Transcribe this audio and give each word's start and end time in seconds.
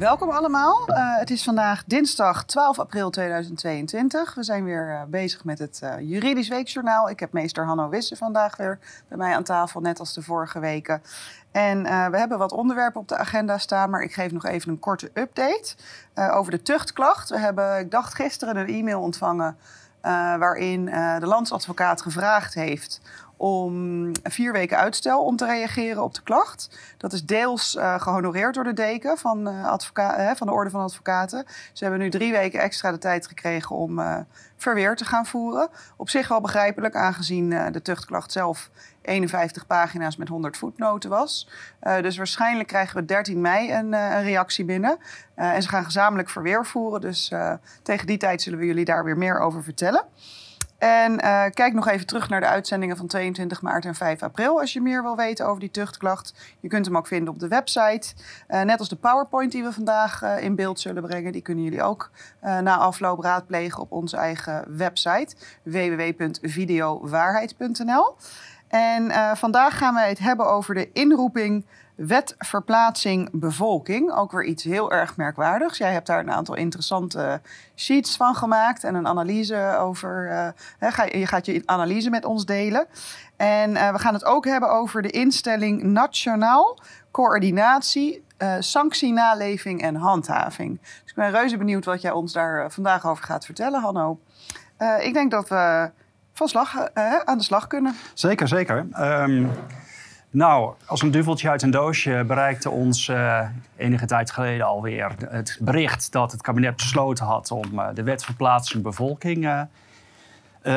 Welkom 0.00 0.30
allemaal. 0.30 0.88
Uh, 0.88 1.16
het 1.18 1.30
is 1.30 1.42
vandaag 1.42 1.84
dinsdag 1.84 2.44
12 2.44 2.78
april 2.78 3.10
2022. 3.10 4.34
We 4.34 4.42
zijn 4.42 4.64
weer 4.64 4.88
uh, 4.88 5.02
bezig 5.08 5.44
met 5.44 5.58
het 5.58 5.80
uh, 5.84 5.94
Juridisch 6.00 6.48
Weekjournaal. 6.48 7.10
Ik 7.10 7.20
heb 7.20 7.32
meester 7.32 7.66
Hanno 7.66 7.88
Wisse 7.88 8.16
vandaag 8.16 8.56
weer 8.56 8.78
bij 9.08 9.16
mij 9.18 9.34
aan 9.34 9.42
tafel, 9.42 9.80
net 9.80 9.98
als 9.98 10.14
de 10.14 10.22
vorige 10.22 10.58
weken. 10.58 11.02
En 11.52 11.82
we 12.10 12.18
hebben 12.18 12.38
wat 12.38 12.52
onderwerpen 12.52 13.00
op 13.00 13.08
de 13.08 13.16
agenda 13.16 13.58
staan, 13.58 13.90
maar 13.90 14.02
ik 14.02 14.12
geef 14.12 14.32
nog 14.32 14.46
even 14.46 14.70
een 14.70 14.78
korte 14.78 15.10
update 15.14 15.74
over 16.14 16.50
de 16.50 16.62
tuchtklacht. 16.62 17.28
We 17.28 17.38
hebben, 17.38 17.78
ik 17.78 17.90
dacht 17.90 18.14
gisteren, 18.14 18.56
een 18.56 18.68
e-mail 18.68 19.00
ontvangen 19.00 19.56
waarin 20.38 20.84
de 21.18 21.26
landsadvocaat 21.26 22.02
gevraagd 22.02 22.54
heeft 22.54 23.00
om 23.40 24.12
vier 24.22 24.52
weken 24.52 24.76
uitstel 24.76 25.24
om 25.24 25.36
te 25.36 25.46
reageren 25.46 26.02
op 26.02 26.14
de 26.14 26.22
klacht. 26.22 26.78
Dat 26.96 27.12
is 27.12 27.24
deels 27.24 27.74
uh, 27.74 28.00
gehonoreerd 28.00 28.54
door 28.54 28.64
de 28.64 28.72
deken 28.72 29.18
van, 29.18 29.48
uh, 29.48 29.74
van 30.34 30.46
de 30.46 30.52
Orde 30.52 30.70
van 30.70 30.80
Advocaten. 30.80 31.44
Ze 31.72 31.84
hebben 31.84 32.02
nu 32.02 32.10
drie 32.10 32.32
weken 32.32 32.60
extra 32.60 32.90
de 32.90 32.98
tijd 32.98 33.26
gekregen 33.26 33.76
om 33.76 34.00
verweer 34.56 34.96
te 34.96 35.04
gaan 35.04 35.26
voeren. 35.26 35.68
Op 35.96 36.08
zich 36.08 36.28
wel 36.28 36.40
begrijpelijk, 36.40 36.94
aangezien 36.94 37.72
de 37.72 37.82
tuchtklacht 37.82 38.32
zelf 38.32 38.70
51 39.02 39.66
pagina's 39.66 40.16
met 40.16 40.28
100 40.28 40.56
voetnoten 40.56 41.10
was. 41.10 41.48
dus 41.80 42.16
waarschijnlijk 42.16 42.68
krijgen 42.68 42.96
we 42.96 43.04
13 43.04 43.40
mei 43.40 43.72
een, 43.72 43.92
een 43.92 44.22
reactie 44.22 44.64
binnen. 44.64 44.98
en 45.34 45.62
ze 45.62 45.68
gaan 45.68 45.84
gezamenlijk 45.84 46.30
verweer 46.30 46.66
voeren. 46.66 47.00
Dus 47.00 47.32
tegen 47.82 48.06
die 48.06 48.18
tijd 48.18 48.42
zullen 48.42 48.58
we 48.58 48.66
jullie 48.66 48.84
daar 48.84 49.04
weer 49.04 49.18
meer 49.18 49.38
over 49.38 49.62
vertellen. 49.62 50.04
En 50.80 51.12
uh, 51.12 51.44
kijk 51.54 51.72
nog 51.72 51.88
even 51.88 52.06
terug 52.06 52.28
naar 52.28 52.40
de 52.40 52.46
uitzendingen 52.46 52.96
van 52.96 53.06
22 53.06 53.62
maart 53.62 53.84
en 53.84 53.94
5 53.94 54.22
april 54.22 54.60
als 54.60 54.72
je 54.72 54.80
meer 54.80 55.02
wil 55.02 55.16
weten 55.16 55.46
over 55.46 55.60
die 55.60 55.70
tuchtklacht. 55.70 56.34
Je 56.60 56.68
kunt 56.68 56.86
hem 56.86 56.96
ook 56.96 57.06
vinden 57.06 57.32
op 57.32 57.38
de 57.38 57.48
website. 57.48 58.14
Uh, 58.48 58.62
net 58.62 58.78
als 58.78 58.88
de 58.88 58.96
PowerPoint 58.96 59.52
die 59.52 59.62
we 59.62 59.72
vandaag 59.72 60.22
uh, 60.22 60.42
in 60.42 60.54
beeld 60.54 60.80
zullen 60.80 61.02
brengen, 61.02 61.32
die 61.32 61.42
kunnen 61.42 61.64
jullie 61.64 61.82
ook 61.82 62.10
na 62.40 62.76
afloop 62.76 63.20
raadplegen 63.20 63.82
op 63.82 63.92
onze 63.92 64.16
eigen 64.16 64.64
website 64.76 65.34
www.videowaarheid.nl. 65.62 68.16
En 68.68 69.36
vandaag 69.36 69.78
gaan 69.78 69.94
wij 69.94 70.08
het 70.08 70.18
hebben 70.18 70.46
over 70.46 70.74
de 70.74 70.92
inroeping 70.92 71.66
Wet 72.06 72.34
verplaatsing 72.38 73.28
bevolking, 73.32 74.12
ook 74.12 74.32
weer 74.32 74.44
iets 74.44 74.64
heel 74.64 74.92
erg 74.92 75.16
merkwaardigs. 75.16 75.78
Jij 75.78 75.92
hebt 75.92 76.06
daar 76.06 76.18
een 76.18 76.32
aantal 76.32 76.54
interessante 76.54 77.40
sheets 77.76 78.16
van 78.16 78.34
gemaakt 78.34 78.84
en 78.84 78.94
een 78.94 79.06
analyse 79.06 79.76
over. 79.78 80.28
Uh, 80.80 80.90
je 81.06 81.26
gaat 81.26 81.46
je 81.46 81.62
analyse 81.64 82.10
met 82.10 82.24
ons 82.24 82.44
delen. 82.44 82.86
En 83.36 83.70
uh, 83.70 83.92
we 83.92 83.98
gaan 83.98 84.14
het 84.14 84.24
ook 84.24 84.44
hebben 84.44 84.70
over 84.70 85.02
de 85.02 85.10
instelling 85.10 85.82
Nationaal 85.82 86.78
Coördinatie, 87.10 88.24
uh, 88.38 88.54
Sanctienaleving 88.58 89.82
en 89.82 89.94
Handhaving. 89.94 90.80
Dus 90.80 91.10
ik 91.10 91.14
ben 91.14 91.30
reuze 91.30 91.56
benieuwd 91.56 91.84
wat 91.84 92.00
jij 92.00 92.12
ons 92.12 92.32
daar 92.32 92.72
vandaag 92.72 93.06
over 93.06 93.24
gaat 93.24 93.44
vertellen, 93.44 93.80
Hanno. 93.80 94.20
ik 95.00 95.12
denk 95.12 95.30
dat 95.30 95.48
we 95.48 95.90
van 96.32 96.48
slag, 96.48 96.92
aan 97.24 97.38
de 97.38 97.44
slag 97.44 97.66
kunnen. 97.66 97.94
Zeker, 98.14 98.48
zeker. 98.48 98.86
Um... 98.98 99.50
Nou, 100.32 100.74
als 100.86 101.02
een 101.02 101.10
duveltje 101.10 101.48
uit 101.48 101.62
een 101.62 101.70
doosje 101.70 102.24
bereikte 102.26 102.70
ons 102.70 103.08
uh, 103.08 103.40
enige 103.76 104.06
tijd 104.06 104.30
geleden 104.30 104.66
alweer 104.66 105.12
het 105.28 105.58
bericht 105.60 106.12
dat 106.12 106.32
het 106.32 106.42
kabinet 106.42 106.76
besloten 106.76 107.26
had 107.26 107.50
om 107.50 107.64
uh, 107.74 107.88
de 107.94 108.02
wet 108.02 108.24
verplaatsing 108.24 108.82
bevolking 108.82 109.44
uh, 109.44 109.62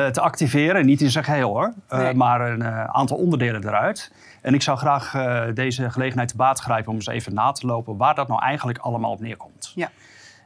te 0.06 0.20
activeren. 0.20 0.86
Niet 0.86 1.00
in 1.00 1.10
zijn 1.10 1.24
geheel 1.24 1.48
hoor, 1.48 1.72
nee. 1.88 2.14
maar 2.14 2.40
een 2.50 2.64
aantal 2.74 3.16
onderdelen 3.16 3.66
eruit. 3.66 4.12
En 4.40 4.54
ik 4.54 4.62
zou 4.62 4.78
graag 4.78 5.12
deze 5.54 5.90
gelegenheid 5.90 6.28
te 6.28 6.36
baat 6.36 6.60
grijpen 6.60 6.90
om 6.90 6.96
eens 6.96 7.06
even 7.06 7.34
na 7.34 7.52
te 7.52 7.66
lopen 7.66 7.96
waar 7.96 8.14
dat 8.14 8.28
nou 8.28 8.42
eigenlijk 8.42 8.78
allemaal 8.78 9.10
op 9.10 9.20
neerkomt. 9.20 9.72
Ja. 9.74 9.90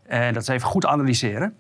En 0.07 0.33
dat 0.33 0.43
is 0.43 0.49
even 0.49 0.69
goed 0.69 0.87
analyseren. 0.87 1.57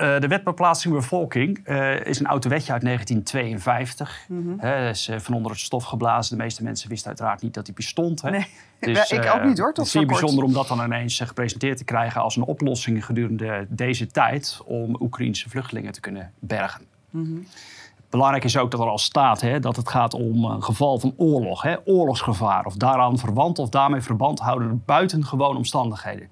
Uh, 0.00 0.20
de 0.20 0.28
wet 0.28 0.44
beplaatsing 0.44 0.94
bevolking 0.94 1.68
uh, 1.68 2.06
is 2.06 2.20
een 2.20 2.26
oud 2.26 2.44
wetje 2.44 2.72
uit 2.72 2.82
1952. 2.82 4.24
Mm 4.28 4.58
-hmm. 4.60 4.70
is 4.70 5.08
uh, 5.08 5.18
van 5.18 5.34
onder 5.34 5.50
het 5.50 5.60
stof 5.60 5.84
geblazen. 5.84 6.36
De 6.36 6.42
meeste 6.42 6.62
mensen 6.62 6.88
wisten 6.88 7.08
uiteraard 7.08 7.42
niet 7.42 7.54
dat 7.54 7.64
die 7.64 7.74
bestond. 7.74 8.22
Hè? 8.22 8.30
Nee, 8.30 8.46
dus, 8.94 9.10
ik 9.10 9.32
ook 9.34 9.44
niet 9.44 9.58
hoor. 9.58 9.68
Het 9.68 9.78
is 9.78 9.90
zeer 9.90 10.06
bijzonder 10.06 10.44
om 10.44 10.52
dat 10.52 10.68
dan 10.68 10.84
ineens 10.84 11.20
gepresenteerd 11.20 11.78
te 11.78 11.84
krijgen 11.84 12.20
als 12.20 12.36
een 12.36 12.42
oplossing 12.42 13.04
gedurende 13.04 13.66
deze 13.68 14.06
tijd 14.06 14.60
om 14.64 14.96
Oekraïnse 15.00 15.48
vluchtelingen 15.48 15.92
te 15.92 16.00
kunnen 16.00 16.32
bergen. 16.38 16.82
Mm 17.10 17.24
-hmm. 17.24 17.46
Belangrijk 18.10 18.44
is 18.44 18.56
ook 18.56 18.70
dat 18.70 18.80
er 18.80 18.86
al 18.86 18.98
staat 18.98 19.40
hè, 19.40 19.60
dat 19.60 19.76
het 19.76 19.88
gaat 19.88 20.14
om 20.14 20.44
een 20.44 20.62
geval 20.62 20.98
van 20.98 21.14
oorlog, 21.16 21.62
hè, 21.62 21.76
oorlogsgevaar 21.84 22.64
of 22.64 22.74
daaraan 22.74 23.18
verwant 23.18 23.58
of 23.58 23.68
daarmee 23.68 24.00
verband 24.00 24.38
houden 24.38 24.82
buitengewone 24.86 25.56
omstandigheden. 25.56 26.30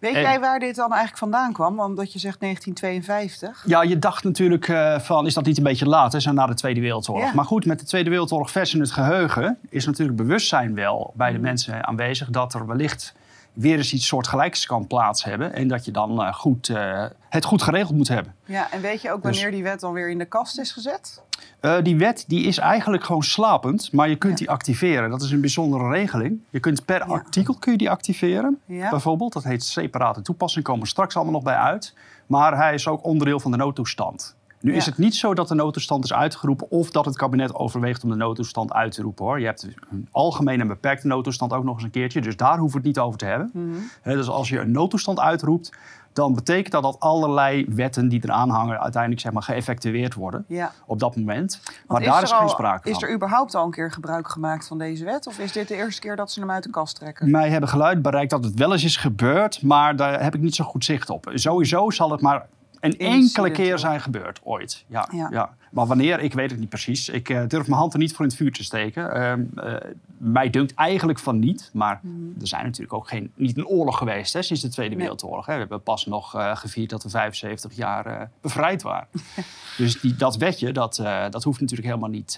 Weet 0.00 0.14
jij 0.14 0.40
waar 0.40 0.58
dit 0.58 0.76
dan 0.76 0.88
eigenlijk 0.88 1.18
vandaan 1.18 1.52
kwam? 1.52 1.80
Omdat 1.80 2.12
je 2.12 2.18
zegt 2.18 2.40
1952. 2.40 3.64
Ja, 3.66 3.82
je 3.82 3.98
dacht 3.98 4.24
natuurlijk 4.24 4.68
uh, 4.68 4.98
van, 4.98 5.26
is 5.26 5.34
dat 5.34 5.44
niet 5.44 5.56
een 5.58 5.62
beetje 5.62 5.86
laat? 5.86 6.12
Hè? 6.12 6.20
Zo 6.20 6.32
na 6.32 6.46
de 6.46 6.54
Tweede 6.54 6.80
Wereldoorlog. 6.80 7.24
Ja. 7.26 7.34
Maar 7.34 7.44
goed, 7.44 7.66
met 7.66 7.78
de 7.78 7.86
Tweede 7.86 8.10
Wereldoorlog 8.10 8.50
vers 8.50 8.74
in 8.74 8.80
het 8.80 8.90
geheugen... 8.90 9.58
is 9.68 9.86
natuurlijk 9.86 10.16
bewustzijn 10.16 10.74
wel 10.74 11.12
bij 11.16 11.30
de 11.30 11.36
mm. 11.36 11.42
mensen 11.42 11.86
aanwezig... 11.86 12.28
dat 12.30 12.54
er 12.54 12.66
wellicht 12.66 13.14
weer 13.60 13.76
eens 13.76 13.92
iets 13.92 14.06
soortgelijks 14.06 14.66
kan 14.66 14.86
plaats 14.86 15.24
hebben. 15.24 15.52
En 15.52 15.68
dat 15.68 15.84
je 15.84 15.90
dan 15.90 16.20
uh, 16.20 16.34
goed, 16.34 16.68
uh, 16.68 17.04
het 17.28 17.44
goed 17.44 17.62
geregeld 17.62 17.96
moet 17.96 18.08
hebben. 18.08 18.34
Ja, 18.44 18.72
en 18.72 18.80
weet 18.80 19.02
je 19.02 19.12
ook 19.12 19.22
wanneer 19.22 19.44
dus, 19.44 19.54
die 19.54 19.62
wet 19.62 19.80
dan 19.80 19.92
weer 19.92 20.10
in 20.10 20.18
de 20.18 20.24
kast 20.24 20.58
is 20.58 20.72
gezet? 20.72 21.22
Uh, 21.60 21.76
die 21.82 21.96
wet 21.96 22.24
die 22.26 22.44
is 22.44 22.58
eigenlijk 22.58 23.04
gewoon 23.04 23.22
slapend, 23.22 23.92
maar 23.92 24.08
je 24.08 24.16
kunt 24.16 24.32
ja. 24.32 24.38
die 24.38 24.50
activeren. 24.50 25.10
Dat 25.10 25.22
is 25.22 25.30
een 25.30 25.40
bijzondere 25.40 25.88
regeling. 25.88 26.40
Je 26.50 26.60
kunt 26.60 26.84
per 26.84 26.98
ja. 26.98 27.04
artikel 27.04 27.54
kun 27.54 27.72
je 27.72 27.78
die 27.78 27.90
activeren, 27.90 28.60
ja. 28.66 28.90
bijvoorbeeld. 28.90 29.32
Dat 29.32 29.44
heet 29.44 29.64
separate 29.64 30.22
toepassing, 30.22 30.64
komen 30.64 30.82
we 30.82 30.88
straks 30.88 31.14
allemaal 31.14 31.32
nog 31.32 31.42
bij 31.42 31.54
uit. 31.54 31.94
Maar 32.26 32.56
hij 32.56 32.74
is 32.74 32.88
ook 32.88 33.04
onderdeel 33.04 33.40
van 33.40 33.50
de 33.50 33.56
noodtoestand. 33.56 34.36
Nu 34.60 34.74
is 34.74 34.86
het 34.86 34.98
niet 34.98 35.14
zo 35.14 35.34
dat 35.34 35.48
de 35.48 35.54
noodtoestand 35.54 36.04
is 36.04 36.12
uitgeroepen 36.12 36.70
of 36.70 36.90
dat 36.90 37.04
het 37.04 37.16
kabinet 37.16 37.54
overweegt 37.54 38.04
om 38.04 38.10
de 38.10 38.16
noodtoestand 38.16 38.72
uit 38.72 38.92
te 38.92 39.02
roepen. 39.02 39.24
Hoor. 39.24 39.40
Je 39.40 39.46
hebt 39.46 39.68
een 39.90 40.08
algemene 40.10 40.62
en 40.62 40.68
beperkte 40.68 41.06
noodtoestand 41.06 41.52
ook 41.52 41.64
nog 41.64 41.74
eens 41.74 41.84
een 41.84 41.90
keertje. 41.90 42.20
Dus 42.20 42.36
daar 42.36 42.58
hoeven 42.58 42.80
we 42.80 42.86
het 42.86 42.96
niet 42.96 43.04
over 43.04 43.18
te 43.18 43.24
hebben. 43.24 43.50
Mm 43.52 43.72
-hmm. 43.72 43.90
He, 44.02 44.14
dus 44.14 44.28
als 44.28 44.48
je 44.48 44.58
een 44.58 44.70
noodtoestand 44.70 45.20
uitroept, 45.20 45.72
dan 46.12 46.34
betekent 46.34 46.72
dat 46.72 46.82
dat 46.82 47.00
allerlei 47.00 47.66
wetten 47.68 48.08
die 48.08 48.20
eraan 48.22 48.48
hangen 48.48 48.80
uiteindelijk 48.80 49.22
zeg 49.22 49.32
maar, 49.32 49.42
geëffectueerd 49.42 50.14
worden 50.14 50.44
ja. 50.48 50.72
op 50.86 50.98
dat 50.98 51.16
moment. 51.16 51.60
Maar 51.86 52.02
daar 52.02 52.22
is, 52.22 52.30
is 52.30 52.36
geen 52.36 52.48
sprake 52.48 52.82
van. 52.82 52.92
Is 52.92 53.02
er 53.02 53.14
überhaupt 53.14 53.54
al 53.54 53.64
een 53.64 53.70
keer 53.70 53.92
gebruik 53.92 54.28
gemaakt 54.28 54.66
van 54.66 54.78
deze 54.78 55.04
wet? 55.04 55.26
Of 55.26 55.38
is 55.38 55.52
dit 55.52 55.68
de 55.68 55.74
eerste 55.74 56.00
keer 56.00 56.16
dat 56.16 56.32
ze 56.32 56.40
hem 56.40 56.50
uit 56.50 56.62
de 56.62 56.70
kast 56.70 56.96
trekken? 56.96 57.30
Mij 57.30 57.50
hebben 57.50 57.68
geluid 57.68 58.02
bereikt 58.02 58.30
dat 58.30 58.44
het 58.44 58.54
wel 58.54 58.72
eens 58.72 58.84
is 58.84 58.96
gebeurd, 58.96 59.62
maar 59.62 59.96
daar 59.96 60.22
heb 60.22 60.34
ik 60.34 60.40
niet 60.40 60.54
zo 60.54 60.64
goed 60.64 60.84
zicht 60.84 61.10
op. 61.10 61.30
Sowieso 61.34 61.90
zal 61.90 62.10
het 62.10 62.20
maar 62.20 62.46
een 62.80 62.98
enkele 62.98 63.50
keer 63.50 63.78
zijn 63.78 64.00
gebeurd, 64.00 64.40
ooit. 64.42 64.84
Ja, 64.86 65.08
ja. 65.30 65.54
Maar 65.70 65.86
wanneer, 65.86 66.20
ik 66.20 66.32
weet 66.32 66.50
het 66.50 66.60
niet 66.60 66.68
precies. 66.68 67.08
Ik 67.08 67.28
uh, 67.28 67.42
durf 67.48 67.66
mijn 67.66 67.80
hand 67.80 67.92
er 67.92 67.98
niet 67.98 68.12
voor 68.12 68.24
in 68.24 68.30
het 68.30 68.36
vuur 68.40 68.52
te 68.52 68.64
steken. 68.64 69.16
Uh, 69.16 69.72
uh, 69.72 69.76
mij 70.16 70.50
dunkt 70.50 70.74
eigenlijk 70.74 71.18
van 71.18 71.38
niet. 71.38 71.70
Maar 71.72 72.00
mm. 72.02 72.34
er 72.40 72.46
zijn 72.46 72.64
natuurlijk 72.64 72.92
ook 72.92 73.08
geen, 73.08 73.32
niet 73.34 73.56
een 73.56 73.66
oorlog 73.66 73.98
geweest 73.98 74.32
hè, 74.32 74.42
sinds 74.42 74.62
de 74.62 74.68
Tweede 74.68 74.94
nee. 74.94 75.02
Wereldoorlog. 75.02 75.46
Hè. 75.46 75.52
We 75.52 75.58
hebben 75.58 75.82
pas 75.82 76.06
nog 76.06 76.30
gevierd 76.54 76.90
dat 76.90 77.02
we 77.02 77.08
75 77.08 77.72
jaar 77.72 78.30
bevrijd 78.40 78.82
waren. 78.82 79.08
dus 79.78 80.00
die, 80.00 80.16
dat 80.16 80.36
wetje, 80.36 80.72
dat, 80.72 80.96
dat 81.30 81.44
hoeft 81.44 81.60
natuurlijk 81.60 81.88
helemaal 81.88 82.10
niet... 82.10 82.36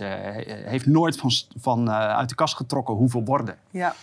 heeft 0.64 0.86
nooit 0.86 1.16
van, 1.16 1.31
van, 1.56 1.91
uit 1.91 2.28
de 2.28 2.34
kast 2.34 2.56
getrokken 2.56 2.94
hoeveel 2.94 3.25
worden. 3.25 3.58
Ja, 3.70 3.94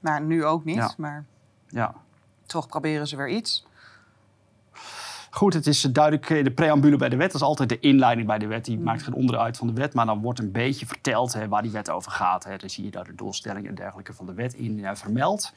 maar 0.00 0.22
nu 0.22 0.44
ook 0.44 0.64
niet. 0.64 0.76
Ja. 0.76 0.94
Maar 0.96 1.24
ja. 1.68 1.94
toch 2.46 2.66
proberen 2.66 3.08
ze 3.08 3.16
weer 3.16 3.28
iets. 3.28 3.66
Goed, 5.36 5.54
het 5.54 5.66
is 5.66 5.80
duidelijk 5.80 6.30
in 6.30 6.44
de 6.44 6.50
preambule 6.50 6.96
bij 6.96 7.08
de 7.08 7.16
wet. 7.16 7.32
Dat 7.32 7.40
is 7.40 7.46
altijd 7.46 7.68
de 7.68 7.78
inleiding 7.80 8.26
bij 8.26 8.38
de 8.38 8.46
wet. 8.46 8.64
Die 8.64 8.78
maakt 8.78 9.02
geen 9.02 9.14
onderdeel 9.14 9.44
uit 9.44 9.56
van 9.56 9.66
de 9.66 9.72
wet. 9.72 9.94
Maar 9.94 10.06
dan 10.06 10.20
wordt 10.20 10.38
een 10.38 10.52
beetje 10.52 10.86
verteld 10.86 11.32
hè, 11.32 11.48
waar 11.48 11.62
die 11.62 11.70
wet 11.70 11.90
over 11.90 12.10
gaat. 12.10 12.44
Hè. 12.44 12.56
Dan 12.56 12.70
zie 12.70 12.84
je 12.84 12.90
daar 12.90 13.04
de 13.04 13.14
doelstellingen 13.14 13.68
en 13.68 13.74
dergelijke 13.74 14.12
van 14.12 14.26
de 14.26 14.34
wet 14.34 14.54
in 14.54 14.78
uh, 14.78 14.90
vermeld. 14.94 15.52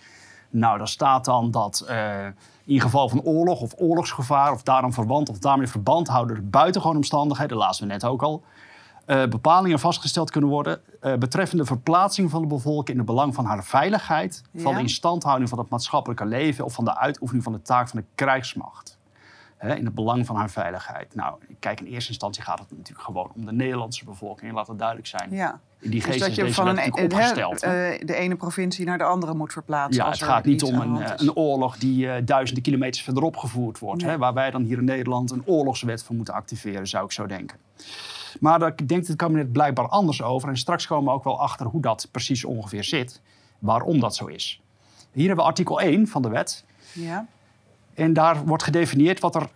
Nou, 0.49 0.77
daar 0.77 0.87
staat 0.87 1.25
dan 1.25 1.51
dat 1.51 1.85
uh, 1.89 2.25
in 2.65 2.81
geval 2.81 3.09
van 3.09 3.21
oorlog 3.21 3.61
of 3.61 3.73
oorlogsgevaar... 3.77 4.51
of 4.51 4.63
daarom 4.63 4.93
verwant 4.93 5.29
of 5.29 5.37
daarmee 5.37 5.67
verband 5.67 6.07
houden... 6.07 6.49
buitengewoon 6.49 6.95
omstandigheden, 6.95 7.57
dat 7.57 7.65
lazen 7.65 7.87
we 7.87 7.93
net 7.93 8.05
ook 8.05 8.21
al... 8.21 8.43
Uh, 9.07 9.25
bepalingen 9.25 9.79
vastgesteld 9.79 10.31
kunnen 10.31 10.49
worden 10.49 10.81
uh, 11.01 11.15
betreffende 11.15 11.65
verplaatsing 11.65 12.29
van 12.29 12.41
de 12.41 12.47
bevolking 12.47 12.89
in 12.89 12.97
het 12.97 13.05
belang 13.05 13.35
van 13.35 13.45
haar 13.45 13.63
veiligheid, 13.63 14.43
ja. 14.51 14.61
van 14.61 14.73
de 14.73 14.81
instandhouding 14.81 15.49
van 15.49 15.59
het 15.59 15.69
maatschappelijke 15.69 16.25
leven 16.25 16.65
of 16.65 16.73
van 16.73 16.85
de 16.85 16.97
uitoefening 16.97 17.43
van 17.43 17.53
de 17.53 17.61
taak 17.61 17.89
van 17.89 17.99
de 17.99 18.05
krijgsmacht 18.15 18.98
hè, 19.59 19.75
in 19.75 19.85
het 19.85 19.95
belang 19.95 20.25
van 20.25 20.35
haar 20.35 20.49
veiligheid. 20.49 21.15
Nou, 21.15 21.37
kijk, 21.59 21.79
in 21.79 21.85
eerste 21.85 22.09
instantie 22.09 22.43
gaat 22.43 22.59
het 22.59 22.71
natuurlijk 22.71 23.05
gewoon 23.05 23.31
om 23.35 23.45
de 23.45 23.51
Nederlandse 23.51 24.05
bevolking. 24.05 24.53
Laat 24.53 24.67
het 24.67 24.77
duidelijk 24.77 25.07
zijn. 25.07 25.31
Ja. 25.31 25.59
In 25.79 25.89
die 25.89 26.01
geest 26.01 26.19
dus 26.19 26.27
dat 26.27 26.35
je 26.35 26.53
van 26.53 26.67
een, 26.67 26.93
opgesteld. 26.93 27.63
Uh, 27.63 27.69
de 27.99 28.15
ene 28.15 28.35
provincie 28.35 28.85
naar 28.85 28.97
de 28.97 29.03
andere 29.03 29.33
moet 29.33 29.51
verplaatsen. 29.51 30.03
Ja, 30.03 30.09
het 30.09 30.23
gaat 30.23 30.45
niet 30.45 30.63
om 30.63 30.79
een, 30.79 31.01
eh, 31.01 31.13
een, 31.15 31.35
oorlog 31.35 31.77
die 31.77 32.05
uh, 32.05 32.13
duizenden 32.25 32.63
kilometers 32.63 33.03
verderop 33.03 33.37
gevoerd 33.37 33.79
wordt. 33.79 34.01
Nee. 34.01 34.11
Hè, 34.11 34.17
waar 34.17 34.33
wij 34.33 34.51
dan 34.51 34.63
hier 34.63 34.77
in 34.77 34.83
Nederland 34.83 35.31
een 35.31 35.43
oorlogswet 35.45 36.03
voor 36.03 36.15
moeten 36.15 36.33
activeren, 36.33 36.87
zou 36.87 37.05
ik 37.05 37.11
zo 37.11 37.25
denken. 37.25 37.57
Maar 38.39 38.59
daar 38.59 38.87
denkt 38.87 39.07
het 39.07 39.17
kabinet 39.17 39.51
blijkbaar 39.51 39.87
anders 39.87 40.21
over. 40.21 40.49
En 40.49 40.57
straks 40.57 40.87
komen 40.87 41.05
we 41.05 41.17
ook 41.17 41.23
wel 41.23 41.39
achter 41.39 41.65
hoe 41.65 41.81
dat 41.81 42.07
precies 42.11 42.45
ongeveer 42.45 42.83
zit. 42.83 43.21
Waarom 43.59 43.99
dat 43.99 44.15
zo 44.15 44.25
is. 44.25 44.61
Hier 45.11 45.27
hebben 45.27 45.43
we 45.43 45.49
artikel 45.49 45.81
1 45.81 46.07
van 46.07 46.21
de 46.21 46.29
wet. 46.29 46.65
Ja. 46.93 47.27
En 47.93 48.13
daar 48.13 48.45
wordt 48.45 48.63
gedefinieerd 48.63 49.19
wat 49.19 49.35
er 49.35 49.49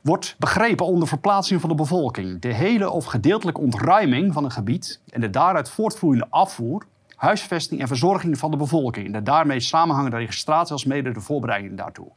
wordt 0.00 0.36
begrepen 0.38 0.86
onder 0.86 1.08
verplaatsing 1.08 1.60
van 1.60 1.68
de 1.68 1.74
bevolking. 1.74 2.40
De 2.40 2.54
hele 2.54 2.90
of 2.90 3.04
gedeeltelijke 3.04 3.60
ontruiming 3.60 4.32
van 4.32 4.44
een 4.44 4.50
gebied 4.50 5.00
en 5.10 5.20
de 5.20 5.30
daaruit 5.30 5.70
voortvloeiende 5.70 6.26
afvoer, 6.30 6.86
huisvesting 7.16 7.80
en 7.80 7.86
verzorging 7.86 8.38
van 8.38 8.50
de 8.50 8.56
bevolking. 8.56 9.06
En 9.06 9.12
de 9.12 9.22
daarmee 9.22 9.60
samenhangende 9.60 10.16
registratie 10.16 10.72
als 10.72 10.84
mede 10.84 11.12
de 11.12 11.20
voorbereiding 11.20 11.76
daartoe. 11.76 12.08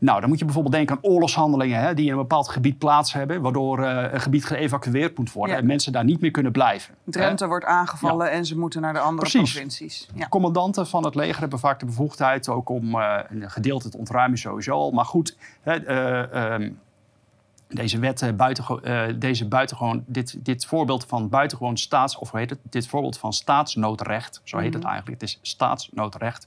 Nou, 0.00 0.20
dan 0.20 0.28
moet 0.28 0.38
je 0.38 0.44
bijvoorbeeld 0.44 0.74
denken 0.74 0.96
aan 0.96 1.10
oorlogshandelingen 1.10 1.80
hè, 1.80 1.94
die 1.94 2.04
in 2.06 2.10
een 2.12 2.18
bepaald 2.18 2.48
gebied 2.48 2.78
plaats 2.78 3.12
hebben, 3.12 3.40
waardoor 3.40 3.84
eh, 3.84 4.12
een 4.12 4.20
gebied 4.20 4.44
geëvacueerd 4.44 5.18
moet 5.18 5.32
worden 5.32 5.54
Ja. 5.54 5.60
en 5.60 5.66
mensen 5.66 5.92
daar 5.92 6.04
niet 6.04 6.20
meer 6.20 6.30
kunnen 6.30 6.52
blijven. 6.52 6.94
Drenthe 7.04 7.46
wordt 7.46 7.64
aangevallen 7.64 8.30
en 8.30 8.46
ze 8.46 8.58
moeten 8.58 8.80
naar 8.80 8.92
de 8.92 8.98
andere 8.98 9.30
Precies. 9.30 9.52
provincies. 9.52 10.08
Ja. 10.14 10.28
Commandanten 10.28 10.86
van 10.86 11.04
het 11.04 11.14
leger 11.14 11.40
hebben 11.40 11.58
vaak 11.58 11.78
de 11.80 11.86
bevoegdheid 11.86 12.48
ook 12.48 12.68
om 12.68 12.94
eh, 12.94 13.18
een 13.28 13.50
gedeelte 13.50 13.88
te 13.88 13.98
ontruimen 13.98 14.38
sowieso 14.38 14.72
al. 14.72 14.90
Maar 14.90 15.04
goed, 15.04 15.36
hè, 15.60 15.72
eh, 15.84 16.52
ehm, 16.54 16.70
deze 17.68 17.98
wet, 17.98 18.32
buitengewo- 18.36 18.80
eh, 18.80 19.02
deze 19.16 19.48
buitengewoon, 19.48 20.04
dit, 20.06 20.44
dit 20.44 20.66
voorbeeld 20.66 21.04
van 21.04 21.28
buitengewoon 21.28 21.76
staats, 21.76 22.18
of 22.18 22.30
hoe 22.30 22.40
heet 22.40 22.50
het? 22.50 22.58
Dit 22.62 22.86
voorbeeld 22.88 23.18
van 23.18 23.32
staatsnoodrecht, 23.32 24.40
zo 24.44 24.58
heet 24.58 24.74
het 24.74 24.84
eigenlijk. 24.84 25.20
Het 25.20 25.28
is 25.30 25.38
staatsnoodrecht. 25.42 26.46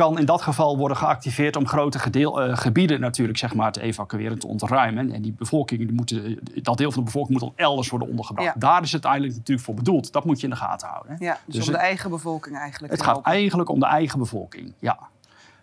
Kan 0.00 0.18
in 0.18 0.24
dat 0.24 0.42
geval 0.42 0.76
worden 0.78 0.96
geactiveerd 0.96 1.56
om 1.56 1.66
grote 1.66 1.98
gedeel, 1.98 2.42
eh, 2.42 2.56
gebieden 2.56 3.00
natuurlijk 3.00 3.38
zeg 3.38 3.54
maar, 3.54 3.72
te 3.72 3.80
evacueren, 3.80 4.38
te 4.38 4.46
ontruimen. 4.46 5.12
En 5.12 5.22
die 5.22 5.32
bevolking, 5.32 5.80
die 5.80 5.92
moeten, 5.92 6.38
dat 6.54 6.78
deel 6.78 6.90
van 6.90 6.98
de 6.98 7.04
bevolking 7.04 7.40
moet 7.40 7.48
dan 7.48 7.66
elders 7.66 7.90
worden 7.90 8.08
ondergebracht. 8.08 8.54
Ja. 8.54 8.60
Daar 8.60 8.82
is 8.82 8.92
het 8.92 9.04
uiteindelijk 9.04 9.34
natuurlijk 9.34 9.66
voor 9.66 9.74
bedoeld. 9.74 10.12
Dat 10.12 10.24
moet 10.24 10.38
je 10.40 10.44
in 10.44 10.52
de 10.52 10.58
gaten 10.58 10.88
houden. 10.88 11.16
Ja, 11.18 11.38
dus, 11.44 11.54
Dus 11.54 11.66
om 11.66 11.72
de 11.72 11.78
eigen 11.78 12.10
bevolking 12.10 12.56
eigenlijk 12.56 12.92
Het 12.92 13.02
gaat 13.02 13.12
helpen. 13.14 13.32
eigenlijk 13.32 13.68
om 13.68 13.80
de 13.80 13.86
eigen 13.86 14.18
bevolking, 14.18 14.72
ja. 14.78 14.98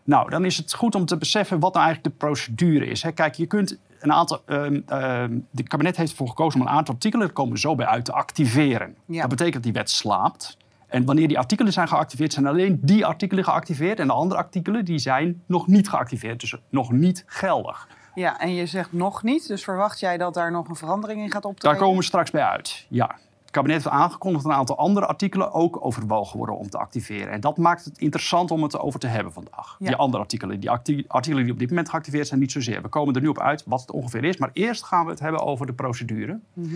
Nou, 0.04 0.30
dan 0.30 0.45
is 0.45 0.57
het 0.57 0.74
goed 0.74 0.95
om 0.95 1.06
te 1.06 1.18
beseffen 1.18 1.60
wat 1.60 1.74
nou 1.74 1.86
eigenlijk 1.86 2.16
de 2.16 2.25
procedure 2.25 2.86
is. 2.86 3.04
Hè. 3.04 3.12
Kijk, 3.12 3.36
je 3.36 3.45
kunt 3.45 3.78
een 4.00 4.13
aantal. 4.13 4.42
ehm 4.45 5.40
de 5.51 5.63
kabinet 5.63 5.98
heeft 5.98 6.12
ervoor 6.12 6.28
gekozen 6.28 6.62
om 6.62 6.68
een 6.68 6.74
aantal 6.74 6.94
artikelen, 6.94 7.25
daar 7.25 7.36
komen 7.36 7.54
we 7.54 7.60
zo 7.60 7.75
bij 7.75 7.86
uit, 7.86 8.06
te 8.06 8.12
activeren. 8.12 8.95
Ja. 9.06 9.19
Dat 9.22 9.30
betekent 9.30 9.54
dat 9.54 9.63
die 9.63 9.74
wet 9.74 9.90
slaapt. 9.90 10.57
En 10.88 11.06
wanneer 11.06 11.28
die 11.28 11.38
artikelen 11.38 11.74
zijn 11.74 11.88
geactiveerd, 11.88 12.34
zijn 12.34 12.48
alleen 12.48 12.80
die 12.81 13.06
artikelen 13.06 13.44
geactiveerd. 13.44 14.00
En 14.00 14.07
de 14.07 14.13
andere 14.13 14.39
artikelen 14.42 14.86
die 14.86 15.00
zijn 15.00 15.44
nog 15.45 15.68
niet 15.68 15.89
geactiveerd, 15.89 16.39
dus 16.39 16.56
nog 16.69 16.92
niet 16.92 17.24
geldig. 17.25 17.88
Ja, 18.16 18.39
en 18.39 18.54
je 18.54 18.66
zegt 18.66 18.94
nog 18.94 19.24
niet, 19.24 19.48
dus 19.48 19.63
verwacht 19.63 20.00
jij 20.00 20.18
dat 20.18 20.34
daar 20.34 20.51
nog 20.51 20.68
een 20.69 20.75
verandering 20.75 21.22
in 21.22 21.31
gaat 21.31 21.42
Daar 21.42 21.51
optreden? 21.51 21.80
komen 21.80 21.98
we 21.98 22.04
straks 22.04 22.31
bij 22.31 22.44
uit. 22.44 22.86
Ja. 22.89 23.16
Het 23.42 23.51
kabinet 23.56 23.84
heeft 23.84 23.95
aangekondigd 23.95 24.44
dat 24.44 24.51
een 24.54 24.57
aantal 24.60 24.78
andere 24.78 25.06
artikelen 25.06 25.51
ook 25.54 25.86
overwogen 25.86 26.38
worden 26.38 26.57
om 26.57 26.69
te 26.69 26.78
activeren. 26.78 27.31
En 27.33 27.40
dat 27.40 27.57
maakt 27.57 27.86
het 27.86 27.98
interessant 27.98 28.51
om 28.51 28.63
het 28.63 28.80
over 28.80 29.00
te 29.00 29.07
hebben 29.07 29.33
vandaag. 29.33 29.75
Ja. 29.80 29.88
Die 29.88 29.95
andere 29.95 30.24
artikelen. 30.24 30.60
Die 30.60 30.69
artikelen 31.07 31.44
die 31.44 31.54
op 31.54 31.60
dit 31.60 31.69
moment 31.69 31.90
geactiveerd 31.90 32.28
zijn, 32.28 32.40
niet 32.40 32.51
zozeer. 32.51 32.81
We 32.81 32.88
komen 32.88 33.16
er 33.16 33.22
nu 33.22 33.28
op 33.28 33.40
uit 33.40 33.63
wat 33.66 33.81
het 33.81 33.92
ongeveer 33.92 34.24
is. 34.24 34.38
Maar 34.38 34.50
eerst 34.54 34.83
gaan 34.83 35.06
we 35.06 35.12
het 35.12 35.19
hebben 35.19 35.42
over 35.42 35.66
de 35.66 35.74
procedure. 35.74 36.40
Mhm. 36.54 36.75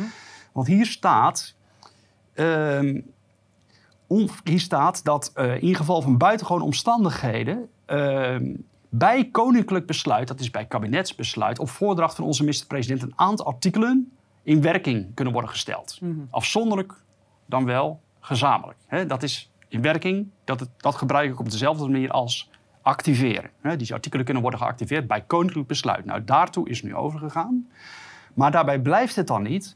Want 0.51 0.67
hier 0.67 0.85
staat. 0.85 1.55
ehm, 2.33 3.01
hier 4.43 4.59
staat 4.59 5.03
dat 5.03 5.31
eh, 5.33 5.61
in 5.63 5.75
geval 5.75 6.01
van 6.01 6.17
buitengewone 6.17 6.63
omstandigheden. 6.63 7.69
ehm, 7.85 8.55
bij 8.89 9.29
koninklijk 9.31 9.85
besluit, 9.85 10.27
dat 10.27 10.39
is 10.39 10.49
bij 10.49 10.65
kabinetsbesluit, 10.65 11.59
op 11.59 11.69
voordracht 11.69 12.15
van 12.15 12.25
onze 12.25 12.41
minister-president, 12.41 13.01
een 13.01 13.13
aantal 13.15 13.45
artikelen 13.45 14.11
in 14.43 14.61
werking 14.61 15.13
kunnen 15.13 15.33
worden 15.33 15.51
gesteld. 15.51 15.97
Mhm. 16.01 16.19
Afzonderlijk 16.29 16.93
dan 17.45 17.65
wel 17.65 18.01
gezamenlijk. 18.19 18.79
Dat 19.07 19.23
is 19.23 19.51
in 19.67 19.81
werking, 19.81 20.29
dat, 20.43 20.59
het, 20.59 20.69
dat 20.77 20.95
gebruik 20.95 21.31
ik 21.31 21.39
op 21.39 21.51
dezelfde 21.51 21.87
manier 21.87 22.11
als 22.11 22.49
activeren. 22.81 23.49
Die 23.77 23.93
artikelen 23.93 24.25
kunnen 24.25 24.43
worden 24.43 24.59
geactiveerd 24.59 25.07
bij 25.07 25.21
koninklijk 25.21 25.67
besluit. 25.67 26.05
Nou, 26.05 26.23
daartoe 26.23 26.69
is 26.69 26.83
nu 26.83 26.95
overgegaan. 26.95 27.67
Maar 28.33 28.51
daarbij 28.51 28.79
blijft 28.79 29.15
het 29.15 29.27
dan 29.27 29.43
niet. 29.43 29.75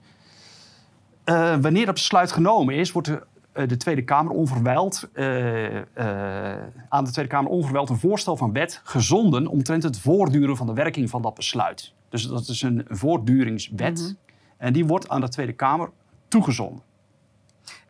Eh, 1.24 1.56
wanneer 1.62 1.86
dat 1.86 1.94
besluit 1.94 2.32
genomen 2.32 2.76
is, 2.76 2.92
wordt 2.92 3.08
de, 3.08 3.14
eh, 3.14 3.26
de 3.56 3.78
Tweede 3.78 4.04
Kamer 4.04 4.32
onverwijld, 4.32 5.10
eh, 5.14 5.78
eh, 5.78 6.64
aan 6.90 7.04
de 7.04 7.12
Tweede 7.12 7.32
Kamer 7.32 7.52
onverwijld 7.52 7.90
een 7.90 7.98
voorstel 8.00 8.38
van 8.38 8.54
wet 8.54 8.82
gezonden 8.84 9.48
omtrent 9.48 9.84
het 9.84 10.00
voortduren 10.00 10.58
van 10.58 10.68
de 10.68 10.74
werking 10.74 11.10
van 11.10 11.22
dat 11.22 11.34
besluit. 11.36 11.94
Dus 12.10 12.28
dat 12.28 12.48
is 12.48 12.62
een 12.62 12.86
voortduringswet. 12.90 14.00
Mhm. 14.00 14.14
En 14.58 14.74
die 14.74 14.86
wordt 14.86 15.10
aan 15.10 15.22
de 15.22 15.30
Tweede 15.30 15.54
Kamer 15.54 15.90
toegezonden. 16.28 16.84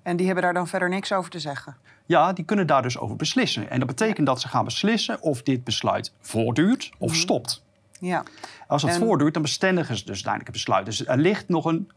En 0.01 0.15
die 0.17 0.25
hebben 0.25 0.43
daar 0.43 0.53
dan 0.53 0.67
verder 0.67 0.89
niks 0.89 1.11
over 1.13 1.31
te 1.31 1.39
zeggen. 1.39 1.75
Ja, 2.05 2.33
die 2.33 2.45
kunnen 2.45 2.67
daar 2.67 2.81
dus 2.81 2.97
over 2.97 3.15
beslissen. 3.15 3.69
En 3.69 3.79
dat 3.79 3.87
betekent 3.87 4.27
dat 4.27 4.41
ze 4.41 4.47
gaan 4.47 4.65
beslissen 4.65 5.21
of 5.21 5.43
dit 5.43 5.63
besluit 5.63 6.13
voortduurt 6.19 6.91
of 6.97 7.15
stopt. 7.15 7.63
Ja, 7.99 8.23
Als 8.67 8.81
het 8.81 8.91
En- 8.91 8.99
voortduurt, 8.99 9.33
dan 9.33 9.41
bestendigen 9.41 9.97
ze 9.97 10.05
dus 10.05 10.13
uiteindelijk 10.25 10.55
het 10.55 10.55
besluit. 10.65 10.85
Dus 10.85 11.05
er 11.05 11.17
ligt 11.17 11.47
nog 11.47 11.65
een, 11.65 11.91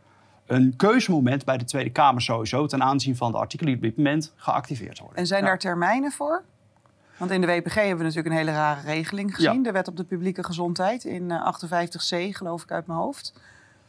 een 0.48 0.74
keuzemoment 0.76 1.44
bij 1.44 1.58
de 1.58 1.64
Tweede 1.64 1.90
Kamer 1.90 2.22
sowieso... 2.22 2.66
ten 2.66 2.82
aanzien 2.82 3.16
van 3.16 3.32
de 3.32 3.38
artikelen 3.38 3.72
die 3.72 3.82
op 3.82 3.88
dit 3.88 4.04
moment 4.04 4.32
geactiveerd 4.36 4.98
worden. 4.98 5.16
en 5.16 5.26
zijn 5.26 5.44
daar 5.44 5.58
termijnen 5.58 6.12
voor? 6.12 6.42
Want 7.16 7.30
in 7.30 7.40
de 7.40 7.46
WPG 7.46 7.74
hebben 7.74 7.96
we 7.96 8.02
natuurlijk 8.02 8.26
een 8.26 8.40
hele 8.40 8.52
rare 8.52 8.80
regeling 8.80 9.34
gezien. 9.34 9.56
Ja. 9.56 9.62
De 9.62 9.72
Wet 9.72 9.88
op 9.88 9.96
de 9.96 10.04
Publieke 10.04 10.44
Gezondheid 10.44 11.04
in 11.04 11.30
eh, 11.30 11.54
58c, 11.54 12.16
geloof 12.30 12.62
ik 12.62 12.70
uit 12.70 12.86
mijn 12.86 12.98
hoofd. 12.98 13.32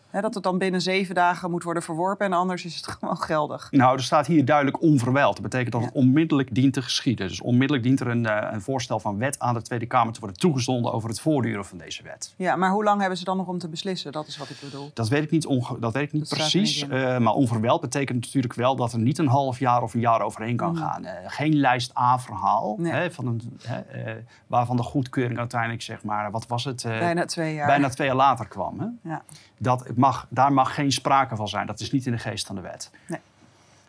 Hè, 0.09 0.21
dat 0.21 0.33
het 0.33 0.43
dan 0.43 0.57
binnen 0.57 0.81
zeven 0.81 1.15
dagen 1.15 1.51
moet 1.51 1.63
worden 1.63 1.83
verworpen 1.83 2.25
en 2.25 2.33
anders 2.33 2.65
is 2.65 2.75
het 2.75 2.87
gewoon 2.99 3.17
geldig. 3.17 3.67
Nou, 3.71 3.95
er 3.97 4.03
staat 4.03 4.27
hier 4.27 4.45
duidelijk 4.45 4.81
onverwijld. 4.81 5.33
Dat 5.33 5.41
betekent 5.43 5.71
dat 5.71 5.81
Ja. 5.81 5.87
het 5.87 5.95
onmiddellijk 5.95 6.55
dient 6.55 6.73
te 6.73 6.81
geschieden. 6.81 7.27
Dus 7.27 7.41
onmiddellijk 7.41 7.83
dient 7.87 7.99
er 7.99 8.07
een, 8.07 8.25
eh, 8.25 8.47
een 8.51 8.61
voorstel 8.61 8.99
van 8.99 9.17
wet 9.17 9.39
aan 9.39 9.53
de 9.53 9.61
Tweede 9.61 9.85
Kamer 9.85 10.13
te 10.13 10.19
worden 10.19 10.37
toegezonden... 10.39 10.93
over 10.93 11.09
het 11.09 11.19
voortduren 11.19 11.65
van 11.65 11.77
deze 11.77 12.03
wet. 12.03 12.33
Ja, 12.37 12.55
maar 12.55 12.71
hoe 12.71 12.83
lang 12.83 12.99
hebben 12.99 13.17
ze 13.17 13.23
dan 13.23 13.37
nog 13.37 13.47
om 13.47 13.57
te 13.57 13.67
beslissen? 13.69 14.11
Dat 14.11 14.27
is 14.27 14.37
wat 14.37 14.49
ik 14.49 14.57
bedoel. 14.61 14.91
Dat 14.93 15.07
weet 15.07 15.23
ik 15.23 15.31
niet, 15.31 15.47
dat 15.79 15.93
weet 15.93 16.03
ik 16.03 16.11
niet 16.13 16.29
Dat 16.29 16.37
precies. 16.39 16.81
niet 16.81 16.91
eh, 16.91 17.17
maar 17.17 17.33
onverwijld 17.33 17.81
betekent 17.81 18.19
natuurlijk 18.25 18.53
wel 18.53 18.75
dat 18.75 18.93
er 18.93 18.99
niet 18.99 19.17
een 19.17 19.27
half 19.27 19.59
jaar 19.59 19.81
of 19.81 19.93
een 19.93 19.99
jaar 19.99 20.21
overheen 20.21 20.55
kan 20.55 20.71
Mhm. 20.71 20.81
gaan. 20.83 21.05
Eh, 21.05 21.13
geen 21.25 21.55
lijst 21.55 21.97
A-verhaal, 21.97 22.75
Nee. 22.77 22.91
hè, 22.91 23.11
van 23.11 23.27
een, 23.27 23.41
hè, 23.63 24.15
waarvan 24.47 24.75
de 24.77 24.83
goedkeuring 24.83 25.39
uiteindelijk, 25.39 25.81
zeg 25.81 26.03
maar, 26.03 26.31
wat 26.31 26.47
was 26.47 26.63
het? 26.63 26.83
Bijna 26.83 27.25
twee 27.25 27.53
jaar. 27.53 27.67
bijna 27.67 27.89
twee 27.89 28.07
jaar 28.07 28.15
later 28.15 28.47
kwam. 28.47 28.79
Hè? 28.79 29.09
Ja. 29.09 29.21
Dat 29.57 29.87
mag, 29.99 30.27
daar 30.29 30.53
mag 30.53 30.73
geen 30.73 30.91
sprake 30.91 31.35
van 31.35 31.47
zijn. 31.47 31.67
Dat 31.67 31.79
is 31.79 31.91
niet 31.91 32.05
in 32.05 32.11
de 32.11 32.17
geest 32.17 32.47
van 32.47 32.55
de 32.55 32.61
wet. 32.61 32.91
Nee. 33.07 33.19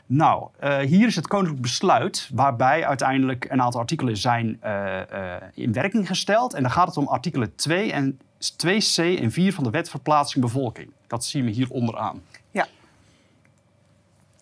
Nou, 0.07 0.49
eh, 0.59 0.79
hier 0.79 1.07
is 1.07 1.17
het 1.17 1.27
koninklijk 1.27 1.63
besluit 1.63 2.31
waarbij 2.33 2.87
uiteindelijk 2.87 3.47
een 3.51 3.63
aantal 3.63 3.81
artikelen 3.81 4.17
zijn 4.17 4.57
eh, 4.61 5.35
eh, 5.35 5.43
in 5.55 5.73
werking 5.73 6.07
gesteld. 6.07 6.55
En 6.55 6.63
dan 6.63 6.71
gaat 6.71 6.87
het 6.87 6.97
om 6.97 7.07
artikelen 7.07 7.55
2 7.55 7.93
en 7.93 8.21
2c 8.57 9.19
en 9.21 9.31
4 9.31 9.55
van 9.55 9.65
de 9.65 9.71
wet 9.71 9.91
verplaatsing 9.91 10.45
bevolking. 10.45 10.91
Dat 11.07 11.25
zien 11.25 11.45
we 11.45 11.51
hier 11.51 11.71
onderaan. 11.71 12.23
Ja. 12.51 12.67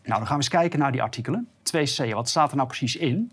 Nou, 0.03 0.19
dan 0.19 0.27
gaan 0.27 0.37
we 0.37 0.43
eens 0.43 0.49
kijken 0.49 0.79
naar 0.79 0.93
die 0.93 1.03
artikelen. 1.03 1.49
2c, 1.63 2.13
wat 2.13 2.29
staat 2.29 2.51
er 2.51 2.57
nou 2.57 2.69
precies 2.69 2.97
in? 2.97 3.33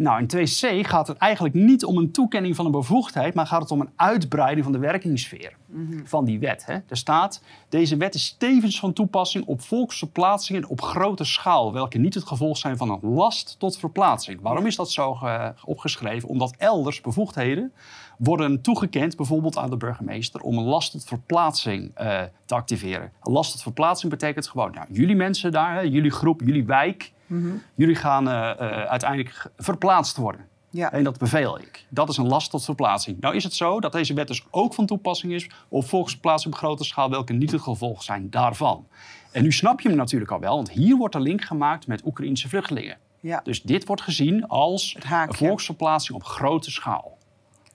Nou, 0.00 0.26
in 0.26 0.48
2c 0.48 0.86
gaat 0.88 1.06
het 1.06 1.16
eigenlijk 1.16 1.54
niet 1.54 1.84
om 1.84 1.96
een 1.96 2.12
toekenning 2.12 2.56
van 2.56 2.66
een 2.66 2.72
bevoegdheid, 2.72 3.34
maar 3.34 3.46
gaat 3.46 3.60
het 3.60 3.70
om 3.70 3.80
een 3.80 3.90
uitbreiding 3.96 4.64
van 4.64 4.72
de 4.72 4.78
werkingssfeer 4.78 5.56
van 6.04 6.24
die 6.24 6.38
wet. 6.38 6.66
Hè. 6.66 6.74
Er 6.74 6.96
staat, 6.96 7.42
deze 7.68 7.96
wet 7.96 8.14
is 8.14 8.34
tevens 8.38 8.78
van 8.80 8.92
toepassing 8.92 9.44
op 9.44 9.60
volksverplaatsingen 9.60 10.68
op 10.68 10.80
grote 10.80 11.24
schaal, 11.24 11.72
welke 11.72 11.98
niet 11.98 12.14
het 12.14 12.24
gevolg 12.24 12.56
zijn 12.56 12.76
van 12.76 12.90
een 12.90 13.10
last 13.10 13.56
tot 13.58 13.78
verplaatsing. 13.78 14.40
Waarom 14.40 14.66
is 14.66 14.76
dat 14.76 14.90
zo 14.90 15.18
opgeschreven? 15.64 16.28
Omdat 16.28 16.54
elders 16.58 17.00
bevoegdheden 17.00 17.72
worden 18.20 18.60
toegekend, 18.60 19.16
bijvoorbeeld 19.16 19.56
aan 19.56 19.70
de 19.70 19.76
burgemeester, 19.76 20.40
om 20.40 20.58
een 20.58 20.64
last 20.64 20.92
tot 20.92 21.04
verplaatsing 21.04 21.90
eh, 21.94 22.22
te 22.44 22.54
activeren. 22.54 23.12
Een 23.22 23.32
last 23.32 23.52
tot 23.52 23.62
verplaatsing 23.62 24.10
betekent 24.10 24.48
gewoon, 24.48 24.72
nou, 24.72 24.86
jullie 24.90 25.16
mensen 25.16 25.52
daar, 25.52 25.74
hè, 25.74 25.80
jullie 25.80 26.10
groep, 26.10 26.40
jullie 26.40 26.64
wijk, 26.64 27.12
Mhm. 27.26 27.48
jullie 27.74 27.94
gaan 27.94 28.28
eh, 28.28 28.50
eh, 28.50 28.88
uiteindelijk 28.88 29.50
verplaatst 29.56 30.16
worden. 30.16 30.46
Ja. 30.70 30.92
En 30.92 31.04
dat 31.04 31.18
beveel 31.18 31.58
ik. 31.58 31.86
Dat 31.88 32.08
is 32.08 32.16
een 32.16 32.26
last 32.26 32.50
tot 32.50 32.64
verplaatsing. 32.64 33.20
Nou 33.20 33.34
is 33.34 33.44
het 33.44 33.54
zo 33.54 33.80
dat 33.80 33.92
deze 33.92 34.14
wet 34.14 34.28
dus 34.28 34.44
ook 34.50 34.74
van 34.74 34.86
toepassing 34.86 35.32
is 35.32 35.50
op 35.68 35.88
volksverplaatsing 35.88 36.54
op 36.54 36.60
grote 36.60 36.84
schaal, 36.84 37.10
welke 37.10 37.32
niet 37.32 37.50
het 37.50 37.60
gevolg 37.60 38.02
zijn 38.02 38.30
daarvan. 38.30 38.86
En 39.32 39.42
nu 39.42 39.52
snap 39.52 39.80
je 39.80 39.88
hem 39.88 39.96
natuurlijk 39.96 40.30
al 40.30 40.40
wel, 40.40 40.54
want 40.54 40.70
hier 40.70 40.96
wordt 40.96 41.14
een 41.14 41.22
link 41.22 41.42
gemaakt 41.42 41.86
met 41.86 42.04
Oekraïnse 42.04 42.48
vluchtelingen. 42.48 42.98
Ja. 43.20 43.40
Dus 43.44 43.62
dit 43.62 43.86
wordt 43.86 44.02
gezien 44.02 44.48
als 44.48 44.96
een 45.00 45.34
volksverplaatsing 45.34 46.16
op 46.18 46.24
grote 46.24 46.70
schaal. 46.70 47.18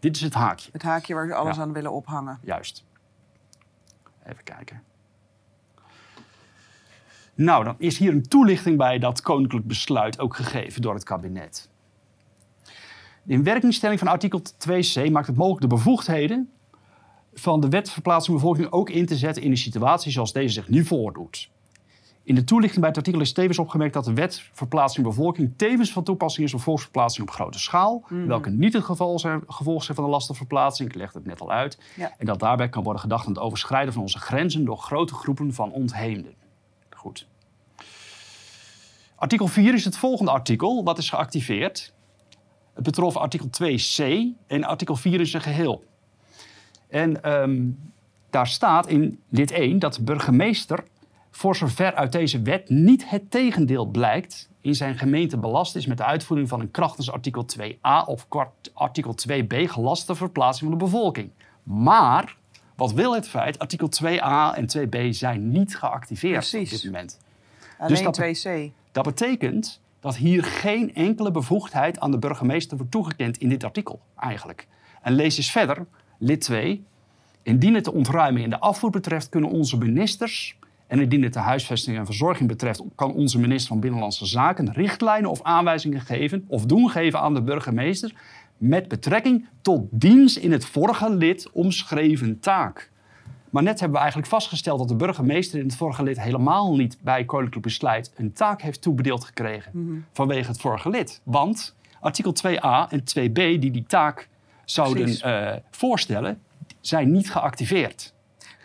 Dit 0.06 0.16
is 0.16 0.22
het 0.22 0.34
haakje, 0.34 0.70
Het 0.72 0.82
haakje 0.82 1.14
waar 1.14 1.28
ze 1.28 1.34
alles 1.34 1.56
Ja. 1.56 1.62
aan 1.62 1.74
willen 1.74 1.92
ophangen. 1.92 2.40
juist. 2.44 2.86
Even 4.26 4.44
kijken. 4.44 4.84
Nou, 7.36 7.64
dan 7.64 7.76
is 7.78 7.98
hier 7.98 8.12
een 8.12 8.28
toelichting 8.28 8.78
bij 8.78 9.00
dat 9.00 9.22
koninklijk 9.22 9.66
besluit 9.68 10.20
ook 10.20 10.36
gegeven 10.36 10.82
door 10.82 10.94
het 10.94 11.04
kabinet. 11.04 11.70
De 13.24 13.34
inwerkingstelling 13.34 14.00
van 14.00 14.08
artikel 14.08 14.42
2c 14.42 15.12
maakt 15.12 15.28
het 15.28 15.36
mogelijk 15.36 15.62
de 15.62 15.76
bevoegdheden 15.76 16.50
van 17.34 17.60
de 17.60 17.70
wet 17.70 17.90
verplaatsing 17.90 18.36
bevolking 18.36 18.72
ook 18.72 18.90
in 18.90 19.06
te 19.06 19.16
zetten 19.18 19.44
in 19.44 19.52
een 19.52 19.58
situatie 19.58 20.12
zoals 20.12 20.34
deze 20.34 20.54
zich 20.54 20.70
nu 20.70 20.86
voordoet. 20.86 21.50
In 22.26 22.36
de 22.36 22.44
toelichting 22.44 22.80
bij 22.80 22.90
het 22.90 22.98
artikel 22.98 23.22
is 23.22 23.34
tevens 23.34 23.60
opgemerkt 23.60 23.94
dat 23.94 24.06
de 24.06 24.14
wet 24.14 24.50
verplaatsing 24.52 25.06
bevolking 25.06 25.54
tevens 25.58 25.92
van 25.92 26.04
toepassing 26.04 26.48
is 26.48 26.54
op 26.54 26.60
volksverplaatsing 26.62 27.28
op 27.28 27.34
grote 27.34 27.60
schaal, 27.60 28.04
Mhm. 28.08 28.28
welke 28.28 28.50
niet 28.50 28.74
het 28.74 28.84
geval 28.84 29.20
zijn, 29.20 29.44
gevolg 29.48 29.84
zijn 29.84 29.96
van 29.96 30.06
de 30.06 30.12
lastenverplaatsing. 30.12 30.90
Ik 30.90 30.96
legde 30.96 31.18
het 31.18 31.28
net 31.28 31.42
al 31.42 31.52
uit. 31.52 31.78
Ja. 31.96 32.14
En 32.18 32.26
dat 32.26 32.40
daarbij 32.40 32.70
kan 32.70 32.84
worden 32.84 33.02
gedacht 33.02 33.26
aan 33.26 33.34
het 33.34 33.42
overschrijden 33.42 33.94
van 33.94 34.02
onze 34.02 34.20
grenzen 34.20 34.66
door 34.66 34.78
grote 34.78 35.14
groepen 35.14 35.54
van 35.54 35.72
ontheemden. 35.72 36.34
Goed. 36.90 37.28
Artikel 39.16 39.48
4 39.48 39.74
is 39.74 39.86
het 39.86 39.98
volgende 39.98 40.32
artikel, 40.32 40.84
wat 40.84 40.98
is 40.98 41.10
geactiveerd. 41.10 41.94
Het 42.74 42.84
betrof 42.84 43.18
artikel 43.18 43.50
2c 43.50 44.34
en 44.48 44.64
artikel 44.64 44.96
4 44.96 45.20
in 45.20 45.26
zijn 45.28 45.44
geheel. 45.44 45.84
En 46.88 47.24
ehm, 47.24 47.64
daar 48.30 48.48
staat 48.48 48.88
in 48.88 49.20
lid 49.30 49.52
1 49.52 49.80
dat 49.80 49.94
de 49.94 50.04
burgemeester, 50.04 50.84
voor 51.36 51.56
zover 51.56 51.96
uit 51.96 52.12
deze 52.12 52.42
wet 52.42 52.70
niet 52.70 53.10
het 53.10 53.32
tegendeel 53.32 53.86
blijkt, 53.86 54.50
in 54.62 54.76
zijn 54.76 54.98
gemeente 54.98 55.38
belast 55.38 55.76
is 55.76 55.86
met 55.86 55.98
de 55.98 56.04
uitvoering 56.04 56.50
van 56.50 56.60
een 56.60 56.72
krachtens 56.72 57.12
artikel 57.12 57.46
2a 57.60 58.06
of 58.06 58.28
artikel 58.74 59.16
2b 59.30 59.48
gelaste 59.48 60.16
verplaatsing 60.16 60.70
van 60.70 60.80
de 60.80 60.86
bevolking. 60.86 61.30
Maar, 61.64 62.38
wat 62.76 62.94
wil 62.94 63.16
het 63.16 63.28
feit? 63.28 63.60
Artikel 63.60 63.90
2a 64.04 64.56
en 64.58 64.68
2b 64.78 65.10
zijn 65.10 65.50
niet 65.50 65.78
geactiveerd 65.78 66.50
Precies. 66.50 66.74
op 66.74 66.82
dit 66.82 66.92
moment. 66.92 67.20
Alleen 67.78 68.04
dat- 68.04 68.16
2C. 68.16 68.72
Dat 68.92 69.04
betekent 69.04 69.82
dat 70.00 70.16
hier 70.16 70.44
geen 70.44 70.96
enkele 70.96 71.32
bevoegdheid 71.32 72.00
aan 72.00 72.12
de 72.12 72.20
burgemeester 72.20 72.78
wordt 72.78 72.92
toegekend 72.92 73.38
in 73.38 73.50
dit 73.50 73.64
artikel, 73.64 74.00
eigenlijk. 74.20 74.68
En 75.02 75.14
lees 75.14 75.38
eens 75.38 75.52
verder, 75.52 75.86
lid 76.18 76.42
2. 76.42 76.84
Indien 77.42 77.74
het 77.74 77.86
de 77.86 77.94
ontruiming 77.94 78.44
en 78.44 78.50
de 78.50 78.60
afvoer 78.60 78.90
betreft, 78.90 79.30
kunnen 79.30 79.50
onze 79.50 79.78
ministers. 79.78 80.58
En 80.88 81.00
indien 81.00 81.24
het 81.24 81.34
de 81.34 81.40
huisvesting 81.40 81.98
en 81.98 82.06
verzorging 82.06 82.50
betreft, 82.50 82.84
kan 82.96 83.14
onze 83.14 83.40
minister 83.40 83.68
van 83.68 83.80
Binnenlandse 83.80 84.26
Zaken 84.26 84.74
richtlijnen 84.74 85.30
of 85.30 85.44
aanwijzingen 85.44 86.02
geven 86.02 86.46
of 86.48 86.66
doen 86.66 86.90
geven 86.90 87.20
aan 87.20 87.34
de 87.34 87.42
burgemeester. 87.42 88.14
met 88.58 88.88
betrekking 88.88 89.48
tot 89.62 89.88
diens 89.92 90.38
in 90.38 90.52
het 90.52 90.66
vorige 90.66 91.10
lid 91.10 91.50
omschreven 91.52 92.40
taak. 92.40 92.92
Maar 93.50 93.64
net 93.64 93.80
hebben 93.80 93.98
we 93.98 94.04
eigenlijk 94.04 94.34
vastgesteld 94.34 94.80
dat 94.80 94.88
de 94.88 94.96
burgemeester 94.96 95.60
in 95.60 95.66
het 95.66 95.76
vorige 95.76 96.04
lid 96.04 96.22
helemaal 96.22 96.76
niet 96.76 96.98
bij 97.02 97.26
koninklijk 97.26 97.66
besluit 97.66 98.12
een 98.16 98.34
taak 98.34 98.62
heeft 98.62 98.82
toebedeeld 98.82 99.24
gekregen 99.24 100.06
vanwege 100.12 100.48
het 100.48 100.60
vorige 100.60 100.90
lid. 100.90 101.22
Want 101.24 101.76
artikel 102.00 102.34
2a 102.34 102.90
en 102.90 103.00
2b 103.00 103.34
die 103.34 103.72
die 103.72 103.86
taak 103.88 104.30
zouden 104.66 105.20
eh, 105.20 105.56
voorstellen, 105.72 106.42
zijn 106.82 107.12
niet 107.12 107.32
geactiveerd. 107.32 108.14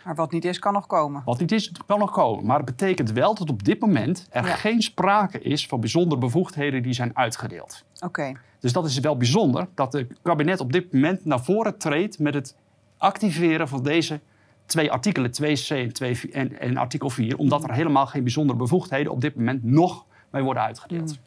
Maar 0.05 0.15
wat 0.15 0.31
niet 0.31 0.45
is, 0.45 0.59
kan 0.59 0.73
nog 0.73 0.87
komen. 0.87 1.21
Wat 1.25 1.39
niet 1.39 1.51
is, 1.51 1.71
kan 1.85 1.99
nog 1.99 2.11
komen. 2.11 2.45
Maar 2.45 2.57
het 2.57 2.65
betekent 2.65 3.11
wel 3.11 3.35
dat 3.35 3.49
op 3.49 3.63
dit 3.63 3.79
moment 3.79 4.27
er 4.29 4.45
Ja. 4.45 4.55
geen 4.55 4.81
sprake 4.81 5.41
is 5.41 5.67
van 5.67 5.79
bijzondere 5.79 6.21
bevoegdheden 6.21 6.83
die 6.83 6.93
zijn 6.93 7.11
uitgedeeld. 7.17 7.83
Oké. 7.99 8.31
Dus 8.59 8.73
dat 8.73 8.85
is 8.85 8.99
wel 8.99 9.17
bijzonder 9.17 9.67
dat 9.75 9.93
het 9.93 10.13
kabinet 10.21 10.59
op 10.59 10.71
dit 10.71 10.93
moment 10.93 11.25
naar 11.25 11.43
voren 11.43 11.77
treedt 11.77 12.19
met 12.19 12.33
het 12.33 12.55
activeren 12.97 13.67
van 13.67 13.83
deze 13.83 14.19
twee 14.65 14.91
artikelen, 14.91 15.31
2c 15.41 15.67
en, 15.67 15.93
2, 15.93 16.19
en, 16.31 16.59
en 16.59 16.77
artikel 16.77 17.09
4, 17.09 17.37
omdat 17.37 17.63
er 17.63 17.73
helemaal 17.73 18.07
geen 18.07 18.23
bijzondere 18.23 18.59
bevoegdheden 18.59 19.11
op 19.11 19.21
dit 19.21 19.35
moment 19.35 19.63
nog 19.63 20.05
mee 20.29 20.43
worden 20.43 20.63
uitgedeeld. 20.63 21.19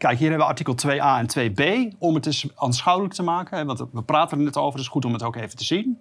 Kijk, 0.00 0.18
hier 0.18 0.28
hebben 0.28 0.46
we 0.46 0.52
artikel 0.52 0.74
2a 0.74 1.18
en 1.18 1.26
2b 1.26 1.94
om 1.98 2.14
het 2.14 2.26
eens 2.26 2.46
aanschouwelijk 2.54 3.14
te 3.14 3.22
maken. 3.22 3.58
hè, 3.58 3.64
Want 3.64 3.84
we 3.92 4.02
praten 4.02 4.38
er 4.38 4.44
net 4.44 4.56
over, 4.56 4.78
dus 4.78 4.88
goed 4.88 5.04
om 5.04 5.12
het 5.12 5.22
ook 5.22 5.36
even 5.36 5.56
te 5.56 5.64
zien. 5.64 6.00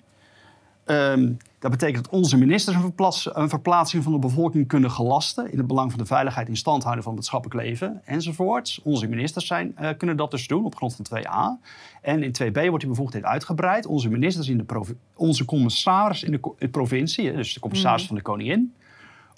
Ehm, 0.86 1.32
dat 1.60 1.72
betekent 1.72 2.04
dat 2.04 2.14
onze 2.14 2.38
ministers 2.38 2.76
een, 2.76 2.82
verplaats- 2.82 3.36
een 3.36 3.50
verplaatsing 3.50 4.04
van 4.04 4.12
de 4.12 4.20
bevolking 4.20 4.68
kunnen 4.68 4.92
gelasten 4.92 5.52
in 5.52 5.58
het 5.58 5.68
belang 5.68 5.92
van 5.92 6.00
de 6.00 6.06
veiligheid 6.06 6.48
en 6.48 6.56
standhouden 6.56 7.04
van 7.04 7.12
het 7.12 7.22
maatschappelijk 7.22 7.62
leven 7.62 8.02
enzovoorts. 8.06 8.82
Onze 8.84 9.08
ministers 9.08 9.48
zijn, 9.48 9.78
eh, 9.78 9.90
kunnen 9.98 10.18
dat 10.18 10.32
dus 10.32 10.48
doen 10.48 10.66
op 10.66 10.76
grond 10.76 10.96
van 10.96 11.06
2a. 11.06 11.60
En 12.02 12.24
in 12.24 12.32
2b 12.32 12.68
wordt 12.68 12.80
die 12.80 12.90
bevoegdheid 12.90 13.24
uitgebreid. 13.24 13.86
Onze 13.86 14.10
ministers 14.10 14.48
in 14.48 14.58
de 14.58 14.96
onze 15.16 15.46
commissaris 15.46 16.24
in 16.24 16.32
de 16.32 16.54
in 16.58 16.72
provincie, 16.72 17.32
dus 17.34 17.54
de 17.54 17.60
commissaris 17.60 18.06
van 18.06 18.16
de 18.16 18.22
koningin, 18.22 18.74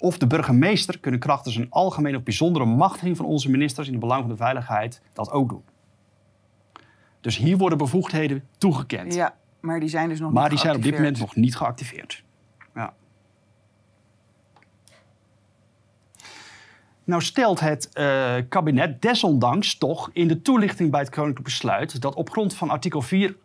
of 0.02 0.18
de 0.18 0.26
burgemeester 0.26 0.98
kunnen 0.98 1.20
krachtens 1.20 1.56
een 1.56 1.70
algemene 1.70 2.16
of 2.16 2.22
bijzondere 2.22 2.64
machtiging 2.64 3.16
van 3.16 3.26
onze 3.26 3.50
ministers 3.50 3.86
in 3.86 3.92
het 3.92 4.02
belang 4.02 4.20
van 4.20 4.30
de 4.30 4.36
veiligheid 4.36 5.00
dat 5.12 5.30
ook 5.30 5.48
doen. 5.48 5.62
Dus 7.20 7.36
hier 7.36 7.56
worden 7.56 7.78
bevoegdheden 7.78 8.44
toegekend. 8.58 9.14
Ja, 9.14 9.34
maar 9.60 9.80
die 9.80 9.88
zijn 9.88 10.08
dus 10.08 10.20
nog 10.20 10.32
Maar 10.32 10.42
niet 10.42 10.50
die 10.50 10.60
zijn 10.60 10.76
op 10.76 10.82
dit 10.82 10.92
moment 10.94 11.18
nog 11.18 11.36
niet 11.36 11.56
geactiveerd. 11.56 12.24
Ja. 12.74 12.94
Nou 17.04 17.22
stelt 17.22 17.60
het 17.60 17.92
eh, 17.92 18.34
kabinet 18.48 19.02
desondanks 19.02 19.78
toch 19.78 20.10
in 20.12 20.28
de 20.28 20.42
toelichting 20.42 20.90
bij 20.90 21.00
het 21.00 21.10
koninklijk 21.10 21.44
besluit... 21.44 22.00
dat 22.00 22.14
op 22.14 22.30
grond 22.30 22.54
van 22.54 22.70
artikel 22.70 23.02
4 23.02 23.36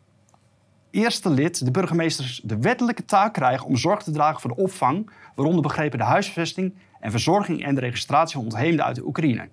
eerste 0.92 1.30
lid 1.30 1.66
de 1.66 1.72
burgemeesters 1.72 2.42
de 2.44 2.58
wettelijke 2.58 3.06
taak 3.06 3.34
krijgen... 3.34 3.66
om 3.66 3.78
zorg 3.78 4.04
te 4.04 4.12
dragen 4.12 4.42
voor 4.42 4.56
de 4.56 4.62
opvang, 4.62 5.10
waaronder 5.38 5.63
begrepen 5.63 5.98
de 5.98 6.06
huisvesting... 6.06 6.75
en 7.00 7.12
verzorging 7.12 7.65
en 7.65 7.75
de 7.75 7.82
registratie 7.82 8.36
van 8.36 8.44
ontheemden 8.44 8.86
uit 8.86 8.96
de 8.96 9.06
Oekraïne. 9.06 9.50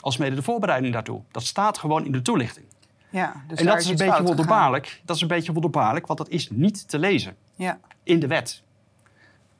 Alsmede 0.00 0.36
de 0.36 0.42
voorbereiding 0.42 0.92
daartoe. 0.92 1.22
Dat 1.30 1.42
staat 1.42 1.78
gewoon 1.78 2.04
in 2.04 2.12
de 2.12 2.22
toelichting. 2.22 2.66
Ja, 3.10 3.44
dus 3.48 3.58
en 3.58 3.66
dat 3.66 3.80
is 3.80 3.88
een 3.88 3.96
beetje 3.96 4.22
wonderbaarlijk. 4.22 5.02
Dat 5.04 5.16
is 5.16 5.22
een 5.22 5.28
beetje 5.28 5.52
wonderbaarlijk, 5.52 6.06
want 6.06 6.18
dat 6.18 6.28
is 6.28 6.50
niet 6.50 6.88
te 6.88 6.98
lezen 6.98 7.36
Ja, 7.54 7.78
in 8.02 8.18
de 8.20 8.26
wet. 8.26 8.62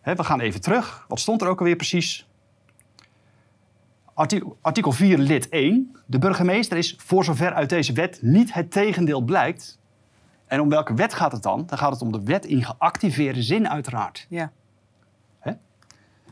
We 0.02 0.25
gaan 0.25 0.40
even 0.40 0.60
terug. 0.60 1.04
Wat 1.08 1.20
stond 1.20 1.42
er 1.42 1.48
ook 1.48 1.58
alweer 1.58 1.76
precies? 1.76 2.28
Artikel, 4.14 4.58
artikel 4.60 4.92
4, 4.92 5.18
lid 5.18 5.48
1. 5.48 5.96
De 6.06 6.18
burgemeester 6.18 6.76
is, 6.78 6.94
voor 6.98 7.25
zover 7.25 7.52
uit 7.52 7.68
deze 7.68 7.92
wet 7.92 8.18
niet 8.22 8.52
het 8.52 8.70
tegendeel 8.70 9.20
blijkt. 9.20 9.78
En 10.46 10.60
om 10.60 10.68
welke 10.68 10.94
wet 10.94 11.14
gaat 11.14 11.32
het 11.32 11.42
dan? 11.42 11.66
Dan 11.66 11.78
gaat 11.78 11.92
het 11.92 12.02
om 12.02 12.12
de 12.12 12.22
wet 12.22 12.44
in 12.44 12.64
geactiveerde 12.64 13.42
zin, 13.42 13.68
uiteraard. 13.68 14.26
ja. 14.28 14.52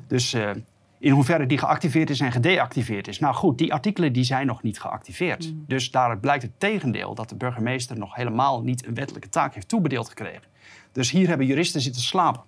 Dus 0.06 0.32
eh, 0.32 0.50
in 0.98 1.12
hoeverre 1.12 1.46
die 1.46 1.58
geactiveerd 1.58 2.10
is 2.10 2.20
en 2.20 2.32
gedeactiveerd 2.32 3.08
is. 3.08 3.18
Nou 3.18 3.34
goed, 3.34 3.58
die 3.58 3.72
artikelen 3.72 4.12
die 4.12 4.24
zijn 4.24 4.46
nog 4.46 4.62
niet 4.62 4.80
geactiveerd. 4.80 5.52
Dus 5.66 5.90
daaruit 5.90 6.20
blijkt 6.20 6.42
het 6.42 6.52
tegendeel 6.58 7.14
dat 7.14 7.28
de 7.28 7.36
burgemeester 7.36 7.98
nog 7.98 8.14
helemaal 8.14 8.62
niet 8.62 8.86
een 8.86 8.94
wettelijke 8.94 9.28
taak 9.28 9.54
heeft 9.54 9.68
toebedeeld 9.68 10.08
gekregen. 10.08 10.42
Dus 10.92 11.10
hier 11.10 11.28
hebben 11.28 11.46
juristen 11.46 11.80
zitten 11.80 12.02
slapen. 12.02 12.42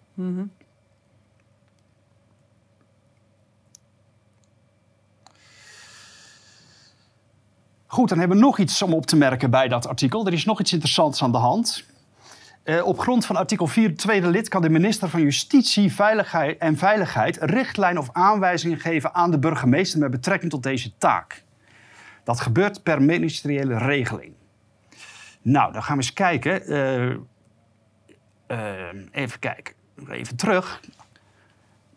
Goed, 7.86 8.08
dan 8.08 8.18
hebben 8.18 8.36
we 8.36 8.42
nog 8.42 8.58
iets 8.58 8.82
om 8.82 8.94
op 8.94 9.06
te 9.06 9.16
merken 9.16 9.50
bij 9.50 9.68
dat 9.68 9.88
artikel. 9.88 10.26
Er 10.26 10.32
is 10.32 10.44
nog 10.44 10.60
iets 10.60 10.72
interessants 10.72 11.22
aan 11.22 11.32
de 11.32 11.38
hand. 11.38 11.84
Eh, 12.66 12.86
op 12.86 12.98
grond 12.98 13.26
van 13.26 13.36
artikel 13.36 13.66
4, 13.66 13.96
tweede 13.96 14.30
lid, 14.30 14.48
kan 14.48 14.62
de 14.62 14.68
minister 14.68 15.08
van 15.08 15.22
Justitie 15.22 15.92
veiligheid 15.92 16.58
en 16.58 16.76
Veiligheid 16.76 17.38
richtlijn 17.40 17.98
of 17.98 18.08
aanwijzingen 18.12 18.78
geven 18.78 19.14
aan 19.14 19.30
de 19.30 19.38
burgemeester 19.38 19.98
met 19.98 20.10
betrekking 20.10 20.50
tot 20.50 20.62
deze 20.62 20.96
taak. 20.98 21.44
Dat 22.24 22.40
gebeurt 22.40 22.82
per 22.82 23.02
ministeriële 23.02 23.78
regeling. 23.78 24.32
Nou, 25.42 25.72
dan 25.72 25.82
gaan 25.82 25.96
we 25.96 26.02
eens 26.02 26.12
kijken. 26.12 26.66
Eh, 26.66 27.10
eh, 28.46 28.96
even 29.10 29.38
kijken. 29.38 29.74
Even 30.08 30.36
terug. 30.36 30.80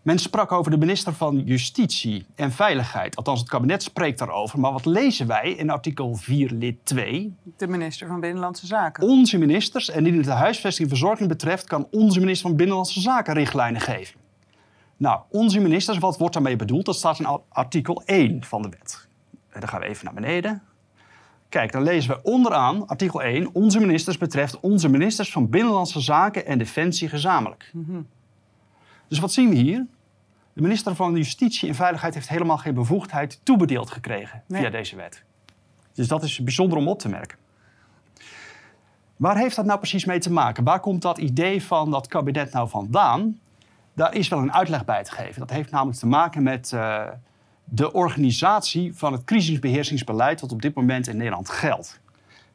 Men 0.10 0.20
sprak 0.20 0.51
over 0.51 0.72
de 0.72 0.78
minister 0.78 1.13
van 1.13 1.42
Justitie 1.46 2.25
en 2.36 2.51
Veiligheid. 2.51 3.16
Althans, 3.16 3.39
het 3.39 3.50
kabinet 3.50 3.84
spreekt 3.84 4.20
daarover. 4.20 4.60
Maar 4.60 4.72
wat 4.72 4.86
lezen 4.86 5.28
wij 5.28 5.51
in 5.51 5.70
artikel 5.70 6.16
4, 6.16 6.51
lid 6.51 6.75
2? 6.84 7.36
De 7.58 7.68
minister 7.68 8.08
van 8.08 8.20
Binnenlandse 8.20 8.66
Zaken. 8.66 9.04
Onze 9.04 9.38
ministers, 9.38 9.89
en 9.89 9.98
indien 9.98 10.16
het 10.16 10.25
de 10.25 10.32
huisvesting 10.32 10.89
en 10.89 10.98
verzorging 10.98 11.30
betreft, 11.30 11.68
kan 11.68 11.88
onze 11.92 12.20
minister 12.20 12.48
van 12.48 12.58
Binnenlandse 12.58 13.01
Zaken 13.01 13.34
richtlijnen 13.34 13.82
geven. 13.82 14.20
Nou, 14.98 15.22
onze 15.30 15.60
ministers, 15.60 15.98
wat 15.98 16.18
wordt 16.18 16.34
daarmee 16.34 16.56
bedoeld? 16.56 16.86
Dat 16.86 16.96
staat 16.96 17.20
in 17.20 17.42
artikel 17.50 18.01
1 18.06 18.44
van 18.44 18.62
de 18.62 18.70
wet. 18.70 19.08
En 19.50 19.60
dan 19.60 19.70
gaan 19.70 19.80
we 19.80 19.88
even 19.88 20.06
naar 20.06 20.13
beneden. 20.13 20.62
Kijk, 21.50 21.72
dan 21.72 21.84
lezen 21.84 22.12
we 22.12 22.20
onderaan 22.24 22.88
artikel 22.88 23.22
1. 23.22 23.50
Onze 23.54 23.80
ministers 23.80 24.18
betreft 24.18 24.60
onze 24.60 24.89
ministers 24.89 25.32
van 25.32 25.50
Binnenlandse 25.50 26.00
Zaken 26.00 26.46
en 26.46 26.58
Defensie 26.58 27.10
gezamenlijk. 27.10 27.72
Dus 29.08 29.20
wat 29.20 29.32
zien 29.32 29.50
we 29.50 29.56
hier? 29.56 29.86
De 30.53 30.62
minister 30.62 30.96
van 30.96 31.15
Justitie 31.15 31.70
en 31.70 31.75
Veiligheid 31.75 32.13
heeft 32.13 32.29
helemaal 32.29 32.58
geen 32.58 32.74
bevoegdheid 32.74 33.39
toebedeeld 33.44 33.91
gekregen 33.91 34.44
Nee. 34.48 34.62
via 34.62 34.70
deze 34.70 34.96
wet. 34.96 35.24
Dus 35.94 36.08
dat 36.08 36.24
is 36.24 36.39
bijzonder 36.39 36.77
om 36.77 36.88
op 36.88 37.00
te 37.00 37.10
merken. 37.10 37.38
Waar 39.15 39.38
heeft 39.38 39.56
dat 39.56 39.65
nou 39.65 39.79
precies 39.79 40.06
mee 40.06 40.20
te 40.20 40.32
maken? 40.32 40.63
Waar 40.63 40.79
komt 40.79 41.01
dat 41.01 41.18
idee 41.18 41.63
van 41.63 41.91
dat 41.91 42.08
kabinet 42.08 42.51
nou 42.51 42.70
vandaan? 42.70 43.39
Daar 43.94 44.13
is 44.13 44.27
wel 44.27 44.39
een 44.39 44.53
uitleg 44.53 44.86
bij 44.86 45.03
te 45.03 45.12
geven. 45.12 45.39
Dat 45.39 45.50
heeft 45.50 45.72
namelijk 45.72 45.98
te 46.00 46.08
maken 46.08 46.44
met 46.44 46.74
eh, 46.74 47.08
de 47.63 47.94
organisatie 47.94 48.98
van 48.98 49.12
het 49.13 49.24
crisisbeheersingsbeleid 49.24 50.39
dat 50.39 50.51
op 50.51 50.62
dit 50.62 50.75
moment 50.75 51.08
in 51.08 51.18
Nederland 51.18 51.50
geldt. 51.50 52.00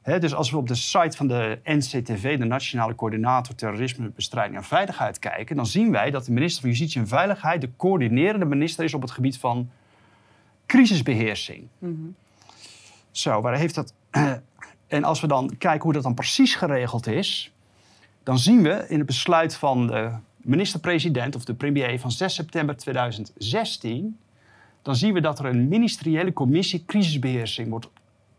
Dus 0.05 0.35
als 0.35 0.51
we 0.51 0.57
op 0.57 0.69
de 0.69 0.75
site 0.75 1.17
van 1.17 1.27
de 1.27 1.59
NCTV, 1.65 2.39
de 2.39 2.45
Nationale 2.45 2.95
Coördinator 2.95 3.55
Terrorisme, 3.55 4.09
Bestrijding 4.09 4.57
en 4.57 4.65
Veiligheid, 4.65 5.19
kijken, 5.19 5.57
dan 5.57 5.67
zien 5.67 5.91
wij 5.91 6.11
dat 6.11 6.25
de 6.25 6.33
minister 6.33 6.61
van 6.61 6.71
Justitie 6.71 7.01
en 7.01 7.09
Veiligheid 7.09 7.61
de 7.61 7.71
coördinerende 7.77 8.45
minister 8.45 8.85
is 8.85 8.95
op 8.95 9.03
het 9.03 9.11
gebied 9.11 9.39
van 9.39 9.71
crisisbeheersing. 10.67 11.69
Zo, 13.11 13.41
waar 13.41 13.57
heeft 13.57 13.75
dat. 13.75 13.95
En 14.87 15.05
als 15.05 15.21
we 15.21 15.27
dan 15.27 15.57
kijken 15.59 15.83
hoe 15.83 15.93
dat 15.93 16.03
dan 16.03 16.15
precies 16.15 16.55
geregeld 16.55 17.07
is, 17.07 17.53
dan 18.23 18.39
zien 18.39 18.63
we 18.63 18.85
in 18.89 18.99
het 18.99 19.07
besluit 19.07 19.57
van 19.57 19.87
de 19.87 20.11
minister-president 20.37 21.37
of 21.37 21.45
de 21.45 21.55
premier 21.55 22.01
van 22.01 22.11
6 22.11 22.35
september 22.35 22.77
2016, 22.77 24.19
dan 24.83 24.97
zien 24.97 25.13
we 25.13 25.21
dat 25.21 25.39
er 25.39 25.45
een 25.45 25.69
ministeriële 25.69 26.33
commissie 26.33 26.85
crisisbeheersing 26.85 27.69
wordt 27.69 27.91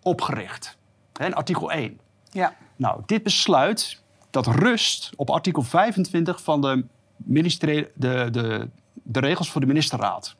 opgericht. 0.02 0.78
Hè, 1.20 1.26
in 1.26 1.34
artikel 1.34 1.72
1. 1.72 2.00
Ja. 2.32 2.56
Nou, 2.76 3.02
dit 3.06 3.24
besluit 3.24 4.02
dat 4.30 4.48
rust 4.48 5.12
op 5.16 5.30
artikel 5.30 5.62
25 5.62 6.42
van 6.42 6.62
de, 6.62 6.86
de, 7.26 7.90
de, 8.32 8.70
de 8.94 9.20
regels 9.20 9.52
voor 9.52 9.62
de 9.62 9.68
ministerraad. 9.68 10.36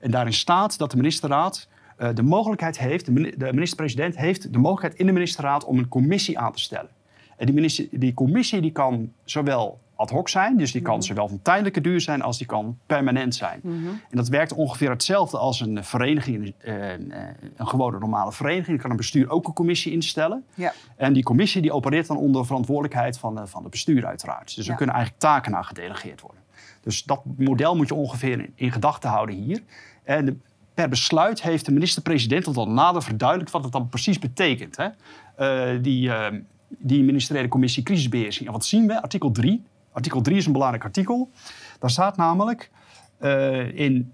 En 0.00 0.10
daarin 0.10 0.32
staat 0.32 0.78
dat 0.78 0.90
de 0.90 0.96
ministerraad 0.96 1.68
eh, 1.96 2.08
de 2.14 2.22
mogelijkheid 2.22 2.78
heeft, 2.78 3.04
de 3.04 3.12
mini- 3.12 3.34
de 3.36 3.52
minister-president 3.52 4.16
heeft 4.16 4.52
de 4.52 4.58
mogelijkheid 4.58 5.00
in 5.00 5.06
de 5.06 5.12
ministerraad 5.12 5.64
om 5.64 5.78
een 5.78 5.88
commissie 5.88 6.38
aan 6.38 6.52
te 6.52 6.60
stellen. 6.60 6.90
En 7.36 7.46
die, 7.46 7.54
minister, 7.54 7.86
die 7.90 8.14
commissie 8.14 8.60
die 8.60 8.72
kan 8.72 9.12
zowel 9.24 9.80
ad 9.96 10.10
hoc 10.10 10.28
zijn, 10.28 10.56
dus 10.56 10.72
die 10.72 10.82
kan 10.82 11.02
zowel 11.02 11.28
van 11.28 11.42
tijdelijke 11.42 11.80
duur 11.80 12.00
zijn 12.00 12.22
als 12.22 12.38
die 12.38 12.46
kan 12.46 12.78
permanent 12.86 13.34
zijn. 13.34 13.60
En 14.10 14.16
dat 14.16 14.28
werkt 14.28 14.52
ongeveer 14.52 14.90
hetzelfde 14.90 15.38
als 15.38 15.60
een 15.60 15.84
vereniging, 15.84 16.54
een, 16.60 17.12
eh, 17.12 17.22
een 17.56 17.68
gewone 17.68 17.98
normale 17.98 18.32
vereniging. 18.32 18.66
Dan 18.68 18.78
kan 18.78 18.90
een 18.90 18.96
bestuur 18.96 19.30
ook 19.30 19.46
een 19.46 19.52
commissie 19.52 19.92
instellen. 19.92 20.44
Ja. 20.54 20.72
En 20.96 21.12
die 21.12 21.22
commissie 21.22 21.62
die 21.62 21.72
opereert 21.72 22.06
dan 22.06 22.16
onder 22.16 22.46
verantwoordelijkheid 22.46 23.18
van, 23.18 23.38
eh, 23.38 23.44
van 23.46 23.62
het 23.62 23.70
bestuur 23.70 24.06
uiteraard. 24.06 24.56
Dus 24.56 24.68
er 24.68 24.74
kunnen 24.74 24.94
eigenlijk 24.94 25.24
taken 25.24 25.56
aan 25.56 25.64
gedelegeerd 25.64 26.20
worden. 26.20 26.40
Dus 26.80 27.02
dat 27.04 27.22
model 27.36 27.76
moet 27.76 27.88
je 27.88 27.94
ongeveer 27.94 28.38
in, 28.40 28.52
in 28.54 28.72
gedachten 28.72 29.10
houden 29.10 29.34
hier. 29.34 29.62
En 30.04 30.24
de- 30.24 30.36
per 30.74 30.88
besluit 30.88 31.42
heeft 31.42 31.64
de 31.64 31.72
minister-president 31.72 32.44
dat 32.44 32.54
dan 32.54 32.74
nader 32.74 33.02
verduidelijkt 33.02 33.52
wat 33.52 33.62
het 33.62 33.72
dan 33.72 33.88
precies 33.88 34.18
betekent. 34.18 34.76
Hè? 34.76 34.88
Eh, 35.36 35.82
die, 35.82 36.12
eh, 36.12 36.38
die 36.68 37.02
ministeriële 37.04 37.48
commissie 37.48 37.82
crisisbeheersing. 37.82 38.46
En 38.46 38.52
wat 38.52 38.64
zien 38.64 38.86
we? 38.86 39.02
Artikel 39.02 39.30
3. 39.30 39.62
Artikel 39.92 40.20
3 40.20 40.36
is 40.36 40.46
een 40.46 40.52
belangrijk 40.52 40.84
artikel. 40.84 41.30
Daar 41.78 41.90
staat 41.90 42.16
namelijk 42.16 42.70
eh, 43.18 43.78
in 43.78 44.12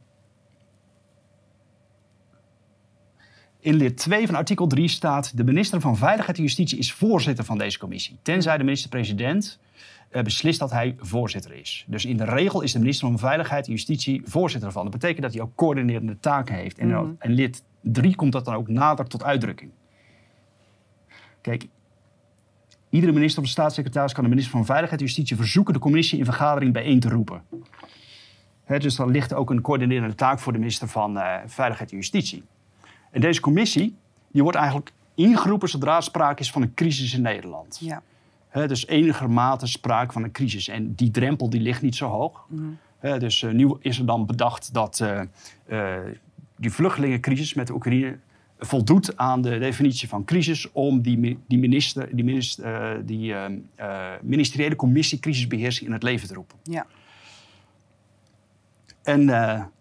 In 3.60 3.74
lid 3.74 3.96
2 3.96 4.26
van 4.26 4.34
artikel 4.34 4.66
3 4.66 4.88
staat... 4.88 5.36
de 5.36 5.44
minister 5.44 5.80
van 5.80 5.96
Veiligheid 5.96 6.36
en 6.36 6.42
Justitie 6.42 6.78
is 6.78 6.92
voorzitter 6.92 7.44
van 7.44 7.58
deze 7.58 7.78
commissie. 7.78 8.18
Tenzij 8.22 8.58
de 8.58 8.64
minister-president 8.64 9.58
eh, 10.10 10.22
beslist 10.22 10.58
dat 10.58 10.70
hij 10.70 10.96
voorzitter 10.98 11.52
is. 11.52 11.84
Dus 11.88 12.04
in 12.04 12.16
de 12.16 12.24
regel 12.24 12.60
is 12.60 12.72
de 12.72 12.78
minister 12.78 13.08
van 13.08 13.18
Veiligheid 13.18 13.66
en 13.66 13.72
Justitie 13.72 14.22
voorzitter 14.24 14.72
van. 14.72 14.82
Dat 14.82 14.92
betekent 14.92 15.22
dat 15.22 15.32
hij 15.32 15.42
ook 15.42 15.54
coördinerende 15.54 16.18
taken 16.20 16.54
heeft. 16.54 16.78
En, 16.78 16.88
Mhm. 16.88 17.10
in 17.20 17.30
lid 17.30 17.62
3 17.80 18.16
komt 18.16 18.32
dat 18.32 18.44
dan 18.44 18.54
ook 18.54 18.68
nader 18.68 19.06
tot 19.06 19.22
uitdrukking. 19.22 19.70
Kijk, 21.40 21.66
iedere 22.90 23.12
minister 23.12 23.42
of 23.42 23.48
staatssecretaris 23.48 24.12
kan 24.12 24.22
de 24.22 24.30
minister 24.30 24.52
van 24.52 24.64
Veiligheid 24.64 25.00
en 25.00 25.06
Justitie 25.06 25.36
verzoeken... 25.36 25.74
de 25.74 25.80
commissie 25.80 26.18
in 26.18 26.24
vergadering 26.24 26.72
bijeen 26.72 27.00
te 27.00 27.08
roepen. 27.08 27.42
Dus 28.66 28.96
dan 28.96 29.10
ligt 29.10 29.34
ook 29.34 29.50
een 29.50 29.60
coördinerende 29.60 30.14
taak 30.14 30.38
voor 30.38 30.52
de 30.52 30.58
minister 30.58 30.88
van 30.88 31.18
eh, 31.18 31.36
Veiligheid 31.46 31.90
en 31.90 31.96
Justitie. 31.96 32.44
En 33.10 33.20
deze 33.20 33.40
commissie 33.40 33.96
die 34.32 34.42
wordt 34.42 34.58
eigenlijk 34.58 34.92
ingeroepen 35.14 35.68
zodra 35.68 35.96
er 35.96 36.02
sprake 36.02 36.40
is 36.40 36.50
van 36.50 36.62
een 36.62 36.74
crisis 36.74 37.14
in 37.14 37.22
Nederland. 37.22 37.78
Ja. 37.80 38.02
Dus 38.66 38.86
enigermate 38.86 39.66
sprake 39.66 40.12
van 40.12 40.22
een 40.22 40.30
crisis. 40.30 40.68
En 40.68 40.94
die 40.94 41.10
drempel 41.10 41.50
die 41.50 41.60
ligt 41.60 41.82
niet 41.82 41.96
zo 41.96 42.08
hoog. 42.08 42.46
Hè, 42.98 43.18
dus 43.18 43.42
eh, 43.42 43.50
nu 43.50 43.74
is 43.80 43.98
er 43.98 44.06
dan 44.06 44.26
bedacht 44.26 44.74
dat 44.74 45.00
eh, 45.66 45.96
die 46.56 46.72
vluchtelingencrisis 46.72 47.54
met 47.54 47.66
de 47.66 47.74
Oekraïne 47.74 48.18
voldoet 48.58 49.16
aan 49.16 49.42
de 49.42 49.58
definitie 49.58 50.08
van 50.08 50.24
crisis 50.24 50.72
om 50.72 51.02
die, 51.02 51.38
die, 51.48 51.58
minister, 51.58 52.08
die, 52.16 52.24
minister, 52.24 52.64
eh, 52.64 52.98
die 53.04 53.34
eh, 53.34 53.44
eh, 53.76 54.20
ministeriële 54.22 54.76
commissie 54.76 55.18
crisisbeheersing 55.18 55.86
in 55.86 55.92
het 55.92 56.02
leven 56.02 56.28
te 56.28 56.34
roepen. 56.34 56.56
Ja. 56.62 56.86
En 59.02 59.28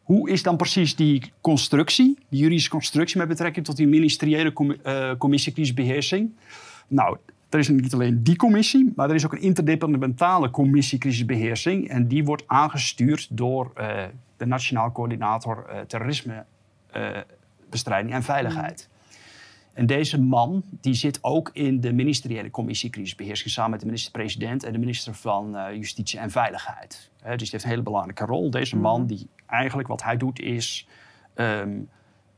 hoe 0.04 0.30
is 0.30 0.44
dan 0.44 0.58
precies 0.58 0.96
die 0.96 1.32
constructie, 1.42 2.18
die 2.30 2.40
juridische 2.40 2.70
constructie 2.70 3.18
met 3.18 3.28
betrekking 3.28 3.66
tot 3.66 3.78
die 3.78 3.88
ministeriële 3.88 4.78
eh, 4.84 5.12
commissie 5.18 5.54
crisisbeheersing? 5.54 6.32
Nou, 6.88 7.18
er 7.50 7.60
is 7.60 7.68
niet 7.68 7.94
alleen 7.94 8.24
die 8.24 8.36
commissie, 8.36 8.94
maar 8.96 9.10
er 9.10 9.16
is 9.16 9.26
ook 9.26 9.34
een 9.34 9.42
interdepartementale 9.42 10.50
commissie 10.50 11.00
crisisbeheersing. 11.00 11.90
En 11.90 12.08
die 12.08 12.24
wordt 12.24 12.44
aangestuurd 12.48 13.28
door 13.32 13.72
de 14.38 14.46
Nationaal 14.46 14.92
Coördinator 14.92 15.70
Terrorisme, 15.88 16.46
Bestrijding 17.70 18.14
en 18.14 18.24
Veiligheid. 18.24 18.90
En 19.78 19.86
deze 19.86 20.22
man 20.22 20.64
die 20.82 20.94
zit 20.94 21.24
ook 21.24 21.50
in 21.54 21.82
de 21.82 21.94
ministeriële 21.94 22.50
commissie 22.50 22.90
crisisbeheersing 22.90 23.50
samen 23.50 23.72
met 23.72 23.80
de 23.80 23.86
minister-president 23.86 24.64
en 24.64 24.72
de 24.72 24.78
minister 24.78 25.14
van 25.14 25.58
eh, 25.58 25.76
Justitie 25.76 26.20
en 26.20 26.32
Veiligheid. 26.32 27.10
Dus 27.24 27.38
die 27.38 27.50
heeft 27.52 27.64
een 27.64 27.70
hele 27.70 27.82
belangrijke 27.82 28.26
rol. 28.26 28.50
Deze 28.52 28.78
man 28.78 29.06
die 29.06 29.30
eigenlijk 29.46 29.88
wat 29.88 30.04
hij 30.04 30.18
doet 30.18 30.40
is 30.40 30.88
ehm, 31.34 31.80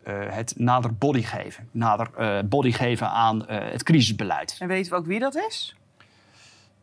eh, 0.04 0.14
het 0.30 0.54
nader 0.58 0.96
body 0.96 1.22
geven. 1.22 1.68
Nader 1.72 2.10
eh, 2.18 2.40
body 2.46 2.72
geven 2.72 3.10
aan 3.10 3.48
het 3.48 3.84
crisisbeleid. 3.84 4.56
En 4.60 4.68
weten 4.68 4.92
we 4.92 4.98
ook 4.98 5.06
wie 5.06 5.20
dat 5.20 5.36
is? 5.36 5.76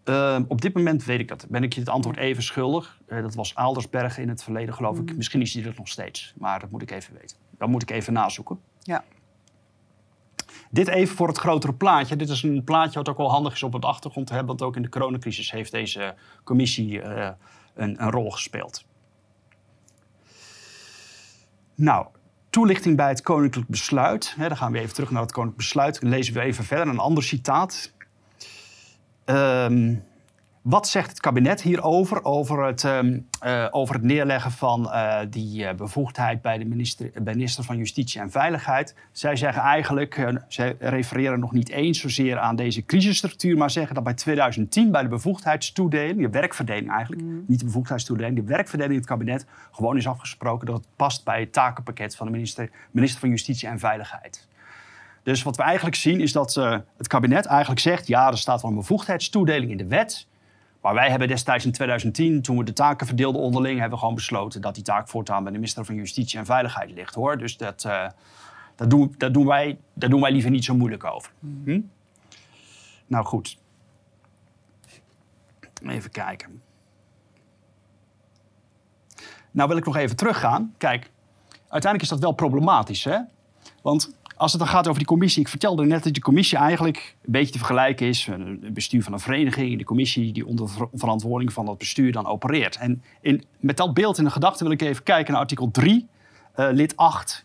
Ehm, 0.04 0.42
op 0.48 0.60
dit 0.60 0.74
moment 0.74 1.04
weet 1.04 1.20
ik 1.20 1.28
dat. 1.28 1.46
Ben 1.48 1.62
ik 1.62 1.72
je 1.72 1.80
het 1.80 1.88
antwoord 1.88 2.16
even 2.16 2.42
schuldig. 2.42 2.98
Dat 3.06 3.34
was 3.34 3.54
Aldersberg 3.54 4.18
in 4.18 4.28
het 4.28 4.42
verleden, 4.42 4.74
geloof 4.74 4.98
ik. 4.98 5.16
Misschien 5.16 5.40
is 5.40 5.54
hij 5.54 5.62
dat 5.62 5.76
nog 5.76 5.88
steeds. 5.88 6.34
Maar 6.36 6.60
dat 6.60 6.70
moet 6.70 6.82
ik 6.82 6.90
even 6.90 7.14
weten. 7.20 7.36
Dat 7.58 7.68
moet 7.68 7.82
ik 7.82 7.90
even 7.90 8.12
nazoeken. 8.12 8.60
Ja. 8.82 9.04
Dit 10.70 10.88
even 10.88 11.16
voor 11.16 11.28
het 11.28 11.38
grotere 11.38 11.74
plaatje. 11.74 12.16
Dit 12.16 12.28
is 12.28 12.42
een 12.42 12.64
plaatje 12.64 12.98
wat 12.98 13.08
ook 13.08 13.16
wel 13.16 13.30
handig 13.30 13.52
is 13.52 13.62
op 13.62 13.72
het 13.72 13.84
achtergrond 13.84 14.26
te 14.26 14.32
hebben. 14.32 14.56
Want 14.56 14.68
ook 14.68 14.76
in 14.76 14.82
de 14.82 14.88
coronacrisis 14.88 15.50
heeft 15.50 15.72
deze 15.72 16.14
commissie 16.44 17.00
eh, 17.00 17.30
een, 17.74 18.02
een 18.02 18.10
rol 18.10 18.30
gespeeld. 18.30 18.84
Nou, 21.74 22.06
toelichting 22.50 22.96
bij 22.96 23.08
het 23.08 23.22
koninklijk 23.22 23.68
besluit. 23.68 24.34
Hè, 24.36 24.48
dan 24.48 24.56
gaan 24.56 24.72
we 24.72 24.78
even 24.78 24.94
terug 24.94 25.10
naar 25.10 25.22
het 25.22 25.32
koninklijk 25.32 25.62
besluit. 25.62 26.00
Dan 26.00 26.10
lezen 26.10 26.34
we 26.34 26.40
even 26.40 26.64
verder 26.64 26.88
een 26.88 26.98
ander 26.98 27.22
citaat. 27.22 27.92
Ehm, 29.24 29.94
wat 30.66 30.88
zegt 30.88 31.08
het 31.08 31.20
kabinet 31.20 31.62
hierover? 31.62 32.24
Over 32.24 32.64
het, 32.64 32.84
ehm, 32.84 33.18
eh, 33.40 33.66
over 33.70 33.94
het 33.94 34.04
neerleggen 34.04 34.50
van 34.50 34.90
eh, 34.90 35.18
die 35.30 35.66
eh, 35.66 35.74
bevoegdheid 35.74 36.42
bij 36.42 36.58
de 36.58 36.64
minister, 36.64 37.10
minister 37.24 37.64
van 37.64 37.76
Justitie 37.76 38.20
en 38.20 38.30
Veiligheid. 38.30 38.94
Zij 39.12 39.36
zeggen 39.36 39.62
eigenlijk, 39.62 40.34
zij 40.48 40.76
refereren 40.78 41.40
nog 41.40 41.52
niet 41.52 41.68
eens 41.68 42.00
zozeer 42.00 42.38
aan 42.38 42.56
deze 42.56 42.84
crisisstructuur, 42.84 43.56
maar 43.56 43.70
zeggen 43.70 43.94
dat 43.94 44.04
bij 44.04 44.14
2010 44.14 44.90
bij 44.90 45.02
de 45.02 45.08
bevoegdheidstoedeling, 45.08 46.20
de 46.20 46.30
werkverdeling 46.30 46.90
eigenlijk, 46.90 47.22
niet 47.46 47.58
de 47.58 47.64
bevoegdheidstoedeling, 47.64 48.36
de 48.36 48.42
werkverdeling 48.42 48.94
in 48.94 49.00
het 49.00 49.10
kabinet, 49.10 49.46
gewoon 49.70 49.96
is 49.96 50.08
afgesproken 50.08 50.66
dat 50.66 50.76
het 50.76 50.86
past 50.96 51.24
bij 51.24 51.40
het 51.40 51.52
takenpakket 51.52 52.16
van 52.16 52.26
de 52.26 52.32
minister, 52.32 52.70
minister 52.90 53.20
van 53.20 53.28
Justitie 53.28 53.68
en 53.68 53.78
Veiligheid. 53.78 54.48
Dus 55.22 55.42
wat 55.42 55.56
we 55.56 55.62
eigenlijk 55.62 55.96
zien 55.96 56.20
is 56.20 56.32
dat 56.32 56.54
het 56.96 57.06
kabinet 57.06 57.46
eigenlijk 57.46 57.80
zegt... 57.80 58.06
ja, 58.06 58.30
er 58.30 58.38
staat 58.38 58.62
wel 58.62 58.70
een 58.70 58.76
bevoegdheidstoedeling 58.76 59.70
in 59.70 59.76
de 59.76 59.86
wet... 59.86 60.26
maar 60.86 60.94
wij 60.94 61.10
hebben 61.10 61.28
destijds 61.28 61.64
in 61.64 61.72
2010, 61.72 62.42
toen 62.42 62.58
we 62.58 62.64
de 62.64 62.72
taken 62.72 63.06
verdeelden 63.06 63.40
onderling... 63.40 63.74
hebben 63.74 63.94
we 63.94 63.98
gewoon 63.98 64.14
besloten 64.14 64.60
dat 64.60 64.74
die 64.74 64.84
taak 64.84 65.08
voortaan 65.08 65.42
bij 65.42 65.52
de 65.52 65.58
minister 65.58 65.84
van 65.84 65.94
Justitie 65.94 66.38
en 66.38 66.44
Veiligheid 66.44 66.90
ligt. 66.90 67.14
hoor. 67.14 67.38
Dus 67.38 67.56
dat, 67.56 67.84
eh, 67.84 68.08
dat, 68.76 68.90
doen, 68.90 69.14
dat 69.18 69.34
doen 69.34 69.46
wij, 69.46 69.78
daar 69.94 70.10
doen 70.10 70.20
wij 70.20 70.32
liever 70.32 70.50
niet 70.50 70.64
zo 70.64 70.74
moeilijk 70.74 71.04
over. 71.04 71.32
Hm? 71.64 71.80
Nou 73.06 73.24
goed. 73.24 73.58
Even 75.82 76.10
kijken. 76.10 76.62
Nou 79.50 79.68
wil 79.68 79.76
ik 79.76 79.84
nog 79.84 79.96
even 79.96 80.16
teruggaan. 80.16 80.74
Kijk, 80.78 81.10
uiteindelijk 81.50 82.02
is 82.02 82.08
dat 82.08 82.20
wel 82.20 82.32
problematisch, 82.32 83.04
hè? 83.04 83.18
Want 83.82 84.15
als 84.36 84.52
het 84.52 84.60
dan 84.60 84.70
gaat 84.70 84.86
over 84.86 84.98
die 84.98 85.06
commissie, 85.06 85.42
ik 85.42 85.48
vertelde 85.48 85.84
net 85.84 86.04
dat 86.04 86.12
die 86.12 86.22
commissie 86.22 86.58
eigenlijk 86.58 87.16
een 87.24 87.32
beetje 87.32 87.52
te 87.52 87.58
vergelijken 87.58 88.06
is. 88.06 88.26
Een 88.26 88.70
bestuur 88.72 89.02
van 89.02 89.12
een 89.12 89.20
vereniging, 89.20 89.78
de 89.78 89.84
commissie 89.84 90.32
die 90.32 90.46
onder 90.46 90.68
ver- 90.68 90.88
verantwoording 90.92 91.52
van 91.52 91.66
dat 91.66 91.78
bestuur 91.78 92.12
dan 92.12 92.26
opereert. 92.26 92.76
En 92.76 93.02
in, 93.20 93.44
met 93.60 93.76
dat 93.76 93.94
beeld 93.94 94.18
in 94.18 94.24
de 94.24 94.30
gedachte 94.30 94.64
wil 94.64 94.72
ik 94.72 94.82
even 94.82 95.02
kijken 95.02 95.32
naar 95.32 95.40
artikel 95.40 95.70
3, 95.70 96.06
eh, 96.52 96.68
lid 96.70 96.96
8 96.96 97.44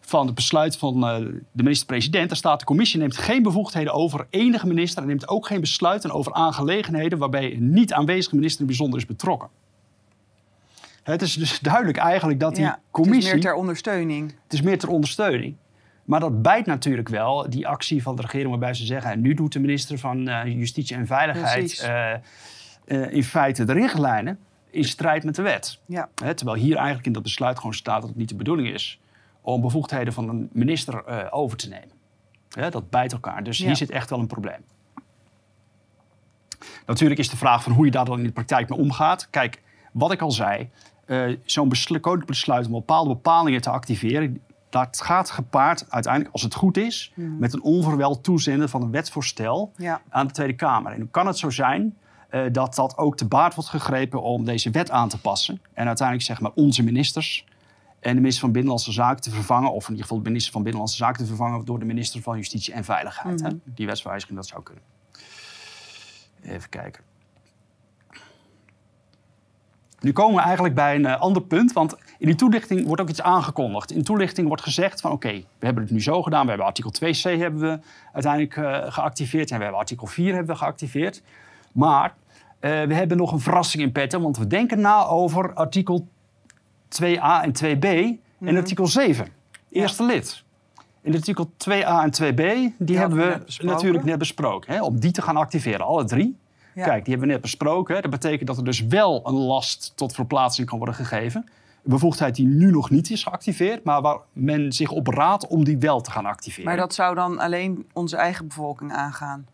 van 0.00 0.26
het 0.26 0.34
besluit 0.34 0.76
van 0.76 1.06
eh, 1.06 1.16
de 1.52 1.62
minister-president. 1.62 2.28
Daar 2.28 2.36
staat 2.36 2.58
de 2.58 2.64
commissie 2.64 3.00
neemt 3.00 3.16
geen 3.16 3.42
bevoegdheden 3.42 3.92
over 3.92 4.26
enige 4.30 4.66
minister 4.66 5.02
en 5.02 5.08
neemt 5.08 5.28
ook 5.28 5.46
geen 5.46 5.60
besluiten 5.60 6.10
over 6.10 6.32
aangelegenheden 6.32 7.18
waarbij 7.18 7.54
een 7.54 7.70
niet 7.70 7.92
aanwezige 7.92 8.34
minister 8.34 8.60
in 8.60 8.66
het 8.66 8.76
bijzonder 8.76 8.98
is 8.98 9.06
betrokken. 9.06 9.48
Het 11.02 11.22
is 11.22 11.34
dus 11.34 11.60
duidelijk 11.70 11.98
eigenlijk 11.98 12.40
dat 12.40 12.54
die 12.54 12.64
ja. 12.64 12.70
Het 12.70 12.80
commissie... 12.90 13.24
is 13.26 13.32
meer 13.32 13.40
ter 13.40 13.54
ondersteuning. 13.54 14.34
Het 14.42 14.52
is 14.52 14.62
meer 14.62 14.78
ter 14.78 14.88
ondersteuning. 14.88 15.56
Maar 16.08 16.20
dat 16.20 16.42
bijt 16.42 16.66
natuurlijk 16.66 17.08
wel, 17.08 17.50
die 17.50 17.68
actie 17.68 18.02
van 18.02 18.16
de 18.16 18.22
regering 18.22 18.50
waarbij 18.50 18.74
ze 18.74 18.84
zeggen... 18.84 19.10
en 19.10 19.20
nu 19.20 19.34
doet 19.34 19.52
de 19.52 19.60
minister 19.60 19.98
van 19.98 20.28
eh, 20.28 20.44
Justitie 20.44 20.96
en 20.96 21.06
Veiligheid 21.06 21.78
eh, 21.78 22.12
eh, 22.12 22.20
in 23.12 23.24
feite 23.24 23.64
de 23.64 23.72
richtlijnen 23.72 24.38
in 24.70 24.84
strijd 24.84 25.24
met 25.24 25.34
de 25.34 25.42
wet. 25.42 25.78
Ja. 25.86 26.08
Hè, 26.22 26.34
terwijl 26.34 26.58
hier 26.58 26.76
eigenlijk 26.76 27.06
in 27.06 27.12
dat 27.12 27.22
besluit 27.22 27.56
gewoon 27.56 27.74
staat 27.74 28.00
dat 28.00 28.08
het 28.08 28.18
niet 28.18 28.28
de 28.28 28.34
bedoeling 28.34 28.68
is... 28.68 29.00
om 29.40 29.60
bevoegdheden 29.60 30.12
van 30.12 30.28
een 30.28 30.48
minister 30.52 31.30
over 31.32 31.56
te 31.56 31.68
nemen. 31.68 31.90
Hè, 32.50 32.70
dat 32.70 32.90
bijt 32.90 33.12
elkaar. 33.12 33.44
Dus 33.44 33.58
Ja. 33.58 33.66
hier 33.66 33.76
zit 33.76 33.90
echt 33.90 34.10
wel 34.10 34.18
een 34.18 34.26
probleem. 34.26 34.60
Natuurlijk 36.86 37.20
is 37.20 37.28
de 37.28 37.36
vraag 37.36 37.62
van 37.62 37.72
hoe 37.72 37.84
je 37.84 37.90
daar 37.90 38.04
dan 38.04 38.18
in 38.18 38.24
de 38.24 38.32
praktijk 38.32 38.68
mee 38.68 38.78
omgaat. 38.78 39.30
Kijk, 39.30 39.62
wat 39.92 40.12
ik 40.12 40.20
al 40.20 40.30
zei, 40.30 40.70
zo'n 41.44 41.72
koninklijk 41.86 42.26
besluit 42.26 42.66
om 42.66 42.72
bepaalde 42.72 43.08
bepalingen 43.10 43.60
te 43.60 43.70
activeren, 43.70 44.40
dat 44.70 45.00
gaat 45.00 45.30
gepaard 45.30 45.90
uiteindelijk, 45.90 46.32
als 46.32 46.42
het 46.42 46.54
goed 46.54 46.76
is, 46.76 47.12
met 47.14 47.52
een 47.52 47.62
onverweld 47.62 48.24
toezenden 48.24 48.68
van 48.68 48.82
een 48.82 48.90
wetsvoorstel 48.90 49.72
Ja. 49.76 50.00
aan 50.08 50.26
de 50.26 50.32
Tweede 50.32 50.54
Kamer. 50.54 50.92
En 50.92 50.98
dan 50.98 51.10
kan 51.10 51.26
het 51.26 51.38
zo 51.38 51.50
zijn 51.50 51.96
eh, 52.28 52.42
dat 52.52 52.74
dat 52.74 52.96
ook 52.96 53.16
te 53.16 53.26
baat 53.26 53.54
wordt 53.54 53.70
gegrepen 53.70 54.22
om 54.22 54.44
deze 54.44 54.70
wet 54.70 54.90
aan 54.90 55.08
te 55.08 55.20
passen. 55.20 55.60
En 55.72 55.86
uiteindelijk 55.86 56.26
zeg 56.26 56.40
maar 56.40 56.50
onze 56.54 56.82
ministers 56.82 57.44
en 58.00 58.10
de 58.14 58.20
minister 58.20 58.40
van 58.40 58.52
Binnenlandse 58.52 58.92
Zaken 58.92 59.22
te 59.22 59.30
vervangen, 59.30 59.72
of 59.72 59.84
in 59.84 59.88
ieder 59.90 60.02
geval 60.02 60.18
de 60.22 60.28
minister 60.28 60.52
van 60.52 60.62
Binnenlandse 60.62 60.96
Zaken 60.98 61.18
te 61.22 61.26
vervangen 61.26 61.64
door 61.64 61.78
de 61.78 61.84
minister 61.84 62.22
van 62.22 62.36
Justitie 62.36 62.74
en 62.74 62.84
Veiligheid. 62.84 63.40
hè? 63.40 63.48
Die 63.64 63.86
wetswijziging, 63.86 64.36
dat 64.38 64.46
zou 64.46 64.62
kunnen. 64.62 64.82
Even 66.42 66.68
kijken. 66.68 67.02
Nu 70.00 70.12
komen 70.12 70.34
we 70.36 70.42
eigenlijk 70.42 70.74
bij 70.74 70.94
een 70.94 71.06
eh, 71.06 71.20
ander 71.20 71.42
punt, 71.42 71.72
want 71.72 71.96
in 72.18 72.26
die 72.26 72.34
toelichting 72.34 72.86
wordt 72.86 73.02
ook 73.02 73.08
iets 73.08 73.22
aangekondigd. 73.22 73.90
In 73.90 73.98
de 73.98 74.04
toelichting 74.04 74.46
wordt 74.46 74.62
gezegd 74.62 75.00
van 75.00 75.10
oké, 75.10 75.32
we 75.58 75.66
hebben 75.66 75.82
het 75.82 75.92
nu 75.92 76.02
zo 76.02 76.22
gedaan. 76.22 76.42
We 76.42 76.48
hebben 76.48 76.66
artikel 76.66 76.92
2c 76.92 77.38
hebben 77.38 77.60
we 77.60 77.78
uiteindelijk 78.12 78.56
eh, 78.56 78.92
geactiveerd 78.92 79.50
en 79.50 79.56
we 79.56 79.62
hebben 79.62 79.80
artikel 79.80 80.06
4 80.06 80.34
hebben 80.34 80.54
we 80.54 80.60
geactiveerd. 80.60 81.22
Maar 81.72 82.14
eh, 82.60 82.82
we 82.82 82.94
hebben 82.94 83.16
nog 83.16 83.32
een 83.32 83.40
verrassing 83.40 83.82
in 83.82 83.92
petto, 83.92 84.20
want 84.20 84.38
we 84.38 84.46
denken 84.46 84.80
na 84.80 85.06
over 85.06 85.54
artikel 85.54 86.08
2a 87.02 87.42
en 87.42 87.52
2b 87.64 87.86
en 88.40 88.56
artikel 88.56 88.86
7, 88.86 89.28
eerste 89.70 90.04
lid. 90.04 90.42
In 91.00 91.14
artikel 91.14 91.50
2a 91.68 92.02
en 92.02 92.12
2b, 92.22 92.74
die, 92.78 92.98
hebben 92.98 93.18
we 93.18 93.24
net 93.24 93.62
natuurlijk 93.62 94.04
net 94.04 94.18
besproken. 94.18 94.72
Hè, 94.72 94.82
om 94.82 95.00
die 95.00 95.10
te 95.10 95.22
gaan 95.22 95.36
activeren, 95.36 95.86
alle 95.86 96.04
drie. 96.04 96.36
Ja. 96.74 96.84
Kijk, 96.84 97.04
die 97.04 97.10
hebben 97.10 97.26
we 97.26 97.34
net 97.34 97.42
besproken. 97.42 97.94
hè. 97.94 98.00
Dat 98.00 98.10
betekent 98.10 98.46
dat 98.46 98.56
er 98.56 98.64
dus 98.64 98.86
wel 98.86 99.28
een 99.28 99.34
last 99.34 99.92
tot 99.94 100.14
verplaatsing 100.14 100.68
kan 100.68 100.78
worden 100.78 100.94
gegeven. 100.94 101.48
Een 101.84 101.90
bevoegdheid 101.90 102.34
die 102.34 102.46
nu 102.46 102.70
nog 102.70 102.90
niet 102.90 103.10
is 103.10 103.22
geactiveerd, 103.22 103.84
maar 103.84 104.00
waar 104.02 104.18
men 104.32 104.72
zich 104.72 104.90
op 104.90 105.06
raadt 105.06 105.46
om 105.46 105.64
die 105.64 105.78
wel 105.78 106.00
te 106.00 106.10
gaan 106.10 106.26
activeren. 106.26 106.64
Maar 106.64 106.76
dat 106.76 106.94
zou 106.94 107.14
dan 107.14 107.38
alleen 107.38 107.86
onze 107.92 108.16
eigen 108.16 108.48
bevolking 108.48 108.92
aangaan. 108.92 109.46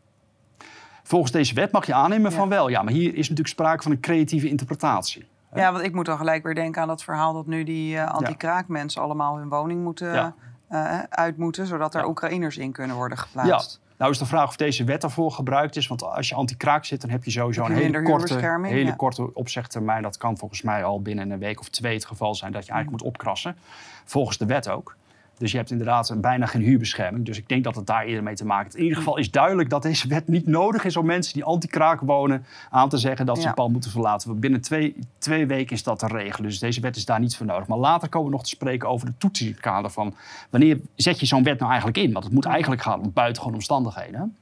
Volgens 1.02 1.32
deze 1.32 1.54
wet 1.54 1.72
mag 1.72 1.86
je 1.86 1.94
aannemen 1.94 2.30
Ja. 2.30 2.36
van 2.36 2.48
wel. 2.48 2.68
Ja, 2.68 2.82
maar 2.82 2.92
hier 2.92 3.08
is 3.14 3.20
natuurlijk 3.20 3.48
sprake 3.48 3.82
van 3.82 3.92
een 3.92 4.00
creatieve 4.00 4.48
interpretatie. 4.48 5.26
Ja, 5.54 5.72
want 5.72 5.84
ik 5.84 5.94
moet 5.94 6.06
dan 6.06 6.18
gelijk 6.18 6.44
weer 6.44 6.54
denken 6.54 6.82
aan 6.82 6.88
dat 6.88 7.04
verhaal 7.04 7.32
dat 7.32 7.46
nu 7.46 7.64
die 7.64 7.96
eh 7.98 8.10
anti-kraakmensen 8.10 9.02
allemaal 9.02 9.36
hun 9.38 9.48
woning 9.48 9.82
moeten, 9.82 10.12
Ja. 10.12 10.34
eh, 10.68 10.98
uit 11.08 11.36
moeten, 11.36 11.66
zodat 11.66 11.94
er 11.94 12.00
Ja. 12.00 12.06
Oekraïners 12.08 12.56
in 12.56 12.72
kunnen 12.72 12.96
worden 12.96 13.18
geplaatst. 13.18 13.80
Nou 13.98 14.10
is 14.10 14.18
de 14.18 14.26
vraag 14.26 14.48
of 14.48 14.56
deze 14.56 14.84
wet 14.84 15.00
daarvoor 15.00 15.30
gebruikt 15.30 15.76
is. 15.76 15.86
Want 15.86 16.02
als 16.02 16.28
je 16.28 16.34
anti-kraak 16.34 16.84
zit, 16.84 17.00
dan 17.00 17.10
heb 17.10 17.24
je 17.24 17.30
sowieso 17.30 17.64
een 17.64 17.72
hele 17.72 18.02
korte, 18.02 18.58
hele 18.62 18.84
ja. 18.84 18.94
korte 18.94 19.34
opzegtermijn. 19.34 20.02
Dat 20.02 20.16
kan 20.16 20.38
volgens 20.38 20.62
mij 20.62 20.84
al 20.84 21.02
binnen 21.02 21.30
een 21.30 21.38
week 21.38 21.60
of 21.60 21.68
twee 21.68 21.94
het 21.94 22.04
geval 22.04 22.34
zijn 22.34 22.52
dat 22.52 22.66
je 22.66 22.72
eigenlijk 22.72 23.02
Mm. 23.02 23.06
moet 23.08 23.14
opkrassen. 23.16 23.56
Volgens 24.04 24.38
de 24.38 24.46
wet 24.46 24.68
ook. 24.68 24.96
Dus 25.38 25.50
je 25.50 25.56
hebt 25.56 25.70
inderdaad 25.70 26.08
een- 26.08 26.20
bijna 26.20 26.46
geen 26.46 26.62
huurbescherming. 26.62 27.24
Dus 27.24 27.38
ik 27.38 27.48
denk 27.48 27.64
dat 27.64 27.74
het 27.76 27.86
daar 27.86 28.04
eerder 28.04 28.22
mee 28.22 28.34
te 28.34 28.44
maken 28.44 28.64
heeft. 28.64 28.76
In 28.76 28.82
ieder 28.82 28.98
geval 28.98 29.16
is 29.16 29.30
duidelijk 29.30 29.70
dat 29.70 29.82
deze 29.82 30.08
wet 30.08 30.28
niet 30.28 30.46
nodig 30.46 30.84
is 30.84 30.96
om 30.96 31.06
mensen 31.06 31.32
die 31.34 31.44
anti-kraak 31.44 32.00
wonen 32.00 32.44
aan 32.70 32.88
te 32.88 32.98
zeggen 32.98 33.26
dat 33.26 33.36
ze 33.36 33.40
Ja. 33.42 33.46
het 33.46 33.56
pand 33.56 33.72
moeten 33.72 33.90
verlaten. 33.90 34.40
Binnen 34.40 34.60
twee, 34.60 34.96
twee 35.18 35.46
weken 35.46 35.76
is 35.76 35.82
dat 35.82 35.98
te 35.98 36.06
regelen. 36.06 36.48
Dus 36.48 36.58
deze 36.58 36.80
wet 36.80 36.96
is 36.96 37.04
daar 37.04 37.20
niet 37.20 37.36
voor 37.36 37.46
nodig. 37.46 37.66
Maar 37.66 37.78
later 37.78 38.08
komen 38.08 38.28
we 38.30 38.32
nog 38.36 38.42
te 38.42 38.48
spreken 38.48 38.88
over 38.88 39.06
de 39.06 39.16
toetsingskader 39.18 39.90
van 39.90 40.14
wanneer 40.50 40.80
zet 40.94 41.20
je 41.20 41.26
zo'n 41.26 41.42
wet 41.42 41.58
nou 41.58 41.68
eigenlijk 41.70 41.98
in? 42.00 42.12
Want 42.12 42.24
het 42.24 42.34
moet 42.34 42.44
eigenlijk 42.44 42.82
gaan 42.82 43.00
om 43.00 43.12
buitengewone 43.12 43.56
omstandigheden. 43.56 44.36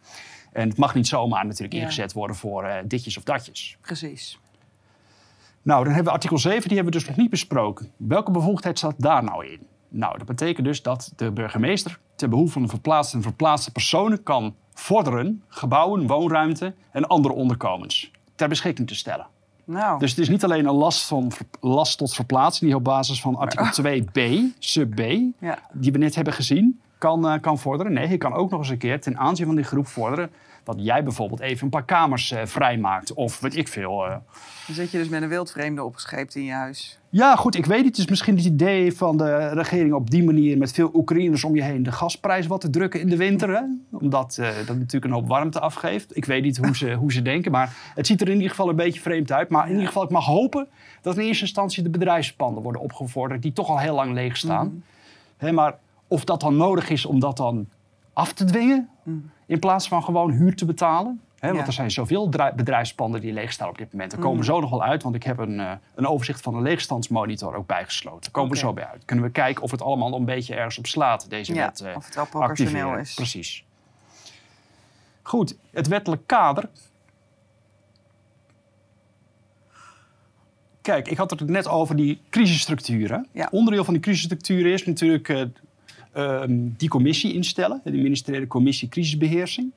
En 0.53 0.69
het 0.69 0.79
mag 0.79 0.95
niet 0.95 1.07
zomaar 1.07 1.45
natuurlijk 1.47 1.73
Ja. 1.73 1.81
ingezet 1.81 2.13
worden 2.13 2.37
voor 2.37 2.65
eh, 2.65 2.77
ditjes 2.85 3.17
of 3.17 3.23
datjes. 3.23 3.77
Precies. 3.81 4.39
Nou, 5.63 5.79
dan 5.85 5.93
hebben 5.93 6.05
we 6.13 6.19
artikel 6.19 6.39
7, 6.39 6.69
die 6.69 6.77
hebben 6.77 6.93
we 6.93 6.99
dus 6.99 7.09
nog 7.09 7.17
niet 7.17 7.31
besproken. 7.31 7.91
Welke 7.97 8.31
bevoegdheid 8.31 8.79
staat 8.79 8.95
daar 8.97 9.25
nou 9.25 9.47
in? 9.47 9.61
Nou, 9.95 10.19
dat 10.19 10.27
betekent 10.27 10.67
dus 10.67 10.83
dat 10.83 11.13
de 11.17 11.31
burgemeester 11.31 11.99
ten 12.15 12.31
behoeve 12.31 12.53
van 12.53 12.63
de 12.63 12.69
verplaatste 12.69 13.17
en 13.17 13.23
verplaatste 13.23 13.73
personen 13.73 14.23
kan 14.23 14.55
vorderen 14.75 15.43
gebouwen, 15.49 16.07
woonruimte 16.07 16.75
en 16.91 17.07
andere 17.07 17.35
onderkomens 17.35 18.11
ter 18.35 18.49
beschikking 18.49 18.89
te 18.89 18.95
stellen. 18.95 19.27
Nou, 19.65 19.99
Dus 19.99 20.11
het 20.11 20.19
is 20.19 20.29
niet 20.29 20.45
alleen 20.45 20.67
een 20.67 20.75
last, 20.75 21.07
van, 21.07 21.33
last 21.61 21.99
tot 21.99 22.15
verplaatsing 22.15 22.71
die 22.71 22.79
op 22.79 22.85
basis 22.85 23.21
van 23.21 23.37
artikel 23.37 23.67
2b, 23.67 24.21
sub 24.59 24.95
B, 24.95 25.01
ja. 25.39 25.59
die 25.73 25.93
we 25.93 25.99
net 25.99 26.15
hebben 26.15 26.33
gezien, 26.33 26.81
kan, 26.99 27.29
eh, 27.29 27.41
kan 27.41 27.59
vorderen. 27.59 27.93
Nee, 27.93 28.09
je 28.09 28.17
kan 28.17 28.33
ook 28.33 28.51
nog 28.51 28.61
eens 28.61 28.69
een 28.69 28.79
keer 28.79 29.01
ten 29.01 29.19
aanzien 29.19 29.47
van 29.47 29.55
die 29.55 29.65
groep 29.65 29.87
vorderen 29.87 30.31
dat 30.65 30.77
jij 30.79 31.03
bijvoorbeeld 31.03 31.41
even 31.41 31.65
een 31.65 31.71
paar 31.71 31.85
kamers 31.85 32.31
eh, 32.33 32.41
vrijmaakt. 32.45 33.13
Of 33.13 33.41
weet 33.41 33.57
ik 33.57 33.69
veel. 33.69 34.05
eh. 34.07 34.17
dan 34.67 34.75
zit 34.75 34.91
je 34.91 34.99
dus 34.99 35.09
met 35.09 35.23
een 35.23 35.29
wildvreemde 35.29 35.85
opgescheept 35.85 36.35
in 36.35 36.45
je 36.45 36.53
huis. 36.53 36.99
Ja, 37.09 37.37
goed, 37.37 37.55
ik 37.55 37.67
weet 37.67 37.79
niet. 37.79 37.87
Het 37.87 37.99
is 37.99 38.07
misschien 38.07 38.37
het 38.37 38.45
idee 38.45 38.97
van 38.97 39.17
de 39.17 39.49
regering 39.49 39.93
op 39.93 40.11
die 40.11 40.25
manier 40.25 40.59
met 40.59 40.73
veel 40.73 40.91
Oekraïners 40.95 41.45
om 41.45 41.55
je 41.55 41.63
heen 41.63 41.83
de 41.83 41.93
gasprijs 41.93 42.47
wat 42.47 42.61
te 42.61 42.71
drukken 42.71 43.01
in 43.01 43.09
de 43.09 43.17
winter. 43.17 43.49
Hè? 43.49 43.63
Omdat 43.91 44.37
eh, 44.41 44.49
dat 44.67 44.77
natuurlijk 44.77 45.05
een 45.05 45.11
hoop 45.11 45.29
warmte 45.29 45.61
afgeeft. 45.61 46.17
Ik 46.17 46.25
weet 46.25 46.43
niet 46.43 46.57
hoe 46.57 46.77
ze, 46.77 46.93
hoe 47.03 47.13
ze 47.13 47.23
denken, 47.23 47.53
maar 47.53 47.77
het 47.95 48.07
ziet 48.07 48.21
er 48.21 48.29
in 48.29 48.35
ieder 48.35 48.51
geval 48.51 48.69
een 48.69 48.77
beetje 48.77 49.01
vreemd 49.01 49.33
uit. 49.33 49.49
Maar 49.49 49.65
in 49.65 49.71
ieder 49.73 49.87
geval, 49.87 50.03
ik 50.03 50.11
mag 50.11 50.25
hopen 50.25 50.69
dat 51.03 51.17
in 51.19 51.25
eerste 51.25 51.45
instantie 51.45 51.83
de 51.83 51.91
bedrijfspanden 51.91 52.63
worden 52.63 52.81
opgevorderd 52.83 53.43
die 53.43 53.53
toch 53.53 53.69
al 53.69 53.79
heel 53.79 53.95
lang 53.95 54.13
leeg 54.13 54.37
staan. 54.37 54.85
Hè, 55.37 55.53
maar 55.53 55.79
of 56.09 56.25
dat 56.25 56.41
dan 56.41 56.57
nodig 56.57 56.91
is 56.91 57.07
om 57.07 57.21
dat 57.21 57.37
dan 57.37 57.69
af 58.13 58.33
te 58.33 58.45
dwingen 58.45 58.89
in 59.53 59.59
plaats 59.59 59.89
van 59.89 60.05
gewoon 60.05 60.31
huur 60.31 60.57
te 60.57 60.65
betalen. 60.65 61.21
Hè, 61.39 61.47
want 61.49 61.61
Ja. 61.61 61.67
er 61.67 61.73
zijn 61.73 61.91
zoveel 61.91 62.29
bedrijfspanden 62.29 63.21
die 63.21 63.33
leeg 63.33 63.53
staan 63.53 63.69
op 63.69 63.79
dit 63.79 63.93
moment. 63.93 64.11
Daar 64.11 64.21
komen 64.21 64.39
we 64.39 64.45
zo 64.45 64.61
nog 64.61 64.71
wel 64.71 64.83
uit, 64.83 65.03
want 65.03 65.15
ik 65.15 65.23
heb 65.23 65.39
een, 65.39 65.61
eh, 65.61 65.73
een 65.95 66.07
overzicht 66.07 66.41
van 66.41 66.55
een 66.55 66.63
leegstandsmonitor 66.63 67.55
ook 67.55 67.67
bijgesloten. 67.67 68.21
Daar 68.21 68.31
komen 68.31 68.51
we 68.51 68.57
zo 68.57 68.73
bij 68.73 68.87
uit. 68.87 69.05
Kunnen 69.05 69.25
we 69.25 69.31
kijken 69.31 69.63
of 69.63 69.71
het 69.71 69.83
allemaal 69.83 70.15
een 70.15 70.25
beetje 70.25 70.55
ergens 70.55 70.79
op 70.79 70.87
slaat, 70.87 71.31
deze 71.31 71.55
Ja, 71.55 71.65
wet 71.67 71.81
eh, 71.81 71.97
of 71.97 72.05
het 72.05 72.15
wel 72.15 72.27
proportioneel 72.27 72.97
is. 72.97 73.15
Precies. 73.15 73.65
Goed, 75.23 75.57
het 75.71 75.89
wettelijk 75.89 76.27
kader. 76.27 76.69
Kijk, 80.83 81.09
ik 81.09 81.17
had 81.17 81.31
het 81.31 81.49
net 81.49 81.69
over 81.69 81.97
die 81.97 82.21
crisisstructuren. 82.31 83.27
Ja. 83.33 83.49
Onderdeel 83.51 83.85
van 83.85 83.93
die 83.95 84.03
crisisstructuren 84.03 84.73
is 84.73 84.87
natuurlijk 84.87 85.29
eh, 85.29 85.43
die 86.57 86.89
commissie 86.89 87.35
instellen, 87.35 87.81
de 87.85 87.91
ministeriële 87.91 88.47
commissie 88.47 88.89
crisisbeheersing. 88.89 89.73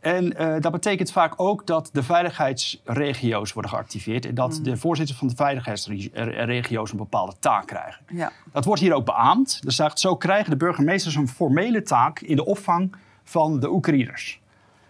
En 0.00 0.36
eh, 0.36 0.60
dat 0.60 0.72
betekent 0.72 1.12
vaak 1.12 1.32
ook 1.36 1.66
dat 1.66 1.90
de 1.92 2.02
veiligheidsregio's 2.02 3.52
worden 3.52 3.70
geactiveerd 3.70 4.26
en 4.26 4.34
dat 4.34 4.60
de 4.62 4.76
voorzitters 4.76 5.18
van 5.18 5.28
de 5.28 5.34
veiligheidsregio's 5.36 6.90
een 6.90 6.96
bepaalde 6.96 7.34
taak 7.38 7.66
krijgen. 7.66 8.04
Ja. 8.12 8.32
Dat 8.52 8.64
wordt 8.64 8.80
hier 8.80 8.94
ook 8.94 9.04
beaamd. 9.04 9.62
Dus 9.62 9.76
zegt, 9.76 10.00
zo 10.00 10.16
krijgen 10.16 10.50
de 10.50 10.56
burgemeesters 10.56 11.14
een 11.14 11.28
formele 11.28 11.82
taak 11.82 12.20
in 12.20 12.36
de 12.36 12.44
opvang 12.44 12.94
van 13.24 13.60
de 13.60 13.70
Oekraïners. 13.70 14.40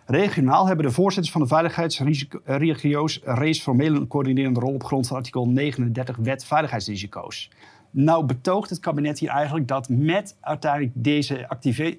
Regionaal 0.07 0.67
hebben 0.67 0.87
de 0.87 0.93
voorzitters 0.93 1.33
van 1.33 1.41
de 1.41 1.47
veiligheidsregio's 1.47 3.21
reeds 3.25 3.61
formeel 3.61 3.95
een 3.95 4.07
coördinerende 4.07 4.61
rol 4.61 4.75
op 4.75 4.85
grond 4.85 5.07
van 5.07 5.17
artikel 5.17 5.49
39 5.49 6.17
Wet 6.17 6.45
Veiligheidsrisico's. 6.45 7.51
Nou 7.91 8.25
betoogt 8.25 8.71
het 8.71 8.81
kabinet 8.81 9.19
hier 9.19 9.31
eigenlijk 9.31 9.69
dat 9.69 9.89
met 9.89 10.37
uiteindelijk 10.41 10.93
deze 10.95 11.49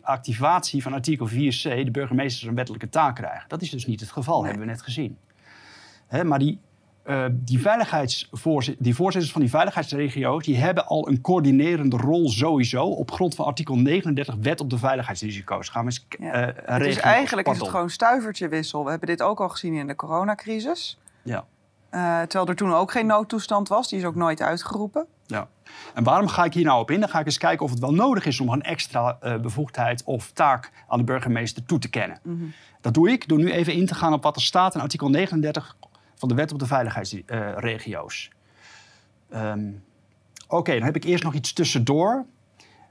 activatie 0.02 0.82
van 0.82 0.94
artikel 0.94 1.30
4c 1.30 1.84
de 1.84 1.90
burgemeesters 1.92 2.50
een 2.50 2.56
wettelijke 2.56 2.90
taak 2.90 3.16
krijgen. 3.16 3.50
Dat 3.50 3.62
is 3.62 3.70
dus 3.70 3.86
niet 3.86 4.00
het 4.00 4.12
geval, 4.12 4.44
hebben 4.44 4.62
we 4.62 4.72
net 4.72 4.82
gezien. 4.82 5.18
Hè, 6.08 6.24
maar 6.24 6.40
die, 6.40 6.60
eh, 7.04 7.26
die, 7.32 7.62
die 8.80 8.96
voorzitters 8.96 9.32
van 9.32 9.42
die 9.42 9.50
veiligheidsregio's... 9.50 10.44
die 10.44 10.58
hebben 10.58 10.86
al 10.86 11.08
een 11.08 11.22
coördinerende 11.22 11.98
rol 11.98 12.30
sowieso... 12.30 12.86
op 12.86 13.12
grond 13.12 13.36
van 13.36 13.46
artikel 13.46 13.76
39 13.76 14.36
Wet 14.42 14.62
op 14.62 14.70
de 14.70 14.78
veiligheidsrisico's. 14.78 15.70
Gaan 15.70 15.86
we 15.86 15.92
eens 15.92 16.08
Ja. 16.20 16.54
Het 16.66 16.82
is 16.82 16.88
regelen. 16.88 17.04
eigenlijk 17.04 17.48
is 17.48 17.60
het 17.60 17.70
gewoon 17.70 17.90
stuivertje 17.90 18.48
wissel. 18.48 18.84
We 18.84 18.90
hebben 18.90 19.08
dit 19.08 19.22
ook 19.22 19.40
al 19.40 19.50
gezien 19.50 19.74
in 19.74 19.88
de 19.88 19.96
coronacrisis. 19.96 21.00
Ja. 21.24 21.46
Eh, 21.90 22.22
terwijl 22.22 22.48
er 22.48 22.56
toen 22.56 22.74
ook 22.74 22.92
geen 22.92 23.06
noodtoestand 23.06 23.68
was. 23.68 23.90
Die 23.90 24.00
is 24.00 24.06
ook 24.06 24.16
nooit 24.16 24.42
uitgeroepen. 24.42 25.06
Ja. 25.30 25.48
En 25.94 26.04
waarom 26.04 26.28
ga 26.28 26.44
ik 26.44 26.54
hier 26.54 26.66
nou 26.66 26.82
op 26.82 26.92
in? 26.92 27.00
Dan 27.00 27.10
ga 27.10 27.20
ik 27.20 27.26
eens 27.26 27.38
kijken 27.38 27.66
of 27.66 27.72
het 27.72 27.80
wel 27.80 27.94
nodig 27.94 28.26
is 28.26 28.40
om 28.40 28.50
een 28.50 28.62
extra 28.62 29.18
eh, 29.20 29.40
bevoegdheid 29.40 30.04
of 30.04 30.32
taak 30.32 30.72
aan 30.88 30.98
de 30.98 31.04
burgemeester 31.04 31.66
toe 31.66 31.80
te 31.80 31.90
kennen. 31.90 32.20
Dat 32.82 32.94
doe 32.94 33.12
ik 33.12 33.28
door 33.28 33.38
nu 33.38 33.52
even 33.52 33.74
in 33.74 33.86
te 33.86 33.96
gaan 33.96 34.14
op 34.14 34.24
wat 34.24 34.36
er 34.36 34.42
staat 34.42 34.76
in 34.76 34.82
artikel 34.82 35.10
39 35.10 35.78
van 36.16 36.30
de 36.30 36.36
Wet 36.36 36.52
op 36.52 36.60
de 36.60 36.66
Veiligheidsregio's. 36.66 38.32
Ehm, 39.30 39.72
Oké, 40.52 40.74
dan 40.74 40.84
heb 40.84 40.96
ik 40.96 41.04
eerst 41.04 41.24
nog 41.24 41.34
iets 41.34 41.54
tussendoor. 41.54 42.26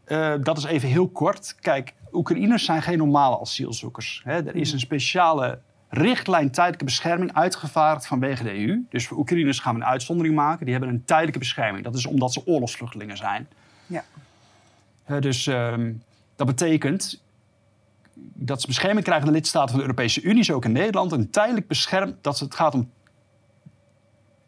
Eh, 0.05 0.35
dat 0.41 0.59
is 0.59 0.65
even 0.65 0.89
heel 0.89 1.09
kort. 1.09 1.57
Kijk, 1.61 1.95
Oekraïners 2.13 2.65
zijn 2.65 2.83
geen 2.83 2.99
normale 2.99 3.41
asielzoekers. 3.41 4.21
Hè. 4.25 4.47
Er 4.47 4.57
is 4.57 4.73
een 4.73 4.81
speciale 4.81 5.61
richtlijn 5.89 6.51
tijdelijke 6.51 6.85
bescherming 6.85 7.35
uitgevaardigd 7.35 8.07
vanwege 8.07 8.43
de 8.43 8.67
EU. 8.67 8.85
Dus 8.91 9.07
voor 9.07 9.19
Oekraïners 9.19 9.59
gaan 9.59 9.75
we 9.75 9.81
een 9.81 9.87
uitzondering 9.87 10.35
maken. 10.35 10.65
Die 10.65 10.75
hebben 10.75 10.93
een 10.93 11.05
tijdelijke 11.05 11.39
bescherming. 11.39 11.85
Dat 11.85 11.95
is 11.95 12.07
omdat 12.07 12.33
ze 12.33 12.47
oorlogsvluchtelingen 12.47 13.17
zijn. 13.17 13.49
Ja. 13.87 14.05
Dus 15.21 15.47
ehm, 15.47 15.93
dat 16.37 16.47
betekent 16.47 17.23
dat 18.35 18.61
ze 18.61 18.67
bescherming 18.67 19.05
krijgen 19.05 19.27
in 19.27 19.33
de 19.33 19.39
lidstaten 19.39 19.69
van 19.69 19.79
de 19.79 19.85
Europese 19.85 20.23
Unie, 20.23 20.43
zo 20.43 20.55
ook 20.55 20.65
in 20.65 20.73
Nederland, 20.73 21.13
een 21.13 21.31
tijdelijk 21.31 21.67
bescherm, 21.67 22.17
dat 22.21 22.39
het 22.39 22.55
gaat 22.55 22.75
om 22.75 22.91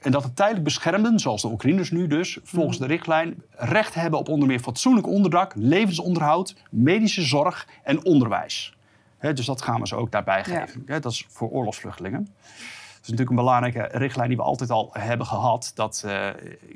en 0.00 0.10
dat 0.10 0.22
de 0.22 0.32
tijdelijk 0.32 0.64
beschermden, 0.64 1.18
zoals 1.18 1.42
de 1.42 1.48
Oekraïners 1.48 1.90
nu 1.90 2.06
dus, 2.06 2.38
volgens 2.42 2.78
de 2.78 2.86
richtlijn, 2.86 3.42
recht 3.50 3.94
hebben 3.94 4.18
op 4.18 4.28
onder 4.28 4.48
meer 4.48 4.60
fatsoenlijk 4.60 5.06
onderdak, 5.06 5.52
levensonderhoud, 5.54 6.54
medische 6.70 7.22
zorg 7.22 7.68
en 7.82 8.04
onderwijs. 8.04 8.74
Dus 9.20 9.46
dat 9.46 9.62
gaan 9.62 9.80
we 9.80 9.86
ze 9.86 9.96
ook 9.96 10.10
daarbij 10.10 10.44
Ja. 10.46 10.66
geven. 10.66 10.86
Dat 10.86 11.12
is 11.12 11.26
voor 11.28 11.48
oorlogsvluchtelingen. 11.48 12.24
Dat 12.24 13.08
is 13.08 13.16
natuurlijk 13.16 13.30
een 13.30 13.44
belangrijke 13.44 13.98
richtlijn 13.98 14.28
die 14.28 14.36
we 14.36 14.42
altijd 14.42 14.70
al 14.70 14.90
hebben 14.92 15.26
gehad. 15.26 15.72
Dat 15.74 16.02
eh, 16.06 16.28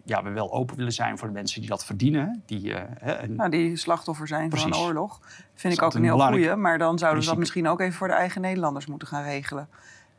ja, 0.05 0.23
we 0.23 0.31
wel 0.31 0.53
open 0.53 0.77
willen 0.77 0.93
zijn 0.93 1.19
voor 1.19 1.29
de 1.29 1.35
mensen 1.35 1.61
die 1.61 1.71
dat 1.71 1.85
verdienen. 1.85 2.43
Die, 2.47 2.75
eh, 2.75 3.29
Nou, 3.29 3.51
die 3.51 3.77
slachtoffer 3.77 4.27
zijn 4.29 4.51
van 4.51 4.73
een 4.73 4.77
oorlog. 4.77 5.21
Vind 5.55 5.73
is 5.73 5.79
ik 5.79 5.85
ook 5.85 5.95
een 5.95 6.05
heel 6.05 6.19
goeie. 6.19 6.55
Maar 6.55 6.79
dan 6.79 6.99
zouden 6.99 7.23
we 7.23 7.29
dat 7.29 7.39
misschien 7.39 7.69
ook 7.69 7.81
even 7.81 7.95
voor 7.95 8.09
de 8.09 8.15
eigen 8.15 8.41
Nederlanders 8.41 8.87
moeten 8.87 9.09
gaan 9.09 9.23
regelen. 9.23 9.69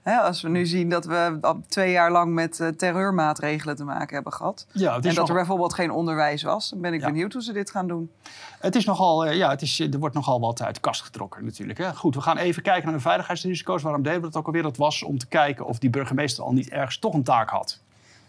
Hè, 0.05 0.17
als 0.17 0.41
we 0.41 0.49
nu 0.49 0.65
zien 0.65 0.89
dat 0.89 1.05
we 1.05 1.37
al 1.41 1.61
twee 1.67 1.91
jaar 1.91 2.11
lang 2.11 2.33
met 2.33 2.59
eh, 2.59 2.67
terreurmaatregelen 2.67 3.75
te 3.75 3.83
maken 3.83 4.15
hebben 4.15 4.33
gehad. 4.33 4.67
ja, 4.71 4.99
En 5.01 5.15
dat 5.15 5.27
er 5.29 5.35
bijvoorbeeld 5.35 5.73
geen 5.73 5.91
onderwijs 5.91 6.43
was. 6.43 6.69
Dan 6.69 6.81
ben 6.81 6.93
ik 6.93 6.99
Ja. 6.99 7.05
benieuwd 7.05 7.33
hoe 7.33 7.43
ze 7.43 7.53
dit 7.53 7.71
gaan 7.71 7.87
doen. 7.87 8.11
het 8.59 8.75
is 8.75 8.85
nogal, 8.85 9.25
eh, 9.25 9.35
ja, 9.37 9.49
het 9.49 9.61
is, 9.61 9.79
er 9.79 9.99
wordt 9.99 10.15
nogal 10.15 10.39
wat 10.39 10.61
uit 10.61 10.75
de 10.75 10.81
kast 10.81 11.01
getrokken 11.01 11.45
natuurlijk. 11.45 11.77
Hè. 11.79 11.93
Goed, 11.95 12.15
we 12.15 12.21
gaan 12.21 12.37
even 12.37 12.63
kijken 12.63 12.85
naar 12.85 12.93
de 12.93 12.99
veiligheidsrisico's. 13.01 13.81
Waarom 13.81 14.01
deden 14.03 14.19
we 14.19 14.25
dat 14.25 14.35
ook 14.35 14.45
alweer? 14.45 14.61
Dat 14.63 14.77
was 14.77 15.03
om 15.03 15.17
te 15.17 15.27
kijken 15.27 15.65
of 15.65 15.79
die 15.79 15.89
burgemeester 15.89 16.43
al 16.43 16.53
niet 16.53 16.69
ergens 16.69 16.97
toch 16.99 17.13
een 17.13 17.23
taak 17.23 17.49
had. 17.49 17.79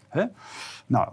Hè? 0.09 0.25
Nou, 0.87 1.09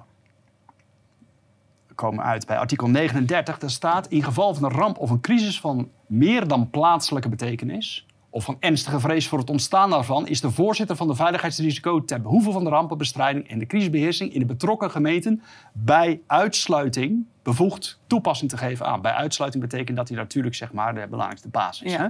we 1.87 1.93
komen 1.95 2.23
uit 2.23 2.45
bij 2.45 2.57
artikel 2.57 2.87
39. 2.89 3.57
Daar 3.59 3.69
staat, 3.69 4.07
in 4.07 4.23
geval 4.23 4.53
van 4.53 4.63
een 4.63 4.77
ramp 4.77 4.97
of 4.97 5.09
een 5.09 5.21
crisis 5.21 5.59
van 5.59 5.89
meer 6.05 6.47
dan 6.47 6.69
plaatselijke 6.69 7.29
betekenis... 7.29 8.05
of 8.33 8.43
van 8.43 8.57
ernstige 8.59 8.99
vrees 8.99 9.27
voor 9.27 9.39
het 9.39 9.49
ontstaan 9.49 9.89
daarvan... 9.89 10.27
is 10.27 10.41
de 10.41 10.51
voorzitter 10.51 10.95
van 10.95 11.07
de 11.07 11.15
veiligheidsrisico... 11.15 12.05
ter 12.05 12.21
behoeve 12.21 12.51
van 12.51 12.63
de 12.63 12.69
rampenbestrijding 12.69 13.49
en 13.49 13.59
de 13.59 13.65
crisisbeheersing... 13.65 14.33
in 14.33 14.39
de 14.39 14.45
betrokken 14.45 14.91
gemeenten 14.91 15.41
bij 15.73 16.21
uitsluiting 16.27 17.25
bevoegd 17.43 17.99
toepassing 18.07 18.49
te 18.49 18.57
geven 18.57 18.85
aan. 18.85 19.01
Bij 19.01 19.11
uitsluiting 19.11 19.63
betekent 19.63 19.97
dat 19.97 20.07
hij 20.07 20.17
natuurlijk 20.17 20.55
zeg 20.55 20.71
maar, 20.71 20.95
de 20.95 21.07
belangrijkste 21.09 21.49
basis 21.49 21.81
is. 21.81 21.91
Ja. 21.91 21.97
Hè? 21.97 22.07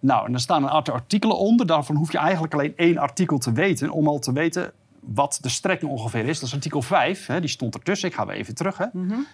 Nou, 0.00 0.26
en 0.26 0.32
daar 0.32 0.40
staan 0.40 0.62
een 0.62 0.70
aantal 0.70 0.94
artikelen 0.94 1.36
onder. 1.36 1.66
Daarvan 1.66 1.96
hoef 1.96 2.12
je 2.12 2.18
eigenlijk 2.18 2.52
alleen 2.52 2.76
één 2.76 2.98
artikel 2.98 3.38
te 3.38 3.52
weten... 3.52 3.90
om 3.90 4.08
al 4.08 4.18
te 4.18 4.32
weten 4.32 4.72
wat 5.00 5.38
de 5.40 5.48
strekking 5.48 5.90
ongeveer 5.90 6.26
is. 6.26 6.38
Dat 6.38 6.48
is 6.48 6.54
artikel 6.54 6.82
5, 6.82 7.26
hè, 7.26 7.40
die 7.40 7.48
stond 7.48 7.74
ertussen. 7.74 8.08
Ik 8.08 8.14
ga 8.14 8.26
weer 8.26 8.36
even 8.36 8.54
terug. 8.54 8.78
Hè. 8.78 8.86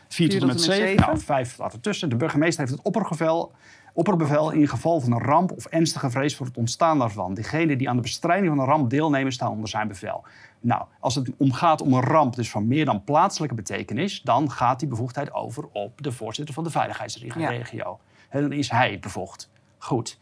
4 0.08 0.30
tot 0.30 0.40
en 0.40 0.46
met 0.46 0.60
7. 0.60 0.96
Nou, 0.96 1.18
5 1.18 1.52
staat 1.52 1.72
ertussen. 1.72 2.08
De 2.08 2.16
burgemeester 2.16 2.60
heeft 2.64 2.76
het 2.76 2.86
opperbevel, 2.86 3.52
opperbevel 3.98 4.50
in 4.50 4.68
geval 4.68 5.00
van 5.00 5.12
een 5.12 5.22
ramp 5.22 5.52
of 5.52 5.66
ernstige 5.66 6.10
vrees 6.10 6.36
voor 6.36 6.46
het 6.46 6.56
ontstaan 6.56 6.98
daarvan. 6.98 7.34
Degenen 7.34 7.78
die 7.78 7.88
aan 7.88 7.96
de 7.96 8.02
bestrijding 8.02 8.48
van 8.48 8.58
een 8.58 8.70
ramp 8.70 8.90
deelnemen, 8.90 9.32
staan 9.32 9.50
onder 9.50 9.68
zijn 9.68 9.88
bevel. 9.88 10.24
Nou, 10.60 10.84
als 11.00 11.14
het 11.14 11.30
omgaat 11.36 11.80
om 11.80 11.92
een 11.92 12.02
ramp 12.02 12.34
dus 12.34 12.50
van 12.50 12.66
meer 12.66 12.84
dan 12.84 13.04
plaatselijke 13.04 13.54
betekenis, 13.54 14.22
dan 14.22 14.50
gaat 14.50 14.78
die 14.78 14.88
bevoegdheid 14.88 15.32
over 15.32 15.64
op 15.72 16.02
de 16.02 16.12
voorzitter 16.12 16.54
van 16.54 16.64
de 16.64 16.70
veiligheidsregio. 16.70 17.98
Hè, 18.28 18.40
dan 18.40 18.52
is 18.52 18.70
hij 18.70 18.98
bevoegd. 18.98 19.50
Goed. 19.78 20.18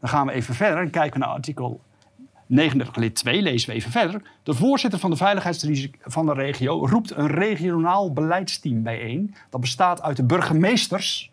Dan 0.00 0.08
gaan 0.08 0.26
we 0.26 0.32
even 0.32 0.54
verder 0.54 0.82
en 0.82 0.90
kijken 0.90 1.20
we 1.20 1.26
naar 1.26 1.34
artikel 1.34 1.80
39 2.46 2.96
lid 2.96 3.14
2 3.14 3.42
lezen 3.42 3.68
we 3.68 3.74
even 3.74 3.90
verder. 3.90 4.22
De 4.42 4.54
voorzitter 4.54 4.98
van 4.98 5.10
de 5.10 5.16
veiligheidsrisico 5.16 5.98
van 6.02 6.26
de 6.26 6.32
regio 6.32 6.86
roept 6.86 7.16
een 7.16 7.28
regionaal 7.28 8.12
beleidsteam 8.12 8.82
bijeen. 8.82 9.34
Dat 9.50 9.60
bestaat 9.60 10.02
uit 10.02 10.16
de 10.16 10.24
burgemeesters, 10.24 11.30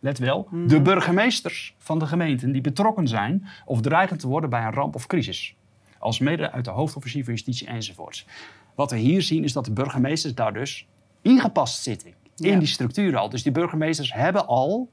let 0.00 0.18
wel, 0.18 0.48
de 0.66 0.82
burgemeesters 0.82 1.74
van 1.78 1.98
de 1.98 2.06
gemeenten 2.06 2.52
die 2.52 2.60
betrokken 2.60 3.08
zijn 3.08 3.46
of 3.64 3.80
dreigen 3.80 4.18
te 4.18 4.26
worden 4.28 4.50
bij 4.50 4.64
een 4.64 4.72
ramp 4.72 4.94
of 4.94 5.06
crisis. 5.06 5.54
Als 5.98 6.18
mede 6.18 6.50
uit 6.50 6.64
de 6.64 6.70
hoofdofficier 6.70 7.24
van 7.24 7.32
justitie 7.32 7.66
enzovoorts. 7.66 8.26
Wat 8.74 8.90
we 8.90 8.96
hier 8.96 9.22
zien 9.22 9.44
is 9.44 9.52
dat 9.52 9.64
de 9.64 9.72
burgemeesters 9.72 10.34
daar 10.34 10.52
dus 10.52 10.86
ingepast 11.22 11.82
zitten. 11.82 12.08
In 12.36 12.50
Ja. 12.50 12.58
die 12.58 12.68
structuur 12.68 13.16
al. 13.16 13.28
Dus 13.28 13.42
die 13.42 13.52
burgemeesters 13.52 14.12
hebben 14.12 14.46
al 14.46 14.88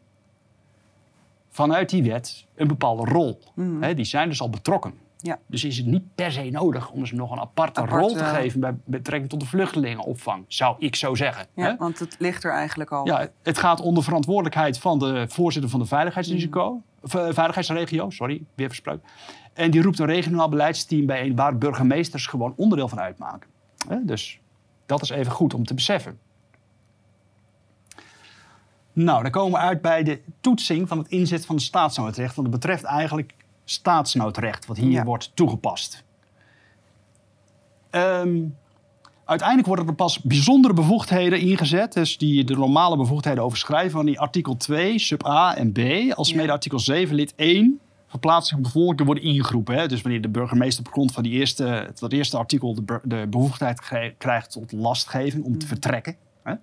vanuit 1.50 1.90
die 1.90 2.04
wet 2.04 2.46
een 2.56 2.68
bepaalde 2.68 3.04
rol. 3.12 3.40
Hè, 3.80 3.94
die 3.94 4.06
zijn 4.06 4.30
dus 4.30 4.42
al 4.42 4.50
betrokken. 4.50 4.94
Ja. 5.26 5.40
Dus 5.48 5.64
is 5.64 5.78
het 5.78 5.86
niet 5.86 6.16
per 6.16 6.32
se 6.32 6.50
nodig 6.50 6.90
om 6.90 7.06
ze 7.06 7.16
nog 7.16 7.32
een 7.32 7.40
aparte 7.40 7.80
Apart, 7.80 8.02
rol 8.02 8.14
te 8.14 8.24
geven 8.24 8.60
bij 8.60 8.76
betrekking 8.86 9.30
tot 9.30 9.40
de 9.40 9.46
vluchtelingenopvang, 9.46 10.46
zou 10.48 10.76
ik 10.80 10.96
zo 10.96 11.16
zeggen. 11.16 11.48
Ja, 11.56 11.76
want 11.78 12.00
het 12.00 12.16
ligt 12.20 12.44
er 12.44 12.52
eigenlijk 12.52 12.92
al. 12.92 13.06
Ja, 13.06 13.28
het 13.44 13.58
gaat 13.58 13.82
onder 13.82 14.04
verantwoordelijkheid 14.04 14.80
van 14.80 15.00
de 15.00 15.26
voorzitter 15.30 15.72
van 15.72 15.80
de 15.80 15.86
veiligheidsrisico, 15.86 16.82
of, 17.02 17.16
eh, 17.16 17.28
veiligheidsregio, 17.32 18.10
sorry, 18.10 18.44
weer 18.56 18.68
verspreid. 18.68 19.02
En 19.54 19.72
die 19.72 19.82
roept 19.82 20.00
een 20.00 20.06
regionaal 20.06 20.50
beleidsteam 20.50 21.06
bijeen 21.06 21.36
waar 21.36 21.58
burgemeesters 21.58 22.28
gewoon 22.28 22.54
onderdeel 22.56 22.88
van 22.88 23.00
uitmaken. 23.00 23.50
Dus 24.02 24.40
dat 24.86 25.02
is 25.02 25.10
even 25.10 25.32
goed 25.32 25.54
om 25.54 25.66
te 25.66 25.74
beseffen. 25.74 26.20
Nou, 28.94 29.22
dan 29.22 29.32
komen 29.32 29.60
we 29.60 29.66
uit 29.66 29.82
bij 29.82 30.04
de 30.04 30.22
toetsing 30.42 30.88
van 30.88 30.98
het 30.98 31.08
inzet 31.08 31.46
van 31.46 31.56
het 31.56 31.64
staatsnoodrecht. 31.64 32.36
Want 32.36 32.52
dat 32.52 32.60
betreft 32.60 32.84
eigenlijk 32.84 33.34
staatsnoodrecht, 33.66 34.66
wat 34.66 34.78
hier 34.78 34.92
Ja. 34.92 35.04
wordt 35.04 35.32
toegepast. 35.34 36.04
Ehm, 37.90 38.42
uiteindelijk 39.26 39.68
worden 39.68 39.88
er 39.88 39.94
pas 39.96 40.20
bijzondere 40.22 40.74
bevoegdheden 40.74 41.40
ingezet. 41.40 41.94
Dus 41.94 42.18
die 42.18 42.44
de 42.44 42.56
normale 42.56 42.98
bevoegdheden 42.98 43.44
overschrijven 43.44 43.92
van 43.92 44.06
die 44.06 44.20
artikel 44.20 44.58
2, 44.58 45.00
sub 45.00 45.26
A 45.28 45.56
en 45.56 45.72
B. 45.72 45.80
Als 46.14 46.30
Ja. 46.30 46.36
mede 46.36 46.52
artikel 46.52 46.80
7, 46.80 47.16
lid 47.16 47.34
1. 47.36 47.80
Verplaatsing 48.08 48.62
van 48.62 48.72
bevolking 48.72 49.06
worden 49.06 49.24
ingeroepen. 49.24 49.76
Hè? 49.76 49.88
Dus 49.88 50.02
wanneer 50.02 50.22
de 50.22 50.30
burgemeester 50.30 50.86
op 50.86 50.92
grond 50.92 51.12
van 51.12 51.24
die 51.24 51.32
eerste, 51.32 51.92
dat 52.00 52.12
eerste 52.12 52.38
artikel 52.38 52.78
de, 53.04 53.28
bevoegdheid 53.30 53.82
krijgt 54.18 54.52
tot 54.52 54.72
lastgeving 54.72 55.44
om 55.44 55.52
Mm. 55.52 55.58
te 55.60 55.68
vertrekken. 55.68 56.16
Hè? 56.44 56.54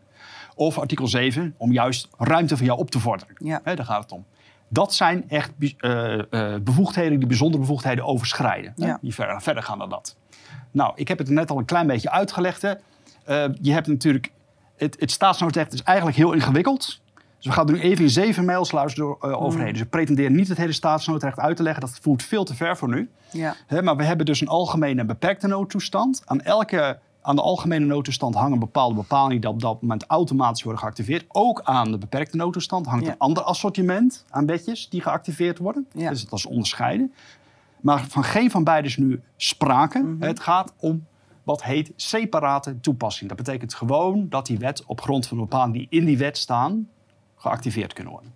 Of 0.55 0.79
artikel 0.79 1.07
7, 1.07 1.55
om 1.57 1.73
juist 1.73 2.09
ruimte 2.19 2.57
van 2.57 2.67
jou 2.67 2.79
op 2.79 2.91
te 2.91 2.99
vorderen. 3.01 3.35
Ja. 3.39 3.61
Hè, 3.65 3.75
daar 3.75 3.85
gaat 3.87 4.03
het 4.03 4.13
om. 4.13 4.25
Dat 4.73 4.95
zijn 4.95 5.29
echt 5.29 5.53
eh, 5.79 6.19
eh, 6.19 6.61
bevoegdheden 6.63 7.19
die 7.19 7.29
bijzondere 7.29 7.61
bevoegdheden 7.63 8.05
overschrijden. 8.05 8.73
Ja. 8.77 8.99
Die 9.01 9.15
verder, 9.15 9.43
verder 9.43 9.63
gaan 9.63 9.79
dan 9.79 9.89
dat. 9.89 10.17
Nou, 10.71 10.93
ik 10.95 11.09
heb 11.09 11.19
het 11.19 11.29
net 11.29 11.51
al 11.51 11.59
een 11.59 11.65
klein 11.65 11.87
beetje 11.87 12.11
uitgelegd. 12.11 12.63
Hè. 12.63 12.73
Eh, 13.25 13.45
je 13.61 13.73
hebt 13.73 13.87
natuurlijk... 13.87 14.33
Het, 14.77 14.97
het 14.99 15.11
staatsnoodrecht 15.11 15.73
is 15.73 15.83
eigenlijk 15.83 16.17
heel 16.17 16.33
ingewikkeld. 16.33 17.01
Dus 17.37 17.47
we 17.47 17.53
gaan 17.53 17.67
er 17.69 17.73
nu 17.73 17.81
even 17.81 18.05
in 18.05 18.11
zeven 18.11 18.45
mails 18.45 18.73
luisteren 18.73 19.17
door, 19.21 19.31
eh, 19.31 19.43
overheen. 19.43 19.73
Dus 19.73 19.81
we 19.81 19.87
pretenderen 19.87 20.35
niet 20.35 20.49
het 20.49 20.59
hele 20.59 20.73
staatsnoodrecht 20.73 21.39
uit 21.39 21.57
te 21.57 21.63
leggen. 21.63 21.81
Dat 21.81 21.99
voert 22.01 22.23
veel 22.23 22.45
te 22.45 22.55
ver 22.55 22.77
voor 22.77 22.89
nu. 22.89 23.11
Ja. 23.31 23.55
Hè, 23.67 23.83
maar 23.83 23.97
we 23.97 24.05
hebben 24.05 24.27
dus 24.27 24.41
een 24.41 24.49
algemene 24.49 25.01
en 25.01 25.07
beperkte 25.07 25.47
noodtoestand. 25.47 26.23
Aan, 26.25 26.41
elke, 26.41 26.99
aan 27.23 27.37
de 27.37 27.43
algemene 27.43 27.87
noodtoestand 27.87 28.35
hangen 28.35 28.59
bepaalde 28.59 28.95
bepalingen 28.95 29.41
die 29.41 29.51
op 29.51 29.61
dat 29.61 29.81
moment 29.83 30.05
automatisch 30.07 30.63
worden 30.63 30.81
geactiveerd. 30.83 31.25
Ook 31.29 31.61
aan 31.63 31.91
de 31.91 31.99
beperkte 31.99 32.37
noodtoestand 32.37 32.87
hangt 32.87 33.05
Ja. 33.05 33.11
een 33.11 33.19
ander 33.19 33.43
assortiment 33.43 34.25
aan 34.31 34.47
wetjes 34.47 34.89
die 34.89 35.01
geactiveerd 35.03 35.59
worden. 35.59 35.87
Ja. 35.93 36.09
Dus 36.11 36.29
dat 36.29 36.39
is 36.39 36.47
onderscheiden. 36.47 37.13
Maar 37.81 38.05
van 38.09 38.25
geen 38.25 38.51
van 38.51 38.65
beide 38.65 38.89
is 38.89 38.97
nu 38.97 39.21
sprake. 39.37 39.99
Mhm. 39.99 40.23
Het 40.23 40.41
gaat 40.41 40.73
om 40.81 41.07
wat 41.43 41.63
heet 41.63 41.93
separate 41.97 42.81
toepassing. 42.81 43.29
Dat 43.29 43.39
betekent 43.39 43.75
gewoon 43.75 44.29
dat 44.29 44.47
die 44.47 44.59
wet 44.59 44.85
op 44.87 45.01
grond 45.01 45.27
van 45.27 45.37
de 45.37 45.43
bepalingen 45.43 45.73
die 45.79 45.87
in 45.91 46.05
die 46.05 46.19
wet 46.19 46.39
staan 46.39 46.89
geactiveerd 47.37 47.93
kunnen 47.93 48.13
worden. 48.13 48.35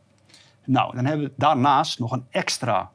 Nou, 0.64 0.94
dan 0.94 1.04
hebben 1.04 1.26
we 1.26 1.32
daarnaast 1.36 1.98
nog 1.98 2.12
een 2.12 2.24
extra 2.30 2.90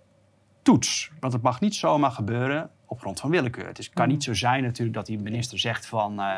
toets. 0.62 1.12
Want 1.20 1.34
het 1.34 1.42
mag 1.42 1.60
niet 1.60 1.76
zomaar 1.76 2.12
gebeuren 2.12 2.70
op 2.92 3.00
grond 3.00 3.20
van 3.20 3.30
willekeur. 3.30 3.68
Het 3.68 3.80
is, 3.80 3.90
kan 3.90 4.08
niet 4.08 4.24
zo 4.24 4.34
zijn 4.34 4.64
natuurlijk 4.64 4.98
dat 4.98 5.06
die 5.06 5.20
minister 5.20 5.60
zegt 5.60 5.86
van... 5.86 6.20
eh, 6.20 6.36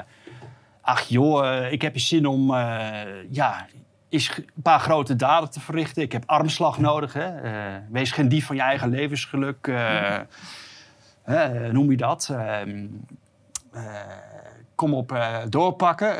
ach 0.81 1.01
joh, 1.01 1.47
eh, 1.47 1.71
ik 1.71 1.81
heb 1.81 1.93
je 1.93 1.99
zin 1.99 2.25
om 2.25 2.53
eh, 2.53 3.01
ja, 3.29 3.67
is 4.09 4.37
een 4.37 4.61
paar 4.63 4.79
grote 4.79 5.15
daden 5.15 5.49
te 5.49 5.59
verrichten. 5.59 6.01
Ik 6.01 6.11
heb 6.11 6.23
armslag 6.25 6.79
nodig. 6.79 7.13
Hè? 7.13 7.31
Wees 7.89 8.11
geen 8.11 8.27
dief 8.29 8.45
van 8.45 8.55
je 8.55 8.61
eigen 8.61 8.89
levensgeluk. 8.89 9.65
hè, 11.23 11.71
noem 11.71 11.91
je 11.91 11.97
dat? 11.97 12.29
Ehm, 12.31 12.85
eh, 13.71 13.83
kom 14.75 14.93
op 14.93 15.19
doorpakken. 15.49 16.17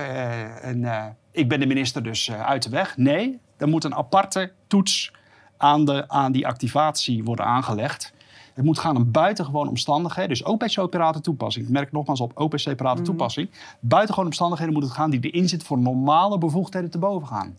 en, 0.62 1.16
ik 1.32 1.50
ben 1.50 1.60
de 1.60 1.66
minister 1.66 2.04
dus 2.04 2.32
uit 2.32 2.64
de 2.64 2.70
weg. 2.70 2.98
Nee, 2.98 3.40
er 3.58 3.68
moet 3.68 3.84
een 3.84 3.96
aparte 3.96 4.52
toets 4.68 5.12
aan, 5.58 5.86
de, 5.86 6.10
aan 6.10 6.32
die 6.32 6.48
activatie 6.48 7.24
worden 7.24 7.46
aangelegd. 7.46 8.14
Het 8.54 8.66
moet 8.66 8.80
gaan 8.80 8.96
om 8.96 9.12
buitengewone 9.12 9.70
omstandigheden. 9.70 10.30
Dus 10.30 10.46
ook 10.46 10.60
bij 10.60 10.68
separate 10.68 11.22
toepassing. 11.22 11.66
Ik 11.66 11.72
merk 11.72 11.92
nogmaals 11.92 12.20
op, 12.22 12.32
ook 12.36 12.50
bij 12.50 12.60
separate 12.60 13.02
toepassing. 13.02 13.50
Buitengewone 13.80 14.28
omstandigheden 14.30 14.74
moet 14.74 14.84
het 14.84 14.92
gaan 14.92 15.10
die 15.10 15.20
erin 15.20 15.50
zitten 15.50 15.68
voor 15.68 15.78
normale 15.80 16.38
bevoegdheden 16.38 16.90
te 16.90 16.98
boven 16.98 17.28
gaan. 17.28 17.58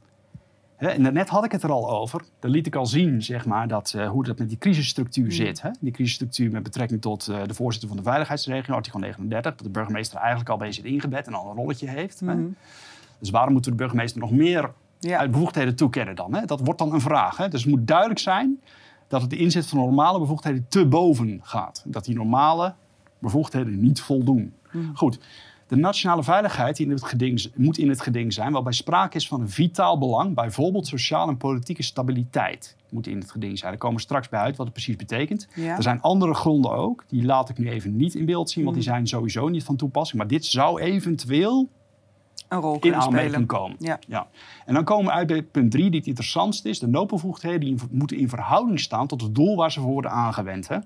En 0.77 1.13
net 1.13 1.29
had 1.29 1.45
ik 1.45 1.53
het 1.53 1.63
er 1.63 1.71
al 1.73 1.91
over. 1.91 2.23
Dan 2.39 2.51
liet 2.51 2.67
ik 2.67 2.75
al 2.75 2.87
zien 2.87 3.23
zeg 3.23 3.47
maar, 3.47 3.69
dat, 3.69 3.93
eh, 3.97 4.09
hoe 4.09 4.25
dat 4.25 4.39
met 4.39 4.49
die 4.49 4.59
crisisstructuur 4.59 5.25
Mm. 5.25 5.31
zit. 5.31 5.63
Hè? 5.63 5.71
Die 5.81 5.93
crisisstructuur 5.93 6.51
met 6.51 6.63
betrekking 6.63 7.01
tot 7.01 7.29
eh, 7.29 7.39
de 7.47 7.55
voorzitter 7.55 7.89
van 7.89 7.99
de 7.99 8.05
veiligheidsregio, 8.05 8.75
artikel 8.75 8.99
39. 9.01 9.55
Dat 9.55 9.67
de 9.67 9.71
burgemeester 9.73 10.19
eigenlijk 10.19 10.49
al 10.49 10.57
bij 10.57 10.73
zit 10.73 10.85
ingebed 10.85 11.27
en 11.27 11.35
al 11.35 11.51
een 11.51 11.57
rolletje 11.57 11.89
heeft. 11.89 12.21
hè. 12.21 12.35
Mhm. 12.35 12.47
Dus 13.19 13.31
waarom 13.31 13.53
moeten 13.53 13.71
we 13.71 13.77
de 13.77 13.83
burgemeester 13.83 14.21
nog 14.21 14.31
meer 14.31 14.71
Ja. 14.99 15.19
uit 15.19 15.31
bevoegdheden 15.31 15.77
toekennen 15.77 16.15
dan? 16.17 16.35
Hè? 16.35 16.45
Dat 16.45 16.61
wordt 16.61 16.79
dan 16.79 16.93
een 16.93 17.01
vraag. 17.01 17.37
Hè? 17.37 17.49
Dus 17.49 17.63
het 17.63 17.71
moet 17.71 17.87
duidelijk 17.87 18.21
zijn 18.21 18.61
dat 19.09 19.21
het 19.21 19.31
de 19.31 19.37
inzet 19.37 19.67
van 19.67 19.79
normale 19.79 20.19
bevoegdheden 20.19 20.67
te 20.69 20.87
boven 20.87 21.40
gaat. 21.43 21.83
Dat 21.87 22.05
die 22.05 22.14
normale 22.14 22.75
bevoegdheden 23.19 23.81
niet 23.81 24.01
voldoen. 24.01 24.53
Mhm. 24.73 24.95
Goed. 24.95 25.19
De 25.67 25.77
nationale 25.77 26.23
veiligheid 26.23 26.77
die 26.77 26.87
in 26.87 26.93
het 26.93 27.05
geding, 27.05 27.51
moet 27.57 27.79
in 27.79 27.88
het 27.88 28.01
geding 28.01 28.33
zijn, 28.33 28.53
waarbij 28.53 28.73
sprake 28.73 29.17
is 29.17 29.29
van 29.29 29.40
een 29.40 29.51
vitaal 29.51 29.99
belang, 29.99 30.35
bijvoorbeeld 30.35 30.87
sociale 30.87 31.31
en 31.31 31.37
politieke 31.37 31.83
stabiliteit, 31.83 32.77
moet 32.90 33.07
in 33.07 33.19
het 33.19 33.31
geding 33.31 33.59
zijn. 33.59 33.71
Daar 33.71 33.81
komen 33.81 33.97
we 33.97 34.03
straks 34.03 34.29
bij 34.29 34.40
uit 34.40 34.57
wat 34.57 34.67
het 34.67 34.75
precies 34.75 34.97
betekent. 34.97 35.49
Ja. 35.55 35.77
Er 35.77 35.83
zijn 35.83 36.01
andere 36.01 36.35
gronden 36.35 36.71
ook, 36.73 37.05
die 37.09 37.25
laat 37.25 37.49
ik 37.49 37.59
nu 37.59 37.69
even 37.71 37.97
niet 37.97 38.14
in 38.14 38.25
beeld 38.25 38.51
zien, 38.51 38.64
want 38.64 38.77
die 38.77 38.85
Mhm. 38.85 38.95
zijn 38.95 39.07
sowieso 39.09 39.49
niet 39.49 39.64
van 39.64 39.77
toepassing. 39.77 40.19
Maar 40.19 40.29
dit 40.29 40.45
zou 40.45 40.81
eventueel 40.81 41.69
Een 42.49 42.61
rol 42.61 42.79
in 42.81 42.95
aanmerking 42.95 43.47
komen. 43.47 43.77
Ja. 43.79 44.27
En 44.67 44.75
dan 44.75 44.85
komen 44.85 45.05
we 45.05 45.11
uit 45.11 45.27
bij 45.27 45.43
punt 45.43 45.71
3, 45.71 45.91
die 45.91 45.99
het 45.99 46.09
interessantste 46.09 46.69
is. 46.69 46.79
De 46.79 46.87
noodbevoegdheden 46.87 47.61
die 47.61 47.77
moeten 47.91 48.17
in 48.17 48.29
verhouding 48.29 48.81
staan 48.81 49.07
tot 49.07 49.21
het 49.21 49.35
doel 49.35 49.57
waar 49.57 49.73
ze 49.73 49.81
voor 49.81 49.91
worden 49.93 50.11
aangewend. 50.11 50.69
Hè? 50.69 50.79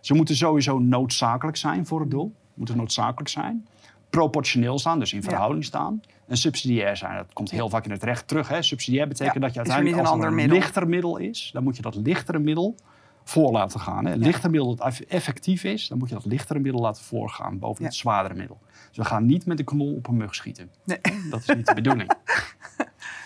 Ze 0.00 0.14
moeten 0.14 0.36
sowieso 0.36 0.78
noodzakelijk 0.78 1.56
zijn 1.56 1.86
voor 1.86 2.00
het 2.00 2.10
doel. 2.10 2.34
Moeten 2.54 2.76
noodzakelijk 2.76 3.28
zijn. 3.28 3.66
Proportioneel 4.10 4.78
staan, 4.78 4.98
dus 4.98 5.12
in 5.12 5.20
Ja. 5.20 5.28
verhouding 5.28 5.64
staan. 5.64 6.00
En 6.26 6.36
subsidiair 6.36 6.96
zijn. 6.96 7.16
Dat 7.16 7.32
komt 7.32 7.50
heel 7.50 7.68
vaak 7.68 7.84
in 7.84 7.90
het 7.90 8.02
recht 8.02 8.28
terug. 8.28 8.48
Hè? 8.48 8.62
Subsidiair 8.62 9.08
betekent 9.08 9.34
Ja, 9.34 9.40
dat 9.40 9.52
je 9.52 9.58
uiteindelijk 9.58 9.98
als 9.98 10.08
een 10.08 10.14
er 10.14 10.20
een 10.20 10.24
ander 10.26 10.40
middel? 10.40 10.58
lichter 10.58 10.88
middel 10.88 11.16
is, 11.16 11.50
dan 11.52 11.62
moet 11.62 11.76
je 11.76 11.82
dat 11.82 11.94
lichtere 11.94 12.38
middel 12.38 12.74
voor 13.30 13.50
laten 13.52 13.80
gaan. 13.80 14.06
Hè? 14.06 14.14
Lichter 14.14 14.50
middel 14.50 14.74
dat 14.76 14.86
eff- 14.86 15.00
effectief 15.00 15.64
is, 15.64 15.88
dan 15.88 15.98
moet 15.98 16.08
je 16.08 16.14
dat 16.14 16.24
lichtere 16.24 16.58
middel 16.58 16.80
laten 16.80 17.04
voorgaan 17.04 17.58
boven 17.58 17.84
het 17.84 17.94
zwaardere 17.94 18.34
middel. 18.34 18.58
Dus 18.88 18.96
we 18.96 19.04
gaan 19.04 19.26
niet 19.26 19.46
met 19.46 19.58
een 19.58 19.64
kanon 19.64 19.96
op 19.96 20.08
een 20.08 20.16
mug 20.16 20.34
schieten. 20.34 20.70
Nee. 20.84 20.98
Dat 21.30 21.40
is 21.40 21.46
niet 21.56 21.66
de 21.66 21.74
bedoeling. 21.74 22.10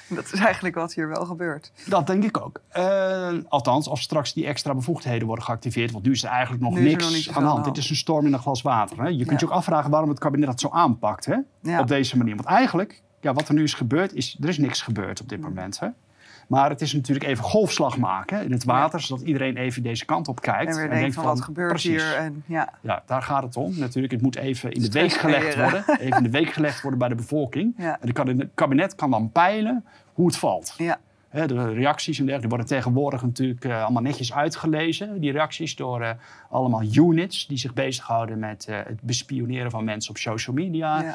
Dat 0.09 0.33
is 0.33 0.41
eigenlijk 0.41 0.75
wat 0.75 0.95
hier 0.95 1.09
wel 1.09 1.25
gebeurt. 1.27 1.73
Dat 1.87 2.07
denk 2.07 2.25
ik 2.25 2.41
ook. 2.41 2.61
Eh, 2.69 3.33
althans, 3.49 3.89
als 3.89 4.01
straks 4.01 4.33
die 4.33 4.47
extra 4.47 4.75
bevoegdheden 4.75 5.27
worden 5.27 5.45
geactiveerd. 5.45 5.93
Want 5.93 6.05
nu 6.05 6.11
is 6.13 6.23
er 6.25 6.31
eigenlijk 6.31 6.63
nog 6.63 6.75
Nu 6.75 6.81
niks 6.83 7.27
nog 7.27 7.37
aan 7.37 7.43
de 7.43 7.49
hand. 7.49 7.65
de 7.65 7.71
Dit 7.71 7.83
is 7.83 7.91
een 7.91 7.97
storm 7.97 8.27
in 8.27 8.33
een 8.33 8.39
glas 8.39 8.63
water. 8.63 9.01
Hè? 9.03 9.09
Je 9.09 9.25
kunt 9.25 9.41
je 9.41 9.47
ook 9.47 9.53
afvragen 9.53 9.91
waarom 9.91 10.09
het 10.09 10.19
kabinet 10.19 10.47
dat 10.47 10.61
zo 10.61 10.69
aanpakt. 10.69 11.27
Hè? 11.27 11.37
Ja. 11.61 11.81
Op 11.81 11.87
deze 11.87 12.17
manier. 12.17 12.35
Want 12.37 12.49
eigenlijk, 12.49 13.03
ja, 13.21 13.33
wat 13.33 13.49
er 13.49 13.55
nu 13.55 13.63
is 13.63 13.75
gebeurd, 13.75 14.15
is 14.15 14.37
er 14.41 14.49
is 14.49 14.59
niks 14.59 14.83
gebeurd 14.83 15.21
op 15.21 15.29
dit 15.29 15.39
Mm. 15.39 15.45
moment. 15.45 15.81
Hè? 15.81 15.89
Maar 16.47 16.71
het 16.71 16.81
is 16.81 16.93
natuurlijk 16.93 17.27
even 17.27 17.45
golfslag 17.45 17.97
maken 17.97 18.45
in 18.45 18.53
het 18.53 18.65
water. 18.65 19.01
Zodat 19.01 19.25
iedereen 19.25 19.57
even 19.57 19.83
deze 19.83 20.05
kant 20.05 20.29
op 20.29 20.41
kijkt. 20.41 20.77
En 20.77 20.89
weer 20.89 20.99
denkt 20.99 21.15
van, 21.15 21.25
wat 21.25 21.41
gebeurt 21.41 21.69
precies. 21.69 22.03
hier? 22.03 22.15
En, 22.15 22.43
ja. 22.47 22.73
Ja, 22.81 23.03
daar 23.07 23.23
gaat 23.23 23.43
het 23.43 23.57
om. 23.57 23.79
Natuurlijk, 23.79 24.13
het 24.13 24.23
moet 24.23 24.37
even 24.37 24.73
in 24.73 24.83
de 24.83 24.91
week 24.91 25.13
gelegd 25.13 25.57
worden. 25.57 25.85
Even 25.87 26.17
in 26.17 26.23
de 26.23 26.31
week 26.31 26.53
gelegd 26.53 26.81
worden 26.81 26.99
bij 26.99 27.09
de 27.09 27.15
bevolking. 27.15 27.75
Ja. 27.77 27.99
En 28.01 28.39
het 28.39 28.49
kabinet 28.55 28.95
kan 28.95 29.11
dan 29.11 29.31
peilen 29.31 29.85
hoe 30.13 30.27
het 30.27 30.37
valt. 30.37 30.75
Ja. 30.77 30.99
De 31.47 31.73
reacties 31.73 32.19
en 32.19 32.25
dergelijke 32.25 32.57
worden 32.57 32.77
tegenwoordig 32.77 33.23
natuurlijk 33.23 33.65
eh, 33.65 33.83
allemaal 33.83 34.03
netjes 34.03 34.33
uitgelezen. 34.33 35.21
Die 35.21 35.33
reacties 35.33 35.77
door 35.77 36.03
eh, 36.03 36.11
allemaal 36.51 36.83
units 36.83 37.47
die 37.47 37.59
zich 37.59 37.75
bezighouden 37.75 38.39
met 38.39 38.67
eh, 38.69 38.77
het 38.77 39.01
bespioneren 39.03 39.71
van 39.71 39.85
mensen 39.85 40.11
op 40.11 40.19
social 40.19 40.57
media 40.57 41.03
Ja. 41.03 41.15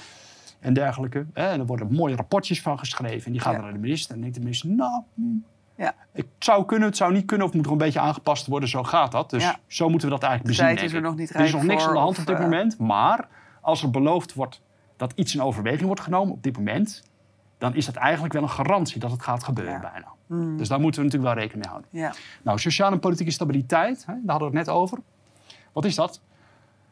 En 0.60 0.74
dergelijke. 0.74 1.26
En 1.34 1.60
er 1.60 1.66
worden 1.66 1.94
mooie 1.94 2.16
rapportjes 2.16 2.62
van 2.62 2.80
geschreven. 2.80 3.26
En 3.26 3.32
die 3.32 3.42
gaan 3.42 3.54
Ja. 3.54 3.62
naar 3.62 3.74
de 3.74 3.80
minister. 3.80 4.16
En 4.16 4.22
denkt 4.22 4.36
de 4.36 4.42
minister, 4.42 4.70
nou, 4.70 5.02
hm, 5.16 5.22
Ja. 5.76 5.96
het 6.12 6.26
zou 6.40 6.66
kunnen, 6.66 6.88
het 6.88 6.98
zou 6.98 7.14
niet 7.14 7.26
kunnen. 7.26 7.46
Of 7.48 7.54
het 7.54 7.62
moet 7.62 7.72
nog 7.72 7.80
een 7.80 7.86
beetje 7.86 8.00
aangepast 8.00 8.48
worden. 8.48 8.70
Zo 8.70 8.84
gaat 8.84 9.12
dat. 9.12 9.30
Dus 9.30 9.44
Ja. 9.44 9.60
zo 9.68 9.90
moeten 9.90 10.08
we 10.08 10.14
dat 10.14 10.24
eigenlijk 10.24 10.58
bezien. 10.58 10.76
tijd 10.76 10.88
is 10.88 10.94
er 10.94 11.02
nog 11.02 11.16
niet 11.16 11.34
Er 11.34 11.42
is 11.46 11.52
nog 11.52 11.64
niks 11.64 11.82
voor, 11.84 11.90
aan 11.92 11.98
de 11.98 12.02
hand 12.02 12.20
op 12.20 12.26
dit 12.26 12.36
eh, 12.36 12.42
moment. 12.42 12.78
Maar 12.80 13.28
als 13.62 13.84
er 13.84 13.90
beloofd 13.90 14.34
wordt 14.34 14.62
dat 14.98 15.12
iets 15.16 15.36
in 15.36 15.42
overweging 15.42 15.86
wordt 15.86 16.02
genomen 16.02 16.34
op 16.34 16.44
dit 16.44 16.58
moment... 16.58 17.04
dan 17.58 17.76
is 17.76 17.86
dat 17.86 17.96
eigenlijk 17.96 18.34
wel 18.34 18.42
een 18.44 18.50
garantie 18.50 19.00
dat 19.00 19.12
het 19.12 19.22
gaat 19.22 19.44
gebeuren 19.44 19.82
bijna. 19.82 20.08
Mm. 20.26 20.58
Dus 20.58 20.68
daar 20.68 20.80
moeten 20.80 21.00
we 21.02 21.06
natuurlijk 21.06 21.34
wel 21.34 21.44
rekening 21.44 21.66
mee 21.66 21.74
houden. 21.74 21.90
Ja. 21.92 22.14
Nou, 22.44 22.60
sociale 22.60 22.94
en 22.94 23.00
politieke 23.00 23.32
stabiliteit, 23.32 24.06
hè, 24.06 24.14
daar 24.14 24.22
hadden 24.26 24.52
we 24.52 24.58
het 24.58 24.68
net 24.68 24.76
over. 24.76 25.00
Wat 25.74 25.86
is 25.86 25.96
dat? 25.96 26.22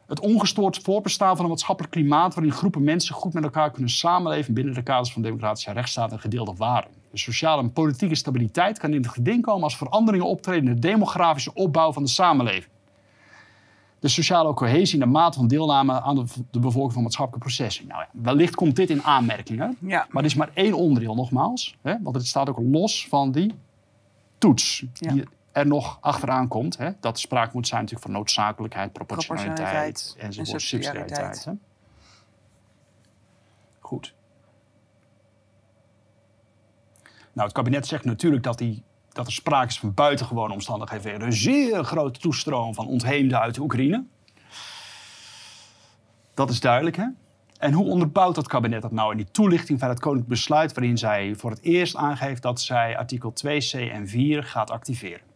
Het 0.08 0.20
ongestoord 0.20 0.78
voortbestaan 0.78 1.36
van 1.36 1.44
een 1.44 1.50
maatschappelijk 1.50 1.92
klimaat 1.94 2.34
waarin 2.34 2.52
groepen 2.52 2.84
mensen 2.84 3.14
goed 3.14 3.32
met 3.32 3.44
elkaar 3.44 3.70
kunnen 3.70 3.90
samenleven 3.90 4.54
binnen 4.54 4.74
de 4.74 4.82
kaders 4.82 5.12
van 5.12 5.22
democratische 5.22 5.72
rechtsstaat 5.72 6.12
en 6.12 6.20
gedeelde 6.20 6.54
waarden. 6.56 6.90
De 7.10 7.18
sociale 7.18 7.62
en 7.62 7.72
politieke 7.72 8.14
stabiliteit 8.14 8.78
kan 8.78 8.92
in 8.92 9.02
het 9.02 9.10
geding 9.10 9.42
komen 9.42 9.62
als 9.62 9.76
veranderingen 9.76 10.26
optreden 10.26 10.68
in 10.68 10.74
de 10.74 10.80
demografische 10.80 11.54
opbouw 11.54 11.92
van 11.92 12.02
de 12.02 12.08
samenleving. 12.08 12.72
De 13.98 14.08
sociale 14.08 14.54
cohesie 14.54 15.00
en 15.00 15.06
de 15.06 15.12
mate 15.12 15.38
van 15.38 15.48
deelname 15.48 16.00
aan 16.00 16.14
de, 16.14 16.24
de 16.50 16.58
bevolking 16.58 16.92
van 16.92 17.02
maatschappelijke 17.02 17.46
processen. 17.46 17.86
Nou 17.86 18.00
ja, 18.00 18.08
wellicht 18.22 18.54
komt 18.54 18.76
dit 18.76 18.90
in 18.90 19.02
aanmerking. 19.02 19.58
Hè? 19.58 19.68
Ja. 19.80 20.06
Maar 20.10 20.22
dit 20.22 20.30
is 20.30 20.36
maar 20.36 20.50
één 20.54 20.74
onderdeel 20.74 21.14
nogmaals. 21.14 21.76
Hè? 21.82 21.94
Want 22.02 22.16
het 22.16 22.26
staat 22.26 22.48
ook 22.48 22.58
los 22.62 23.06
van 23.08 23.32
die 23.32 23.54
toets 24.38 24.84
Ja. 24.92 25.12
die 25.12 25.24
er 25.58 25.66
nog 25.66 25.98
achteraan 26.00 26.48
komt. 26.48 26.76
Hè? 26.76 26.90
Dat 27.00 27.18
sprake 27.18 27.50
moet 27.54 27.66
zijn 27.66 27.80
natuurlijk 27.80 28.06
van 28.06 28.16
noodzakelijkheid, 28.16 28.92
proportionaliteit, 28.92 30.14
enzovoort, 30.18 30.52
en 30.52 30.60
subsidiariteit. 30.60 31.44
Hè? 31.44 31.52
Goed. 33.78 34.14
Nou, 37.32 37.46
het 37.46 37.52
kabinet 37.52 37.86
zegt 37.86 38.04
natuurlijk 38.04 38.42
dat, 38.42 38.58
die, 38.58 38.82
dat 39.08 39.26
er 39.26 39.32
sprake 39.32 39.68
is 39.68 39.78
van 39.78 39.94
buitengewone 39.94 40.52
omstandigheden. 40.52 41.22
Een 41.22 41.32
zeer 41.32 41.84
grote 41.84 42.20
toestroom 42.20 42.74
van 42.74 42.86
ontheemden 42.86 43.40
uit 43.40 43.54
de 43.54 43.60
Oekraïne. 43.60 44.04
Dat 46.34 46.50
is 46.50 46.60
duidelijk, 46.60 46.96
hè? 46.96 47.06
En 47.58 47.72
hoe 47.72 47.84
onderbouwt 47.84 48.34
dat 48.34 48.48
kabinet 48.48 48.82
dat 48.82 48.92
nou 48.92 49.10
in 49.10 49.16
die 49.16 49.30
toelichting 49.30 49.78
van 49.78 49.88
het 49.88 50.00
Koninklijk 50.00 50.28
Besluit, 50.28 50.74
waarin 50.74 50.98
zij 50.98 51.34
voor 51.34 51.50
het 51.50 51.62
eerst 51.62 51.96
aangeeft 51.96 52.42
dat 52.42 52.60
zij 52.60 52.98
artikel 52.98 53.32
2c 53.32 53.92
en 53.92 54.08
4 54.08 54.44
gaat 54.44 54.70
activeren? 54.70 55.27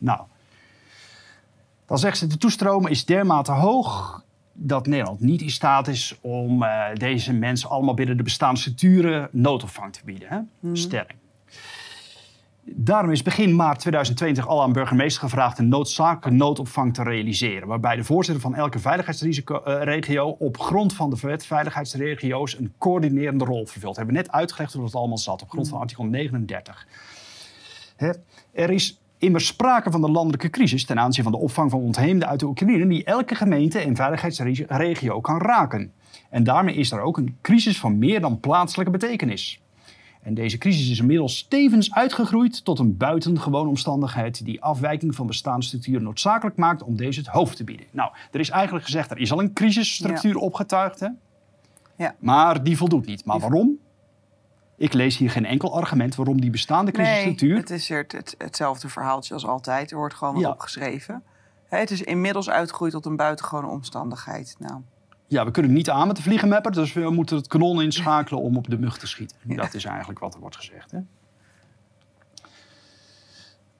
Nou, 0.00 0.20
dan 1.86 1.98
zegt 1.98 2.18
ze: 2.18 2.26
de 2.26 2.36
toestroom 2.36 2.86
is 2.86 3.04
dermate 3.04 3.52
hoog 3.52 4.22
dat 4.52 4.86
Nederland 4.86 5.20
niet 5.20 5.42
in 5.42 5.50
staat 5.50 5.88
is 5.88 6.18
om 6.20 6.62
eh, 6.62 6.94
deze 6.94 7.32
mensen 7.32 7.70
allemaal 7.70 7.94
binnen 7.94 8.16
de 8.16 8.22
bestaande 8.22 8.60
structuren 8.60 9.28
noodopvang 9.32 9.92
te 9.92 10.00
bieden. 10.04 10.28
Hè? 10.28 10.70
Stelling. 10.72 11.18
Daarom 12.64 13.10
is 13.10 13.22
begin 13.22 13.56
maart 13.56 13.78
2020 13.78 14.46
al 14.46 14.62
aan 14.62 14.72
burgemeester 14.72 15.22
gevraagd 15.22 15.58
een 15.58 15.68
noodzakelijke 15.68 16.30
noodopvang 16.30 16.94
te 16.94 17.02
realiseren. 17.02 17.68
Waarbij 17.68 17.96
de 17.96 18.04
voorzitter 18.04 18.42
van 18.42 18.54
elke 18.54 18.78
veiligheidsregio 18.78 20.28
op 20.28 20.58
grond 20.58 20.94
van 20.94 21.10
de 21.10 21.16
wet 21.20 21.46
veiligheidsregio's 21.46 22.58
een 22.58 22.72
coördinerende 22.78 23.44
rol 23.44 23.66
vervult. 23.66 23.96
We 23.96 24.02
hebben 24.02 24.16
net 24.22 24.32
uitgelegd 24.32 24.72
hoe 24.72 24.82
dat 24.82 24.94
allemaal 24.94 25.18
zat 25.18 25.42
op 25.42 25.50
grond 25.50 25.68
van 25.68 25.80
artikel 25.80 26.04
39. 26.04 26.86
Hè, 27.96 28.10
Er 28.52 28.70
is 28.70 28.99
immers 29.20 29.46
sprake 29.46 29.90
van 29.90 30.00
de 30.00 30.10
landelijke 30.10 30.50
crisis 30.50 30.84
ten 30.84 30.98
aanzien 30.98 31.22
van 31.22 31.32
de 31.32 31.38
opvang 31.38 31.70
van 31.70 31.80
ontheemden 31.80 32.28
uit 32.28 32.40
de 32.40 32.46
Oekraïne 32.46 32.86
die 32.86 33.04
elke 33.04 33.34
gemeente 33.34 33.78
en 33.78 33.96
veiligheidsregio 33.96 35.20
kan 35.20 35.38
raken. 35.38 35.92
En 36.30 36.44
daarmee 36.44 36.74
is 36.74 36.92
er 36.92 37.00
ook 37.00 37.16
een 37.16 37.36
crisis 37.42 37.78
van 37.78 37.98
meer 37.98 38.20
dan 38.20 38.40
plaatselijke 38.40 38.92
betekenis. 38.92 39.60
En 40.22 40.34
deze 40.34 40.58
crisis 40.58 40.90
is 40.90 40.98
inmiddels 40.98 41.46
tevens 41.48 41.94
uitgegroeid 41.94 42.64
tot 42.64 42.78
een 42.78 42.96
buitengewone 42.96 43.68
omstandigheid 43.68 44.44
die 44.44 44.62
afwijking 44.62 45.14
van 45.14 45.26
bestaande 45.26 45.64
structuren 45.64 46.02
noodzakelijk 46.02 46.56
maakt 46.56 46.82
om 46.82 46.96
deze 46.96 47.20
het 47.20 47.28
hoofd 47.28 47.56
te 47.56 47.64
bieden. 47.64 47.86
Nou, 47.90 48.10
er 48.30 48.40
is 48.40 48.50
eigenlijk 48.50 48.84
gezegd, 48.84 49.10
er 49.10 49.18
is 49.18 49.32
al 49.32 49.40
een 49.40 49.52
crisisstructuur 49.52 50.36
opgetuigd, 50.36 51.00
hè? 51.00 51.08
Ja. 51.96 52.14
maar 52.18 52.62
die 52.62 52.76
voldoet 52.76 53.06
niet. 53.06 53.24
Maar 53.24 53.38
waarom? 53.38 53.78
Ik 54.80 54.92
lees 54.92 55.16
hier 55.16 55.30
geen 55.30 55.44
enkel 55.46 55.76
argument 55.76 56.14
waarom 56.14 56.40
die 56.40 56.50
bestaande 56.50 56.90
Nee, 56.92 57.02
crisisstructuur... 57.02 57.56
het 57.56 57.70
is 57.70 57.88
het, 57.88 58.34
hetzelfde 58.38 58.88
verhaaltje 58.88 59.34
als 59.34 59.46
altijd. 59.46 59.90
Er 59.90 59.96
wordt 59.96 60.14
gewoon 60.14 60.34
wat 60.34 60.42
Ja. 60.42 60.50
opgeschreven. 60.50 61.22
Het 61.68 61.90
is 61.90 62.02
inmiddels 62.02 62.50
uitgegroeid 62.50 62.92
tot 62.92 63.06
een 63.06 63.16
buitengewone 63.16 63.66
omstandigheid. 63.66 64.56
Nou, 64.58 64.80
Ja, 65.26 65.44
we 65.44 65.50
kunnen 65.50 65.72
niet 65.72 65.90
aan 65.90 66.06
met 66.06 66.16
de 66.16 66.22
vliegenmapper, 66.22 66.72
dus 66.72 66.92
we 66.92 67.10
moeten 67.10 67.36
het 67.36 67.46
kanon 67.46 67.82
inschakelen 67.82 68.40
om 68.42 68.56
op 68.56 68.68
de 68.70 68.78
mug 68.78 68.98
te 68.98 69.06
schieten. 69.06 69.36
Dat 69.44 69.74
is 69.74 69.84
eigenlijk 69.84 70.18
wat 70.18 70.34
er 70.34 70.40
wordt 70.40 70.56
gezegd. 70.56 70.90
Hè? 70.90 71.00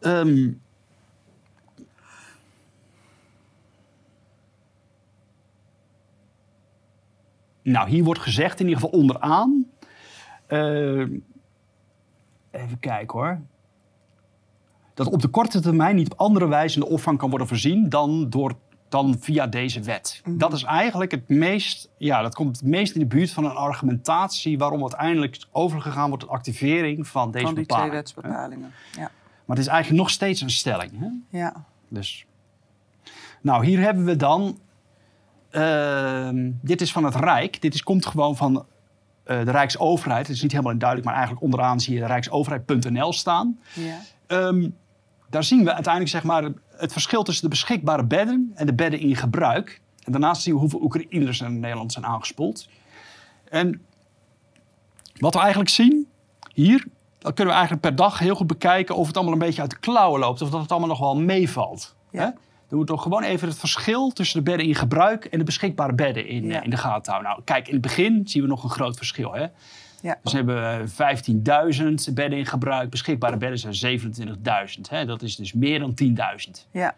Ehm, 0.00 0.52
nou, 7.62 7.88
hier 7.88 8.04
wordt 8.04 8.20
gezegd, 8.20 8.60
in 8.60 8.66
ieder 8.68 8.82
geval 8.82 8.98
onderaan. 9.00 9.66
Ehm, 10.50 11.08
even 12.50 12.78
kijken 12.80 13.18
hoor. 13.18 13.40
Dat 14.94 15.06
op 15.06 15.20
de 15.22 15.28
korte 15.28 15.60
termijn 15.60 15.96
niet 15.96 16.10
op 16.10 16.18
andere 16.18 16.48
wijze 16.48 16.74
in 16.74 16.80
de 16.80 16.92
opvang 16.92 17.18
kan 17.18 17.28
worden 17.28 17.48
voorzien 17.48 17.88
dan 17.88 18.30
door 18.30 18.54
dan 18.88 19.16
via 19.20 19.46
deze 19.46 19.80
wet. 19.80 20.20
Mhm. 20.24 20.38
Dat 20.38 20.52
is 20.52 20.62
eigenlijk 20.62 21.10
het 21.10 21.28
meest, 21.28 21.88
ja, 21.96 22.22
dat 22.22 22.34
komt 22.34 22.56
het 22.56 22.66
meest 22.66 22.94
in 22.94 23.00
de 23.00 23.06
buurt 23.06 23.30
van 23.32 23.44
een 23.44 23.54
argumentatie 23.54 24.58
waarom 24.58 24.80
uiteindelijk 24.80 25.38
overgegaan 25.52 26.08
wordt 26.08 26.22
tot 26.24 26.32
activering 26.32 27.06
van 27.08 27.30
deze 27.30 27.44
Van 27.44 27.54
die 27.54 27.66
twee 27.66 27.78
bepaling. 27.78 27.92
wetsbepalingen. 28.02 28.72
Ja. 28.92 29.10
Maar 29.44 29.56
het 29.56 29.66
is 29.66 29.66
eigenlijk 29.66 30.02
nog 30.02 30.10
steeds 30.10 30.40
een 30.40 30.50
stelling. 30.50 30.90
Hè? 30.98 31.38
ja. 31.38 31.64
Dus. 31.88 32.26
Nou, 33.40 33.66
hier 33.66 33.78
hebben 33.80 34.04
we 34.04 34.16
dan. 34.16 34.58
ehm, 35.50 36.50
dit 36.60 36.80
is 36.80 36.92
van 36.92 37.04
het 37.04 37.14
Rijk. 37.14 37.60
Dit 37.62 37.74
is, 37.74 37.82
komt 37.82 38.06
gewoon 38.06 38.36
van 38.36 38.66
de 39.24 39.50
Rijksoverheid. 39.50 40.26
Het 40.26 40.36
is 40.36 40.42
niet 40.42 40.52
helemaal 40.52 40.78
duidelijk, 40.78 41.08
maar 41.08 41.16
eigenlijk 41.16 41.44
onderaan 41.44 41.80
zie 41.80 41.94
je 41.94 42.06
rijksoverheid.nl 42.06 43.12
staan. 43.12 43.58
ja. 43.74 44.00
Ehm, 44.26 44.68
daar 45.30 45.44
zien 45.44 45.64
we 45.64 45.72
uiteindelijk 45.72 46.12
zeg 46.12 46.22
maar, 46.22 46.50
het 46.76 46.92
verschil 46.92 47.22
tussen 47.22 47.44
de 47.44 47.50
beschikbare 47.50 48.04
bedden 48.04 48.52
en 48.54 48.66
de 48.66 48.74
bedden 48.74 49.00
in 49.00 49.16
gebruik. 49.16 49.80
En 50.04 50.12
daarnaast 50.12 50.42
zien 50.42 50.54
we 50.54 50.60
hoeveel 50.60 50.82
Oekraïners 50.82 51.40
er 51.40 51.46
in 51.46 51.60
Nederland 51.60 51.92
zijn 51.92 52.06
aangespoeld. 52.06 52.68
En 53.48 53.82
wat 55.18 55.34
we 55.34 55.40
eigenlijk 55.40 55.70
zien 55.70 56.08
hier, 56.52 56.86
dan 57.18 57.34
kunnen 57.34 57.54
we 57.54 57.60
eigenlijk 57.60 57.80
per 57.80 57.96
dag 57.96 58.18
heel 58.18 58.34
goed 58.34 58.46
bekijken 58.46 58.96
of 58.96 59.06
het 59.06 59.16
allemaal 59.16 59.32
een 59.32 59.38
beetje 59.38 59.60
uit 59.60 59.70
de 59.70 59.78
klauwen 59.78 60.20
loopt. 60.20 60.42
Of 60.42 60.50
dat 60.50 60.60
het 60.60 60.70
allemaal 60.70 60.88
nog 60.88 60.98
wel 60.98 61.16
meevalt. 61.16 61.94
Ja. 62.10 62.34
Moeten 62.70 62.94
we 62.94 63.00
gewoon 63.00 63.22
even 63.22 63.48
het 63.48 63.58
verschil 63.58 64.10
tussen 64.10 64.38
de 64.44 64.50
bedden 64.50 64.66
in 64.66 64.74
gebruik 64.74 65.24
en 65.24 65.38
de 65.38 65.44
beschikbare 65.44 65.92
bedden 65.94 66.26
in, 66.26 66.44
Ja. 66.46 66.58
eh, 66.58 66.64
in 66.64 66.70
de 66.70 66.76
gaten 66.76 67.12
houden. 67.12 67.30
Nou, 67.32 67.44
kijk, 67.44 67.66
in 67.66 67.72
het 67.72 67.82
begin 67.82 68.22
zien 68.24 68.42
we 68.42 68.48
nog 68.48 68.64
een 68.64 68.70
groot 68.70 68.96
verschil. 68.96 69.32
Hè? 69.32 69.46
Ja. 70.02 70.18
Dus 70.22 70.32
we 70.32 70.36
hebben 70.38 70.88
15.000 70.88 72.14
bedden 72.14 72.38
in 72.38 72.46
gebruik. 72.46 72.90
Beschikbare 72.90 73.36
bedden 73.36 73.58
zijn 73.58 74.00
27.000. 74.00 74.88
hè. 74.90 75.04
Dat 75.04 75.22
is 75.22 75.36
dus 75.36 75.52
meer 75.52 75.78
dan 75.78 75.94
10.000. 75.94 76.66
ja. 76.70 76.94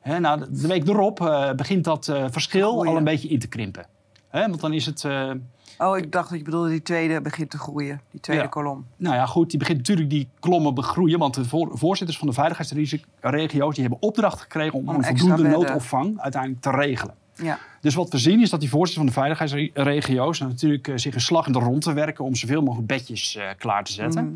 Hè, 0.00 0.18
nou, 0.20 0.44
de 0.50 0.66
week 0.68 0.88
erop 0.88 1.20
eh, 1.20 1.52
begint 1.52 1.84
dat 1.84 2.08
eh, 2.08 2.24
verschil 2.30 2.86
al 2.86 2.96
een 2.96 3.04
beetje 3.04 3.28
in 3.28 3.38
te 3.38 3.48
krimpen. 3.48 3.86
Hè, 4.28 4.48
want 4.48 4.60
dan 4.60 4.72
is 4.72 4.86
het... 4.86 5.04
eh, 5.04 5.30
Oh, 5.78 5.96
ik 5.96 6.12
dacht 6.12 6.28
dat 6.28 6.38
je 6.38 6.44
bedoelde 6.44 6.68
die 6.68 6.82
tweede 6.82 7.20
begint 7.20 7.50
te 7.50 7.58
groeien. 7.58 8.00
Die 8.10 8.20
tweede 8.20 8.42
Ja. 8.42 8.48
kolom. 8.48 8.86
nou 8.96 9.14
ja, 9.14 9.26
goed, 9.26 9.50
die 9.50 9.58
begint 9.58 9.78
natuurlijk 9.78 10.10
die 10.10 10.28
klommen 10.40 10.74
begroeien. 10.74 11.18
Want 11.18 11.34
de 11.34 11.44
voor- 11.44 11.70
voorzitters 11.78 12.18
van 12.18 12.26
de 12.28 12.34
veiligheidsregio's... 12.34 13.74
die 13.74 13.82
hebben 13.84 14.02
opdracht 14.02 14.40
gekregen 14.40 14.78
om, 14.78 14.88
Om 14.88 14.94
een 14.94 15.04
voldoende 15.04 15.34
bedden. 15.42 15.50
noodopvang 15.60 16.20
uiteindelijk 16.20 16.62
te 16.62 16.70
regelen. 16.70 17.14
Ja. 17.34 17.58
Dus 17.80 17.94
wat 17.94 18.10
we 18.12 18.18
zien 18.18 18.40
is 18.40 18.50
dat 18.50 18.60
die 18.60 18.68
voorzitters 18.68 19.06
van 19.12 19.22
de 19.24 19.36
veiligheidsregio's... 19.36 20.38
natuurlijk 20.40 20.88
eh, 20.88 20.96
zich 20.96 21.14
een 21.14 21.20
slag 21.20 21.46
in 21.46 21.52
de 21.52 21.58
rond 21.58 21.82
te 21.82 21.92
werken... 21.92 22.24
om 22.24 22.34
zoveel 22.34 22.62
mogelijk 22.62 22.88
bedjes 22.88 23.36
eh, 23.36 23.44
klaar 23.58 23.84
te 23.84 23.92
zetten. 23.92 24.24
Mhm. 24.24 24.34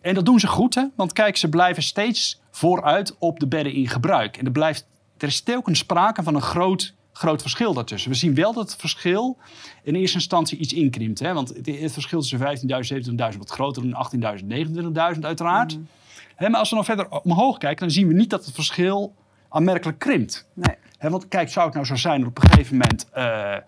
En 0.00 0.14
dat 0.14 0.24
doen 0.26 0.40
ze 0.40 0.46
goed, 0.46 0.74
hè? 0.74 0.84
want 0.94 1.12
kijk, 1.12 1.36
ze 1.36 1.48
blijven 1.48 1.82
steeds 1.82 2.40
vooruit 2.50 3.16
op 3.18 3.40
de 3.40 3.46
bedden 3.46 3.72
in 3.72 3.88
gebruik. 3.88 4.36
En 4.36 4.44
er, 4.44 4.52
blijft, 4.52 4.86
er 5.18 5.28
is 5.28 5.40
telkens 5.40 5.78
sprake 5.78 6.22
van 6.22 6.34
een 6.34 6.42
groot, 6.42 6.94
groot 7.20 7.40
verschil 7.40 7.74
daartussen. 7.74 8.10
We 8.10 8.16
zien 8.16 8.34
wel 8.34 8.52
dat 8.52 8.70
het 8.70 8.80
verschil 8.80 9.36
in 9.82 9.94
eerste 9.94 10.16
instantie 10.16 10.58
iets 10.58 10.72
inkrimpt. 10.72 11.18
Hè? 11.18 11.32
Want 11.32 11.48
het, 11.48 11.66
het 11.66 11.92
verschil 11.92 12.20
tussen 12.20 12.38
15.000 12.38 12.44
en 13.16 13.32
17.000 13.32 13.38
wat 13.38 13.50
groter 13.50 13.90
dan 13.90 14.06
18.000 14.40 14.46
en 14.48 15.14
29.000 15.14 15.20
uiteraard. 15.20 15.72
Mhm. 15.74 15.82
Hè, 16.34 16.48
maar 16.48 16.58
als 16.58 16.70
we 16.70 16.74
dan 16.74 16.84
verder 16.84 17.08
omhoog 17.08 17.58
kijken, 17.58 17.80
dan 17.80 17.90
zien 17.90 18.08
we 18.08 18.14
niet 18.14 18.30
dat 18.30 18.44
het 18.44 18.54
verschil 18.54 19.14
aanmerkelijk 19.48 19.98
krimpt. 19.98 20.46
Nee. 20.54 20.76
Hè, 20.98 21.10
want 21.10 21.28
kijk, 21.28 21.48
zou 21.48 21.64
het 21.64 21.74
nou 21.74 21.86
zo 21.86 21.96
zijn 21.96 22.20
dat 22.20 22.28
op 22.28 22.42
een 22.42 22.50
gegeven 22.50 22.76
moment 22.76 23.08
eh, 23.10 23.54
eh, 23.54 23.60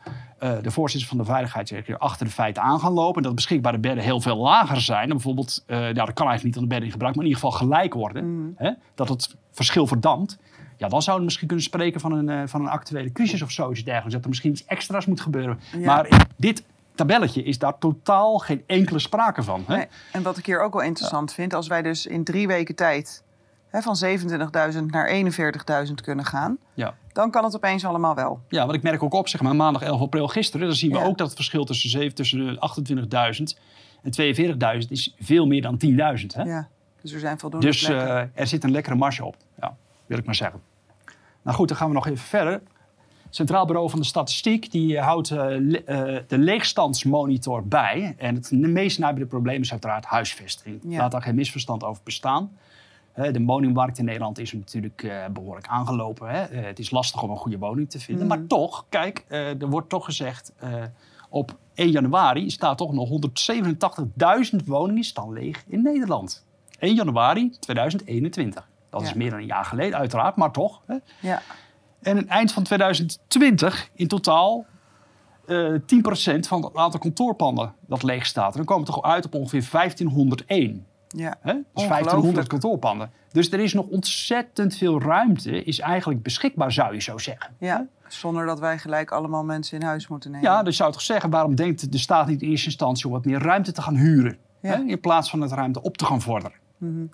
de 0.62 0.70
voorzitters 0.70 1.09
van 1.11 1.18
de 1.18 1.24
veiligheidsregio 1.24 1.96
achter 1.96 2.26
de 2.26 2.32
feiten 2.32 2.62
aan 2.62 2.80
gaan 2.80 2.92
lopen. 2.92 3.16
En 3.16 3.22
dat 3.22 3.34
beschikbare 3.34 3.78
bedden 3.78 4.05
heel 4.05 4.20
veel 4.20 4.36
lager 4.36 4.80
zijn. 4.80 5.03
En 5.03 5.09
bijvoorbeeld, 5.09 5.64
eh 5.66 5.78
nou, 5.78 5.94
dat 5.94 6.12
kan 6.12 6.26
eigenlijk 6.28 6.44
niet 6.44 6.57
aan 6.57 6.62
de 6.62 6.68
bedden 6.68 6.86
in 6.86 6.92
gebruik, 6.92 7.14
maar 7.14 7.24
in 7.24 7.30
ieder 7.30 7.44
geval 7.44 7.59
gelijk 7.59 7.94
worden. 7.94 8.34
Mhm. 8.34 8.50
Hè, 8.57 8.70
dat 8.94 9.09
het 9.09 9.36
verschil 9.50 9.86
verdampt. 9.86 10.38
Ja, 10.83 10.89
dan 10.89 11.03
zouden 11.03 11.16
we 11.18 11.24
misschien 11.24 11.47
kunnen 11.47 11.64
spreken 11.64 12.01
van 12.01 12.12
een, 12.12 12.28
eh, 12.28 12.43
van 12.47 12.61
een 12.61 12.68
actuele 12.68 13.12
crisis 13.12 13.43
of 13.43 13.51
zoiets 13.51 13.85
dergelijks. 13.85 14.12
Dat 14.14 14.22
er 14.22 14.28
misschien 14.28 14.51
iets 14.51 14.64
extra's 14.64 15.07
moet 15.07 15.20
gebeuren. 15.20 15.61
Ja. 15.78 15.78
Maar 15.87 16.07
in 16.07 16.18
dit 16.37 16.62
tabelletje 16.95 17.43
is 17.43 17.59
daar 17.59 17.78
totaal 17.78 18.39
geen 18.39 18.62
enkele 18.66 18.99
sprake 18.99 19.43
van. 19.43 19.64
Hè? 19.66 19.76
Nee. 19.76 19.87
En 20.12 20.22
wat 20.22 20.39
ik 20.39 20.47
hier 20.47 20.61
ook 20.62 20.72
wel 20.72 20.83
interessant 20.83 21.33
vind, 21.33 21.55
als 21.55 21.66
wij 21.66 21.83
dus 21.83 22.07
in 22.07 22.24
drie 22.24 22.47
weken 22.47 22.74
tijd 22.74 23.22
hè, 23.68 23.80
van 23.83 23.97
27.000 23.97 24.91
naar 24.91 25.09
41.000 25.09 26.01
kunnen 26.03 26.24
gaan, 26.24 26.59
Ja. 26.74 26.95
dan 27.12 27.30
kan 27.30 27.45
het 27.45 27.55
opeens 27.57 27.85
allemaal 27.85 28.14
wel. 28.14 28.41
Ja, 28.49 28.66
wat 28.66 28.74
ik 28.74 28.83
merk 28.83 29.03
ook 29.03 29.14
op, 29.14 29.28
zeg 29.28 29.41
maar, 29.43 29.57
maandag 29.57 29.83
11 29.83 30.01
april 30.01 30.28
gisteren, 30.28 30.66
dan 30.66 30.76
zien 30.76 30.93
we 30.93 30.99
Ja. 30.99 31.05
ook 31.05 31.18
dat 31.18 31.26
het 31.26 31.37
verschil 31.37 31.64
tussen, 31.64 31.91
zeven- 31.91 32.14
tussen 32.14 32.39
de 32.39 32.61
28.000 32.61 33.59
en 34.03 34.11
42.000 34.11 34.91
is 34.93 35.14
veel 35.20 35.47
meer 35.47 35.62
dan 35.62 35.76
10.000. 35.76 36.35
Hè? 36.35 36.43
Ja. 36.43 36.68
Dus 37.03 37.12
er 37.12 37.20
zijn 37.20 37.39
voldoende 37.39 37.66
dus 37.66 37.85
plekken. 37.87 38.09
eh, 38.16 38.26
er 38.35 38.47
zit 38.47 38.64
een 38.64 38.70
lekkere 38.70 38.95
marge 38.97 39.24
op, 39.24 39.37
ja, 39.61 39.76
wil 40.07 40.18
ik 40.18 40.24
maar 40.24 40.35
zeggen. 40.35 40.61
Nou 41.43 41.57
goed, 41.57 41.68
dan 41.68 41.76
gaan 41.76 41.88
we 41.88 41.95
nog 41.95 42.07
even 42.07 42.24
verder. 42.24 42.53
Het 42.53 43.40
Centraal 43.40 43.66
Bureau 43.66 43.90
van 43.90 43.99
de 43.99 44.05
Statistiek 44.05 44.70
die 44.70 44.97
eh, 44.97 45.05
houdt 45.05 45.30
eh, 45.30 45.45
le- 45.49 45.82
eh, 45.84 46.22
de 46.26 46.38
leegstandsmonitor 46.38 47.66
bij. 47.66 48.14
En 48.18 48.34
het 48.34 48.51
meest 48.51 48.99
nabije 48.99 49.26
probleem 49.26 49.61
is 49.61 49.70
uiteraard 49.70 50.05
huisvesting. 50.05 50.80
Ja. 50.88 50.99
Laat 50.99 51.11
daar 51.11 51.22
geen 51.22 51.34
misverstand 51.34 51.84
over 51.84 52.03
bestaan. 52.05 52.57
De 53.14 53.43
woningmarkt 53.45 53.99
in 53.99 54.05
Nederland 54.05 54.38
is 54.38 54.53
natuurlijk 54.53 55.03
eh, 55.03 55.26
behoorlijk 55.32 55.66
aangelopen. 55.66 56.28
Hè. 56.28 56.57
Het 56.57 56.78
is 56.78 56.90
lastig 56.90 57.22
om 57.22 57.30
een 57.30 57.36
goede 57.36 57.59
woning 57.59 57.90
te 57.90 58.01
vinden. 58.01 58.26
Mhm. 58.26 58.36
Maar 58.38 58.47
toch, 58.47 58.86
kijk, 58.88 59.24
er 59.28 59.68
wordt 59.68 59.88
toch 59.88 60.05
gezegd... 60.05 60.53
op 61.28 61.57
1 61.74 61.90
januari 61.90 62.51
staat 62.51 62.78
toch 62.78 62.93
nog 62.93 63.09
187.000 63.09 64.64
woningen 64.64 65.05
staan 65.05 65.32
leeg 65.32 65.64
in 65.66 65.82
Nederland. 65.82 66.45
1 66.78 66.95
januari 66.95 67.51
2021. 67.61 68.68
Dat 69.01 69.03
is 69.03 69.14
meer 69.14 69.30
dan 69.30 69.38
een 69.38 69.47
jaar 69.47 69.64
geleden, 69.64 69.99
uiteraard, 69.99 70.36
maar 70.36 70.51
toch. 70.51 70.82
Hè. 70.86 70.97
Ja. 71.20 71.43
En 72.03 72.16
het 72.16 72.26
eind 72.26 72.53
van 72.53 72.62
2020 72.62 73.88
in 73.95 74.09
totaal 74.09 74.66
eh 75.47 75.74
10% 76.36 76.38
van 76.49 76.64
het 76.64 76.76
aantal 76.76 77.01
kantoorpanden 77.01 77.74
dat 77.86 78.03
leeg 78.03 78.26
staat. 78.26 78.51
En 78.51 78.57
dan 78.57 78.64
komen 78.64 78.86
we 78.86 78.93
toch 78.93 79.03
uit 79.03 79.24
op 79.24 79.34
ongeveer 79.34 79.68
1501. 79.72 80.86
Ja. 81.09 81.28
Hè? 81.40 81.53
Dus 81.53 81.62
Ongelooflijk. 81.72 81.88
1500 81.88 82.47
kantoorpanden. 82.49 83.11
Dus 83.32 83.53
er 83.53 83.61
is 83.61 83.72
nog 83.72 83.86
ontzettend 83.86 84.76
veel 84.76 85.01
ruimte, 85.01 85.64
is 85.64 85.78
eigenlijk 85.78 86.22
beschikbaar, 86.22 86.72
zou 86.72 86.95
je 86.95 87.01
zo 87.01 87.18
zeggen. 87.18 87.55
ja. 87.59 87.86
Zonder 88.09 88.47
dat 88.47 88.61
wij 88.61 88.78
gelijk 88.78 89.11
allemaal 89.11 89.45
mensen 89.45 89.80
in 89.80 89.86
huis 89.86 90.09
moeten 90.09 90.30
nemen. 90.30 90.51
Ja, 90.51 90.62
dus 90.62 90.76
zou 90.76 90.88
je 90.88 90.95
toch 90.95 91.05
zeggen, 91.05 91.30
waarom 91.30 91.55
denkt 91.55 91.93
de 91.93 91.99
staat 91.99 92.26
niet 92.26 92.43
in 92.43 92.49
eerste 92.49 92.66
instantie 92.66 93.07
om 93.07 93.12
wat 93.12 93.24
meer 93.24 93.43
ruimte 93.43 93.72
te 93.72 93.82
gaan 93.82 93.97
huren? 93.97 94.36
Ja. 94.61 94.70
Hè? 94.70 94.82
In 94.82 95.01
plaats 95.01 95.30
van 95.30 95.40
het 95.40 95.53
ruimte 95.53 95.82
op 95.82 95.97
te 95.97 96.05
gaan 96.05 96.20
vorderen. 96.20 96.57
Mhm. 96.76 97.05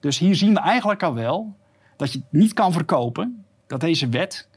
Dus 0.00 0.18
hier 0.18 0.34
zien 0.36 0.54
we 0.54 0.60
eigenlijk 0.60 1.02
al 1.02 1.14
wel 1.14 1.56
dat 1.96 2.12
je 2.12 2.20
niet 2.30 2.52
kan 2.52 2.72
verkopen 2.72 3.44
dat 3.66 3.80
deze 3.80 4.08
wet 4.08 4.48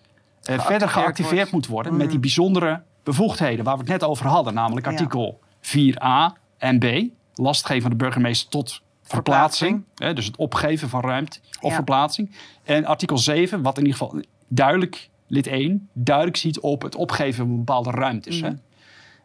eh, 0.44 0.60
verder 0.60 0.90
geactiveerd 0.90 1.36
wordt. 1.36 1.52
moet 1.52 1.68
worden 1.68 1.98
met 1.98 2.10
die 2.10 2.20
bijzondere 2.20 2.82
bevoegdheden 3.04 3.66
waar 3.66 3.74
we 3.74 3.80
het 3.82 3.90
net 3.90 4.04
over 4.04 4.28
hadden, 4.28 4.54
namelijk 4.54 4.86
Ja. 4.86 4.92
artikel 4.92 5.40
4a 5.62 6.34
en 6.58 6.80
b, 6.80 6.86
lastgeven 7.34 7.82
van 7.82 7.92
de 7.92 7.98
burgemeester 7.98 8.50
tot 8.50 8.82
verplaatsing, 9.04 9.84
hè, 9.96 10.14
dus 10.14 10.26
het 10.26 10.36
opgeven 10.36 10.90
van 10.90 11.02
ruimte 11.02 11.40
of 11.62 11.70
Ja. 11.70 11.76
verplaatsing. 11.76 12.32
En 12.64 12.86
artikel 12.86 13.18
7, 13.18 13.62
wat 13.62 13.78
in 13.78 13.86
ieder 13.86 13.98
geval 14.00 14.22
duidelijk, 14.48 15.10
lid 15.28 15.48
1, 15.48 15.90
duidelijk 15.94 16.38
ziet 16.38 16.60
op 16.60 16.82
het 16.82 16.96
opgeven 16.96 17.48
van 17.48 17.58
bepaalde 17.58 17.92
ruimtes. 17.92 18.42
Hè. 18.42 18.50
Mhm. 18.50 18.58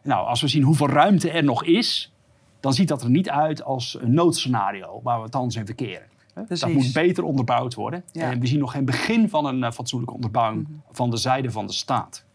Nou, 0.03 0.27
als 0.27 0.41
we 0.41 0.47
zien 0.47 0.63
hoeveel 0.63 0.89
ruimte 0.89 1.29
er 1.31 1.43
nog 1.43 1.63
is, 1.63 2.11
dan 2.59 2.73
ziet 2.73 2.87
dat 2.87 3.03
er 3.03 3.09
niet 3.09 3.29
uit 3.29 3.63
als 3.63 3.97
een 4.01 4.13
noodscenario 4.13 4.99
waar 5.03 5.21
we 5.21 5.29
thans 5.29 5.55
in 5.55 5.65
verkeren. 5.65 6.07
Dat 6.47 6.69
moet 6.69 6.93
beter 6.93 7.23
onderbouwd 7.23 7.73
worden. 7.73 8.03
Ja. 8.11 8.23
Mhm. 8.23 8.33
En 8.33 8.39
we 8.39 8.47
zien 8.47 8.59
nog 8.59 8.71
geen 8.71 8.85
begin 8.85 9.29
van 9.29 9.45
een 9.45 9.63
eh, 9.63 9.71
fatsoenlijke 9.71 10.15
onderbouwing 10.15 10.67
van 10.91 11.09
de 11.09 11.17
zijde 11.17 11.51
van 11.51 11.67
de 11.67 11.73
staat. 11.73 12.25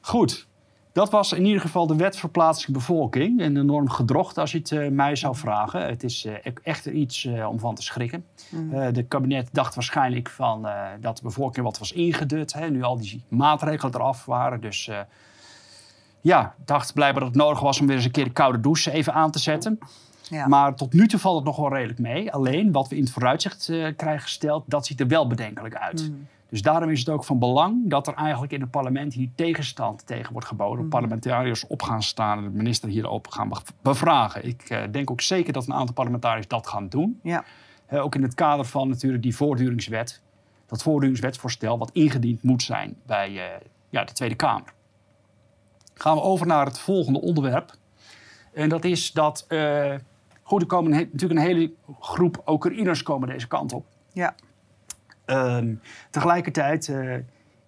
Goed, 0.00 0.46
dat 0.94 1.10
was 1.10 1.32
in 1.32 1.44
ieder 1.44 1.60
geval 1.60 1.86
de 1.86 1.96
wet 1.96 2.16
verplaatsing 2.16 2.72
bevolking. 2.72 3.40
Een 3.40 3.56
enorm 3.56 3.88
gedrocht 3.90 4.38
als 4.38 4.52
je 4.52 4.58
het 4.58 4.72
eh, 4.72 4.88
mij 4.88 5.16
zou 5.16 5.36
vragen. 5.36 5.86
Het 5.86 6.02
is 6.04 6.24
eh, 6.24 6.34
echt 6.62 6.86
iets 6.86 7.28
om 7.48 7.58
van 7.58 7.74
te 7.74 7.82
schrikken. 7.82 8.24
Mhm. 8.50 8.74
Eh, 8.74 8.92
de 8.92 9.02
kabinet 9.02 9.48
dacht 9.52 9.74
waarschijnlijk 9.74 10.30
van, 10.30 10.66
dat 11.00 11.16
de 11.16 11.22
bevolking 11.22 11.64
wat 11.64 11.78
was 11.78 11.92
ingedut. 11.92 12.52
Hè, 12.52 12.70
nu 12.70 12.82
al 12.82 12.98
die 12.98 13.22
maatregelen 13.28 13.94
eraf 13.94 14.24
waren. 14.24 14.60
Dus 14.60 14.90
ja, 16.24 16.54
dacht 16.64 16.92
blijkbaar 16.94 17.22
dat 17.22 17.34
het 17.34 17.42
nodig 17.42 17.60
was 17.60 17.80
om 17.80 17.86
weer 17.86 17.96
eens 17.96 18.04
een 18.04 18.10
keer 18.10 18.24
de 18.24 18.30
koude 18.30 18.60
douche 18.60 18.90
even 18.90 19.12
aan 19.12 19.30
te 19.30 19.38
zetten. 19.38 19.78
Ja. 20.28 20.46
Maar 20.46 20.74
tot 20.74 20.92
nu 20.92 21.08
toe 21.08 21.20
valt 21.20 21.36
het 21.36 21.44
nog 21.44 21.56
wel 21.56 21.72
redelijk 21.72 21.98
mee. 21.98 22.32
Alleen 22.32 22.72
wat 22.72 22.88
we 22.88 22.96
in 22.96 23.02
het 23.02 23.12
vooruitzicht 23.12 23.68
eh, 23.68 23.86
krijgen 23.96 24.22
gesteld, 24.22 24.64
dat 24.66 24.86
ziet 24.86 25.00
er 25.00 25.06
wel 25.06 25.26
bedenkelijk 25.26 25.74
uit. 25.74 26.02
Mhm. 26.02 26.18
Dus 26.48 26.62
daarom 26.62 26.90
is 26.90 26.98
het 26.98 27.08
ook 27.08 27.24
van 27.24 27.38
belang 27.38 27.90
dat 27.90 28.06
er 28.06 28.14
eigenlijk 28.14 28.52
in 28.52 28.60
het 28.60 28.70
parlement 28.70 29.14
hier 29.14 29.28
tegenstand 29.34 30.06
tegen 30.06 30.32
wordt 30.32 30.46
geboden. 30.46 30.78
Mhm. 30.78 30.88
Parlementariërs 30.88 31.66
op 31.66 31.82
gaan 31.82 32.02
staan 32.02 32.38
en 32.38 32.44
de 32.44 32.50
minister 32.50 32.88
hierop 32.88 33.28
gaan 33.28 33.48
bev- 33.48 33.70
bevragen. 33.82 34.46
Ik 34.46 34.62
eh, 34.62 34.82
denk 34.90 35.10
ook 35.10 35.20
zeker 35.20 35.52
dat 35.52 35.66
een 35.66 35.74
aantal 35.74 35.94
parlementariërs 35.94 36.48
dat 36.48 36.66
gaan 36.66 36.88
doen. 36.88 37.20
Ja. 37.22 37.44
Ook 37.90 38.14
in 38.14 38.22
het 38.22 38.34
kader 38.34 38.64
van 38.64 38.88
natuurlijk 38.88 39.22
die 39.22 39.36
voorduringswet. 39.36 40.20
Dat 40.66 40.82
voorduringswetsvoorstel 40.82 41.78
wat 41.78 41.90
ingediend 41.92 42.42
moet 42.42 42.62
zijn 42.62 42.96
bij 43.06 43.28
eh, 43.28 43.60
ja, 43.88 44.04
de 44.04 44.12
Tweede 44.12 44.34
Kamer. 44.34 44.72
Gaan 45.94 46.16
we 46.16 46.22
over 46.22 46.46
naar 46.46 46.66
het 46.66 46.78
volgende 46.78 47.20
onderwerp. 47.20 47.74
En 48.52 48.68
dat 48.68 48.84
is 48.84 49.12
dat... 49.12 49.44
eh, 49.48 49.94
goed, 50.42 50.60
er 50.60 50.66
komen 50.66 50.90
natuurlijk 50.90 51.40
een 51.40 51.46
hele 51.46 51.72
groep 52.00 52.42
Oekraïners 52.46 53.02
komen 53.02 53.28
deze 53.28 53.48
kant 53.48 53.72
op. 53.72 53.86
Ja. 54.12 54.34
Ehm, 55.24 55.74
tegelijkertijd 56.10 56.88
uh, 56.88 57.14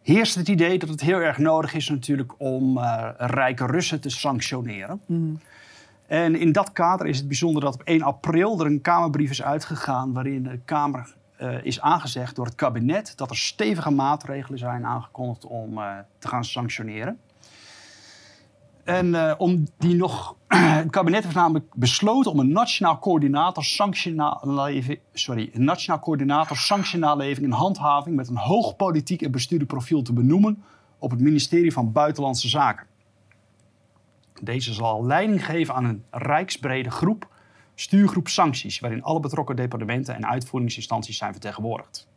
heerst 0.03 0.35
het 0.35 0.49
idee 0.49 0.79
dat 0.79 0.89
het 0.89 1.01
heel 1.01 1.19
erg 1.19 1.39
nodig 1.39 1.75
is 1.75 1.89
natuurlijk 1.89 2.33
om 2.39 2.79
uh, 2.79 3.09
rijke 3.17 3.67
Russen 3.67 4.01
te 4.01 4.11
sanctioneren. 4.11 5.01
Mm. 5.07 5.41
En 6.07 6.37
in 6.37 6.53
dat 6.53 6.73
kader 6.73 7.07
is 7.07 7.17
het 7.17 7.27
bijzonder 7.27 7.63
dat 7.63 7.75
op 7.75 7.83
1 7.83 8.03
april 8.03 8.61
er 8.61 8.67
een 8.67 8.81
Kamerbrief 8.81 9.31
is 9.31 9.43
uitgegaan 9.43 10.13
waarin 10.13 10.43
de 10.43 10.59
Kamer 10.65 11.15
uh, 11.41 11.65
is 11.65 11.81
aangezegd 11.81 12.37
door 12.37 12.45
het 12.45 12.55
kabinet 12.55 13.13
dat 13.17 13.31
er 13.31 13.37
stevige 13.37 13.91
maatregelen 13.91 14.59
zijn 14.59 14.85
aangekondigd 14.85 15.45
om 15.47 15.81
te 16.19 16.29
gaan 16.29 16.45
sanctioneren. 16.45 17.19
En 18.87 19.07
uh, 19.07 19.35
om 19.39 19.67
die 19.79 19.95
nog. 19.95 20.37
het 20.57 20.91
kabinet 20.91 21.23
heeft 21.23 21.35
namelijk 21.35 21.75
besloten 21.75 22.31
om 22.31 22.39
een 22.39 22.53
nationaal 22.53 22.99
coördinator 22.99 23.65
sanctionaaleving. 23.65 24.99
Sorry, 25.13 25.51
een 25.53 25.65
nationaal 25.65 26.01
coördinator 26.01 26.57
sanctionaalleving 26.57 27.47
en 27.47 27.53
handhaving 27.53 28.17
met 28.17 28.29
een 28.29 28.37
hoog 28.37 28.77
politiek 28.77 29.23
en 29.23 29.31
bestuurlijk 29.31 29.71
profiel 29.71 30.03
te 30.03 30.13
benoemen 30.13 30.65
op 30.99 31.11
het 31.11 31.21
ministerie 31.21 31.73
van 31.73 31.93
Buitenlandse 31.93 32.49
Zaken. 32.49 32.87
Deze 34.43 34.73
zal 34.73 35.07
leiding 35.07 35.45
geven 35.45 35.75
aan 35.75 35.85
een 35.85 36.05
rijksbrede 36.11 36.91
groep, 36.91 37.29
stuurgroep 37.75 38.29
sancties, 38.29 38.81
waarin 38.81 39.03
alle 39.03 39.21
betrokken 39.21 39.57
departementen 39.57 40.15
en 40.15 40.27
uitvoeringsinstanties 40.27 41.17
zijn 41.17 41.33
vertegenwoordigd. 41.33 42.09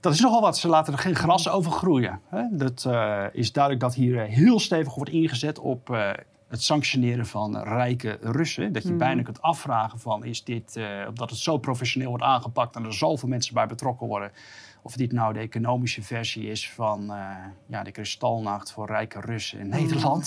Dat 0.00 0.12
is 0.12 0.20
nogal 0.20 0.40
wat. 0.40 0.58
Ze 0.58 0.68
laten 0.68 0.92
er 0.92 0.98
geen 0.98 1.14
gras 1.14 1.48
over 1.48 1.72
groeien. 1.72 2.20
Dat 2.50 2.84
uh, 2.88 3.24
is 3.32 3.52
duidelijk 3.52 3.84
dat 3.84 3.94
hier 3.94 4.18
eh, 4.18 4.28
heel 4.28 4.60
stevig 4.60 4.94
wordt 4.94 5.10
ingezet 5.10 5.58
op 5.58 5.90
uh, 5.90 6.10
het 6.48 6.62
sanctioneren 6.62 7.26
van 7.26 7.62
rijke 7.62 8.18
Russen. 8.20 8.72
Dat 8.72 8.82
je 8.82 8.92
mm. 8.92 8.98
bijna 8.98 9.22
kunt 9.22 9.42
afvragen 9.42 9.98
van 9.98 10.24
is 10.24 10.44
dit, 10.44 10.80
omdat 11.08 11.30
het 11.30 11.38
zo 11.38 11.58
professioneel 11.58 12.08
wordt 12.08 12.24
aangepakt 12.24 12.76
en 12.76 12.84
er 12.84 12.94
zoveel 12.94 13.28
mensen 13.28 13.54
bij 13.54 13.66
betrokken 13.66 14.06
worden, 14.06 14.32
of 14.82 14.96
dit 14.96 15.12
nou 15.12 15.32
de 15.32 15.38
economische 15.38 16.02
versie 16.02 16.46
is 16.50 16.70
van 16.70 17.12
ja, 17.66 17.82
de 17.82 17.90
kristalnacht 17.90 18.72
voor 18.72 18.86
rijke 18.86 19.20
Russen 19.20 19.58
in 19.58 19.66
mm. 19.66 20.22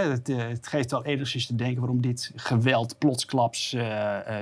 Het, 0.00 0.26
het, 0.26 0.66
geeft 0.66 0.90
wel 0.90 1.04
enigszins 1.04 1.46
te 1.46 1.54
denken 1.54 1.80
waarom 1.80 2.00
dit 2.00 2.32
geweld 2.36 2.98
plotsklaps 2.98 3.74
uh, 3.74 3.82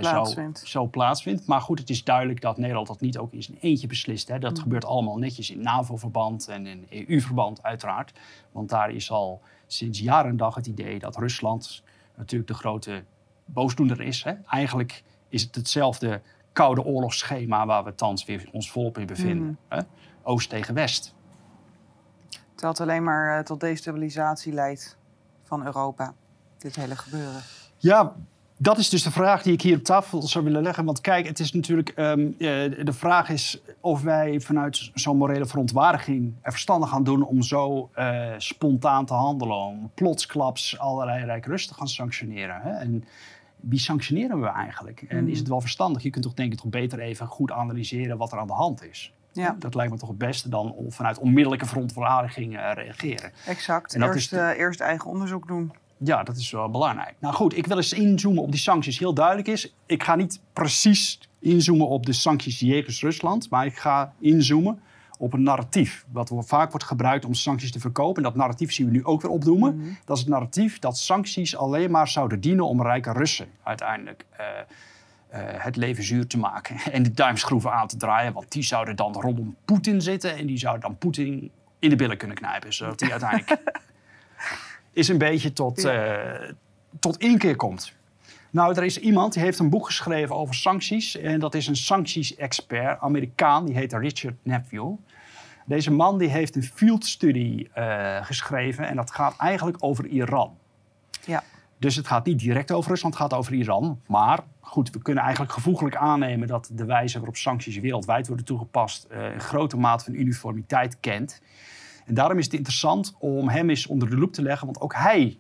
plaatsvindt. 0.00 0.58
Zo, 0.58 0.66
zo, 0.66 0.86
plaatsvindt. 0.86 1.46
Maar 1.46 1.60
goed, 1.60 1.78
het 1.78 1.90
is 1.90 2.04
duidelijk 2.04 2.40
dat 2.40 2.58
Nederland 2.58 2.86
dat 2.86 3.00
niet 3.00 3.18
ook 3.18 3.32
in 3.32 3.42
zijn 3.42 3.58
eentje 3.60 3.86
beslist. 3.86 4.28
Hè. 4.28 4.38
Dat 4.38 4.56
mm. 4.56 4.62
gebeurt 4.62 4.84
allemaal 4.84 5.16
netjes 5.16 5.50
in 5.50 5.62
NAVO-verband 5.62 6.48
en 6.48 6.66
in 6.66 6.86
EU-verband 6.90 7.62
uiteraard. 7.62 8.12
Want 8.52 8.68
daar 8.68 8.90
is 8.90 9.10
al 9.10 9.40
sinds 9.66 9.98
jaren 9.98 10.30
en 10.30 10.36
dag 10.36 10.54
het 10.54 10.66
idee 10.66 10.98
dat 10.98 11.16
Rusland 11.16 11.82
natuurlijk 12.16 12.50
de 12.50 12.56
grote 12.56 13.04
boosdoener 13.44 14.00
is. 14.00 14.24
Hè. 14.24 14.32
Eigenlijk 14.46 15.02
is 15.28 15.42
het 15.42 15.54
hetzelfde 15.54 16.20
koude 16.52 16.84
oorlogsschema 16.84 17.66
waar 17.66 17.84
we 17.84 17.94
thans 17.94 18.24
weer 18.24 18.48
ons 18.52 18.70
volop 18.70 18.98
in 18.98 19.06
bevinden. 19.06 19.46
Mm. 19.46 19.58
Hè. 19.68 19.80
Oost 20.22 20.48
tegen 20.48 20.74
West. 20.74 21.14
Terwijl 22.28 22.72
het 22.72 22.80
alleen 22.80 23.04
maar 23.04 23.44
tot 23.44 23.60
destabilisatie 23.60 24.52
leidt 24.52 24.98
van 25.50 25.66
Europa, 25.66 26.14
dit 26.58 26.76
hele 26.76 26.96
gebeuren? 26.96 27.40
Ja, 27.76 28.14
dat 28.56 28.78
is 28.78 28.88
dus 28.88 29.02
de 29.02 29.10
vraag 29.10 29.42
die 29.42 29.52
ik 29.52 29.62
hier 29.62 29.76
op 29.76 29.82
tafel 29.84 30.22
zou 30.22 30.44
willen 30.44 30.62
leggen. 30.62 30.84
Want 30.84 31.00
kijk, 31.00 31.26
het 31.26 31.38
is 31.38 31.52
natuurlijk. 31.52 31.92
Um, 31.96 32.34
de 32.38 32.92
vraag 32.92 33.28
is 33.28 33.62
of 33.80 34.02
wij 34.02 34.40
vanuit 34.40 34.90
zo'n 34.94 35.16
morele 35.16 35.46
verontwaardiging 35.46 36.34
er 36.42 36.50
verstandig 36.50 36.88
gaan 36.88 37.04
doen 37.04 37.22
om 37.24 37.42
zo 37.42 37.90
uh, 37.98 38.28
spontaan 38.36 39.06
te 39.06 39.14
handelen. 39.14 39.56
Om 39.56 39.90
plotsklaps 39.94 40.78
allerlei 40.78 41.24
rijke 41.24 41.66
te 41.66 41.74
gaan 41.74 41.88
sanctioneren. 41.88 42.60
Hè? 42.62 42.70
En 42.70 43.04
wie 43.56 43.78
sanctioneren 43.78 44.40
we 44.40 44.46
eigenlijk? 44.46 45.02
En 45.08 45.28
is 45.28 45.38
het 45.38 45.48
wel 45.48 45.60
verstandig? 45.60 46.02
Je 46.02 46.10
kunt 46.10 46.24
toch 46.24 46.34
denk 46.34 46.52
ik 46.52 46.58
toch 46.58 46.70
beter 46.70 47.00
even 47.00 47.26
goed 47.26 47.52
analyseren 47.52 48.16
wat 48.16 48.32
er 48.32 48.38
aan 48.38 48.46
de 48.46 48.52
hand 48.52 48.84
is. 48.84 49.12
Ja. 49.32 49.56
Dat 49.58 49.74
lijkt 49.74 49.92
me 49.92 49.98
toch 49.98 50.08
het 50.08 50.18
beste 50.18 50.48
dan 50.48 50.74
vanuit 50.88 51.18
onmiddellijke 51.18 51.66
verontwaardiging 51.66 52.56
uh, 52.56 52.70
reageren. 52.74 53.32
Exact. 53.46 53.94
En 53.94 54.00
dat 54.00 54.14
eerst, 54.14 54.32
is 54.32 54.38
uh, 54.38 54.58
eerst 54.58 54.80
eigen 54.80 55.10
onderzoek 55.10 55.46
doen. 55.46 55.72
Ja, 55.96 56.22
dat 56.22 56.36
is 56.36 56.50
wel 56.50 56.70
belangrijk. 56.70 57.14
Nou 57.18 57.34
goed, 57.34 57.56
ik 57.56 57.66
wil 57.66 57.76
eens 57.76 57.92
inzoomen 57.92 58.42
op 58.42 58.50
die 58.50 58.60
sancties. 58.60 58.98
Heel 58.98 59.14
duidelijk 59.14 59.48
is, 59.48 59.74
ik 59.86 60.02
ga 60.02 60.14
niet 60.14 60.40
precies 60.52 61.20
inzoomen 61.38 61.88
op 61.88 62.06
de 62.06 62.12
sancties 62.12 62.58
jegens 62.58 63.00
Rusland, 63.00 63.50
maar 63.50 63.66
ik 63.66 63.76
ga 63.76 64.12
inzoomen 64.18 64.80
op 65.18 65.32
een 65.32 65.42
narratief. 65.42 66.04
Wat 66.12 66.32
vaak 66.36 66.70
wordt 66.70 66.86
gebruikt 66.86 67.24
om 67.24 67.34
sancties 67.34 67.72
te 67.72 67.80
verkopen. 67.80 68.16
En 68.16 68.22
dat 68.22 68.34
narratief 68.34 68.72
zien 68.72 68.86
we 68.86 68.92
nu 68.92 69.04
ook 69.04 69.22
weer 69.22 69.30
opdoemen. 69.30 69.76
Mhm. 69.76 69.88
Dat 70.04 70.16
is 70.16 70.22
het 70.22 70.32
narratief 70.32 70.78
dat 70.78 70.98
sancties 70.98 71.56
alleen 71.56 71.90
maar 71.90 72.08
zouden 72.08 72.40
dienen 72.40 72.64
om 72.64 72.82
rijke 72.82 73.12
Russen 73.12 73.48
uiteindelijk 73.62 74.26
uh, 74.32 74.46
het 75.38 75.76
leven 75.76 76.04
zuur 76.04 76.26
te 76.26 76.38
maken 76.38 76.76
en 76.92 77.02
de 77.02 77.12
duimschroeven 77.12 77.72
aan 77.72 77.86
te 77.86 77.96
draaien. 77.96 78.32
Want 78.32 78.52
die 78.52 78.62
zouden 78.62 78.96
dan 78.96 79.12
rondom 79.12 79.56
Poetin 79.64 80.02
zitten 80.02 80.36
en 80.36 80.46
die 80.46 80.58
zouden 80.58 80.82
dan 80.82 80.98
Poetin 80.98 81.50
in 81.78 81.90
de 81.90 81.96
billen 81.96 82.16
kunnen 82.16 82.36
knijpen. 82.36 82.72
Zodat 82.72 83.00
hij 83.00 83.10
uiteindelijk 83.10 83.60
is 84.92 85.08
een 85.08 85.18
beetje 85.18 85.52
tot, 85.52 85.84
uh, 85.84 86.50
tot 86.98 87.18
inkeer 87.18 87.56
komt. 87.56 87.92
Nou, 88.50 88.74
er 88.74 88.84
is 88.84 88.98
iemand 88.98 89.32
die 89.32 89.42
heeft 89.42 89.58
een 89.58 89.70
boek 89.70 89.86
geschreven 89.86 90.36
over 90.36 90.54
sancties. 90.54 91.16
En 91.16 91.40
dat 91.40 91.54
is 91.54 91.66
een 91.66 91.76
sancties-expert, 91.76 93.00
Amerikaan, 93.00 93.66
die 93.66 93.76
heet 93.76 93.92
Richard 93.92 94.36
Nephew. 94.42 94.92
Deze 95.66 95.90
man 95.90 96.18
die 96.18 96.28
heeft 96.28 96.56
een 96.56 96.62
field 96.62 97.06
study 97.06 97.66
uh, 97.78 98.24
geschreven 98.24 98.88
en 98.88 98.96
dat 98.96 99.10
gaat 99.10 99.36
eigenlijk 99.36 99.76
over 99.80 100.06
Iran. 100.06 100.56
Ja. 101.24 101.42
Dus 101.78 101.96
het 101.96 102.06
gaat 102.06 102.24
niet 102.24 102.38
direct 102.38 102.72
over 102.72 102.90
Rusland, 102.90 103.14
het 103.14 103.22
gaat 103.22 103.38
over 103.38 103.52
Iran. 103.52 104.00
Maar 104.06 104.40
goed, 104.70 104.90
we 104.90 105.02
kunnen 105.02 105.22
eigenlijk 105.22 105.52
gevoeglijk 105.52 105.96
aannemen 105.96 106.48
dat 106.48 106.70
de 106.72 106.84
wijze 106.84 107.16
waarop 107.16 107.36
sancties 107.36 107.78
wereldwijd 107.78 108.26
worden 108.26 108.44
toegepast 108.44 109.06
uh, 109.10 109.32
een 109.32 109.40
grote 109.40 109.76
mate 109.76 110.04
van 110.04 110.14
uniformiteit 110.14 111.00
kent. 111.00 111.42
En 112.06 112.14
daarom 112.14 112.38
is 112.38 112.44
het 112.44 112.54
interessant 112.54 113.14
om 113.18 113.48
hem 113.48 113.70
eens 113.70 113.86
onder 113.86 114.10
de 114.10 114.16
loep 114.16 114.32
te 114.32 114.42
leggen, 114.42 114.66
want 114.66 114.80
ook 114.80 114.94
hij 114.94 115.38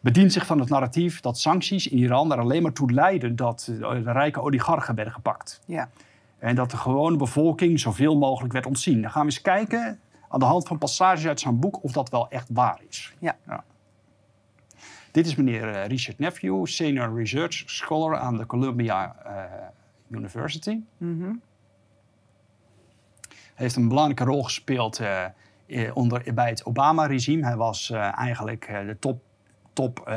bedient 0.00 0.32
zich 0.32 0.46
van 0.46 0.58
het 0.58 0.68
narratief 0.68 1.20
dat 1.20 1.38
sancties 1.38 1.88
in 1.88 1.98
Iran 1.98 2.32
er 2.32 2.38
alleen 2.38 2.62
maar 2.62 2.72
toe 2.72 2.92
leiden 2.92 3.36
dat 3.36 3.64
de 3.78 4.12
rijke 4.12 4.40
oligarchen 4.40 4.94
werden 4.94 5.14
gepakt. 5.14 5.60
Ja. 5.66 5.88
En 6.38 6.54
dat 6.54 6.70
de 6.70 6.76
gewone 6.76 7.16
bevolking 7.16 7.80
zoveel 7.80 8.16
mogelijk 8.16 8.52
werd 8.52 8.66
ontzien. 8.66 9.02
Dan 9.02 9.10
gaan 9.10 9.26
we 9.26 9.32
eens 9.32 9.42
kijken 9.42 10.00
aan 10.28 10.38
de 10.38 10.44
hand 10.44 10.66
van 10.66 10.78
passages 10.78 11.26
uit 11.26 11.40
zijn 11.40 11.58
boek 11.58 11.82
of 11.82 11.92
dat 11.92 12.10
wel 12.10 12.30
echt 12.30 12.48
waar 12.52 12.80
is. 12.88 13.14
Ja. 13.18 13.36
ja. 13.46 13.64
Dit 15.10 15.26
is 15.26 15.34
meneer 15.34 15.68
eh, 15.68 15.86
Richard 15.86 16.18
Nephew, 16.18 16.66
Senior 16.66 17.16
Research 17.16 17.62
Scholar 17.66 18.16
aan 18.16 18.36
de 18.36 18.46
Columbia 18.46 19.16
uh, 19.26 20.18
University. 20.18 20.78
Mm 20.96 21.20
-hmm. 21.20 21.40
Hij 23.28 23.68
heeft 23.68 23.76
een 23.76 23.88
belangrijke 23.88 24.24
rol 24.24 24.42
gespeeld 24.42 25.00
uh, 25.00 25.26
onder, 25.96 26.34
bij 26.34 26.48
het 26.48 26.64
Obama-regime. 26.64 27.44
Hij 27.44 27.56
was 27.56 27.90
eigenlijk 27.90 28.66
de 28.66 28.96
top, 28.98 29.22
top 29.72 30.12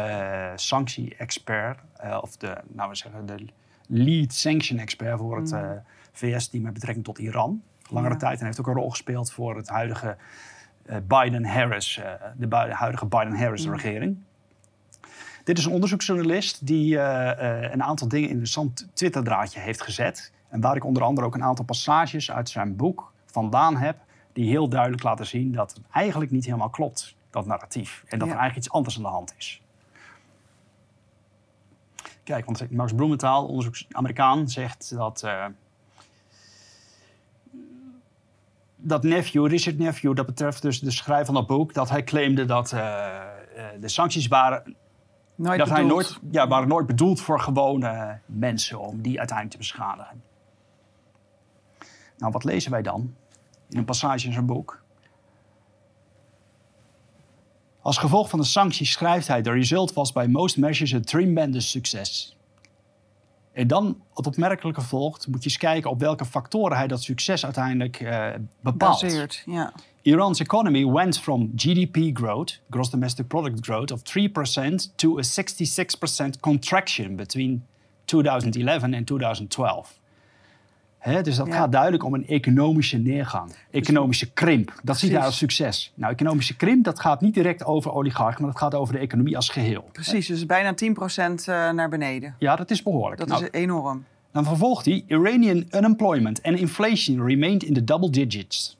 sanctie-expert, 0.56 1.80
of 2.22 2.38
de, 2.38 2.58
nou 2.68 2.90
we 2.90 2.96
zeggen, 2.96 3.26
de 3.26 3.46
lead 3.88 4.34
sanction 4.34 4.80
expert 4.80 5.18
voor 5.18 5.38
het 5.38 5.52
mhm. 5.52 5.78
VS-team 6.12 6.64
met 6.64 6.74
betrekking 6.74 7.06
tot 7.06 7.18
Iran. 7.18 7.64
Langere 7.90 8.16
tijd. 8.16 8.32
En 8.34 8.38
hij 8.38 8.48
heeft 8.48 8.60
ook 8.60 8.68
een 8.68 8.74
rol 8.74 8.90
gespeeld 8.90 9.32
voor 9.32 9.56
het 9.56 9.68
huidige 9.68 10.18
Biden-Harris, 11.08 12.02
de 12.38 12.48
huidige 12.70 13.06
Biden-Harris-regering. 13.06 14.12
Mhm. 14.12 14.33
Dit 15.44 15.58
is 15.58 15.66
een 15.66 15.72
onderzoeksjournalist 15.72 16.68
die 16.68 16.94
uh, 16.96 17.32
een 17.72 17.84
aantal 17.84 18.08
dingen 18.08 18.30
in 18.30 18.36
een 18.36 18.42
interessant 18.42 18.88
Twitterdraadje 18.94 19.60
heeft 19.60 19.82
gezet. 19.82 20.32
En 20.50 20.62
waar 20.62 20.76
ik 20.76 20.86
onder 20.86 21.04
andere 21.04 21.28
ook 21.28 21.36
een 21.36 21.44
aantal 21.44 21.66
passages 21.66 22.32
uit 22.32 22.50
zijn 22.50 22.76
boek 22.76 23.12
vandaan 23.26 23.78
heb. 23.78 23.98
Die 24.34 24.50
heel 24.50 24.70
duidelijk 24.70 25.04
laten 25.04 25.26
zien 25.26 25.52
dat 25.52 25.74
het 25.74 25.82
eigenlijk 25.92 26.32
niet 26.32 26.46
helemaal 26.46 26.70
klopt, 26.70 27.16
dat 27.30 27.46
narratief. 27.46 28.04
En 28.08 28.20
dat 28.20 28.28
er 28.28 28.34
eigenlijk 28.34 28.66
iets 28.66 28.76
anders 28.76 28.96
aan 28.96 29.04
de 29.04 29.08
hand 29.08 29.34
is. 29.38 29.62
Kijk, 32.24 32.46
want 32.46 32.72
Max 32.72 32.94
Bloementaal, 32.94 33.48
onderzoeks 33.48 33.86
Amerikaan, 33.92 34.50
zegt 34.50 34.96
dat. 34.96 35.22
Uh, 35.26 35.46
dat 38.76 39.04
Nephew, 39.04 39.48
Richard 39.48 39.78
Nephew, 39.78 40.16
dat 40.16 40.26
betreft 40.26 40.62
dus 40.62 40.80
de 40.80 40.92
schrijver 40.92 41.26
van 41.26 41.34
dat 41.34 41.48
boek, 41.48 41.74
dat 41.74 41.90
hij 41.90 42.04
claimde 42.04 42.46
dat 42.46 42.70
de 42.70 43.88
sancties 43.88 44.28
waren 44.28 44.76
Nooit 45.36 45.60
dat 45.60 45.70
hij 45.70 45.84
nooit, 45.84 46.20
ja, 46.32 46.48
waren 46.48 46.68
nooit 46.68 46.86
bedoeld 46.86 47.22
voor 47.22 47.40
gewone 47.40 48.20
mensen 48.26 48.80
om 48.80 49.02
die 49.02 49.18
uiteindelijk 49.18 49.50
te 49.52 49.58
beschadigen. 49.58 50.24
Nou, 52.18 52.32
wat 52.32 52.44
lezen 52.44 52.72
wij 52.72 52.82
dan 52.82 53.16
in 53.70 53.78
een 53.78 53.86
passage 53.86 54.28
in 54.28 54.34
zijn 54.34 54.46
boek? 54.46 54.82
Als 57.82 57.98
gevolg 57.98 58.30
van 58.30 58.40
de 58.40 58.46
sancties 58.46 58.92
schrijft 58.92 59.28
hij: 59.28 59.42
The 59.42 59.52
result 59.52 59.94
was 59.94 60.12
by 60.12 60.26
most 60.30 60.58
measures 60.58 60.94
a 60.94 61.00
tremendous 61.00 61.70
success. 61.70 62.38
En 63.54 63.68
dan, 63.68 64.02
wat 64.14 64.28
opmerkelijke 64.28 64.82
volgt, 64.82 65.28
moet 65.28 65.44
je 65.44 65.50
eens 65.50 65.58
kijken 65.58 65.90
op 65.90 66.00
welke 66.00 66.26
factoren 66.26 66.78
hij 66.78 66.88
dat 66.88 67.04
succes 67.04 67.44
uiteindelijk 67.44 68.00
uh, 68.00 68.28
bepaalt. 68.62 69.02
Baseert, 69.02 69.44
ja. 69.46 69.74
Iran's 70.02 70.40
economy 70.40 70.86
went 70.86 71.20
from 71.20 71.52
GDP 71.56 72.18
growth, 72.18 72.62
gross 72.70 72.90
domestic 72.90 73.28
product 73.28 73.66
growth, 73.66 73.92
of 73.92 74.02
3% 74.02 74.96
to 74.96 75.20
a 75.20 75.24
66% 75.24 76.40
contraction 76.40 77.16
between 77.16 77.66
2011 78.06 78.94
and 78.94 79.08
2012. 79.08 80.02
Dus 81.04 81.36
dat 81.36 81.48
Ja. 81.48 81.54
gaat 81.54 81.72
duidelijk 81.72 82.04
om 82.04 82.14
een 82.14 82.28
economische 82.28 82.98
neergang. 82.98 83.52
Economische 83.72 84.32
krimp. 84.32 84.68
Dat 84.68 84.76
ziet 84.76 84.84
Precies. 84.86 85.10
hij 85.12 85.26
als 85.26 85.38
succes. 85.38 85.92
Nou, 85.96 86.14
economische 86.14 86.56
krimp, 86.56 86.84
dat 86.84 87.00
gaat 87.00 87.22
niet 87.22 87.34
direct 87.34 87.66
over 87.66 87.92
oligarchen, 87.94 88.42
maar 88.42 88.52
dat 88.52 88.62
gaat 88.62 88.76
over 88.76 88.94
de 88.94 89.00
economie 89.00 89.36
als 89.36 89.50
geheel. 89.50 89.90
Precies, 89.92 90.28
dus 90.28 90.46
bijna 90.46 90.74
10% 90.74 91.48
eh, 91.48 91.70
naar 91.72 91.90
beneden. 91.90 92.36
Ja, 92.40 92.56
dat 92.56 92.72
is 92.72 92.84
behoorlijk. 92.84 93.20
Dat 93.20 93.28
Nou, 93.28 93.44
is 93.44 93.50
enorm. 93.52 94.06
Dan 94.32 94.44
vervolgt 94.46 94.86
hij: 94.86 95.04
Iranian 95.08 95.66
unemployment 95.72 96.44
and 96.44 96.58
inflation 96.58 97.26
remained 97.28 97.64
in 97.64 97.74
the 97.74 97.84
double 97.84 98.10
digits. 98.10 98.78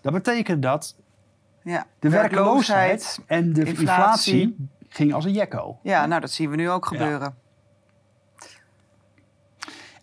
Dat 0.00 0.12
betekent 0.12 0.62
dat 0.62 0.96
Ja. 1.64 1.86
de 1.98 2.08
werkloosheid 2.08 3.20
en 3.26 3.52
de 3.52 3.64
inflatie, 3.64 4.40
inflatie. 4.40 4.68
ging 4.88 5.12
als 5.14 5.24
een 5.24 5.32
jekko. 5.32 5.78
Ja, 5.82 6.06
nou 6.06 6.20
dat 6.20 6.30
zien 6.30 6.50
we 6.50 6.56
nu 6.56 6.70
ook 6.70 6.86
gebeuren. 6.86 7.34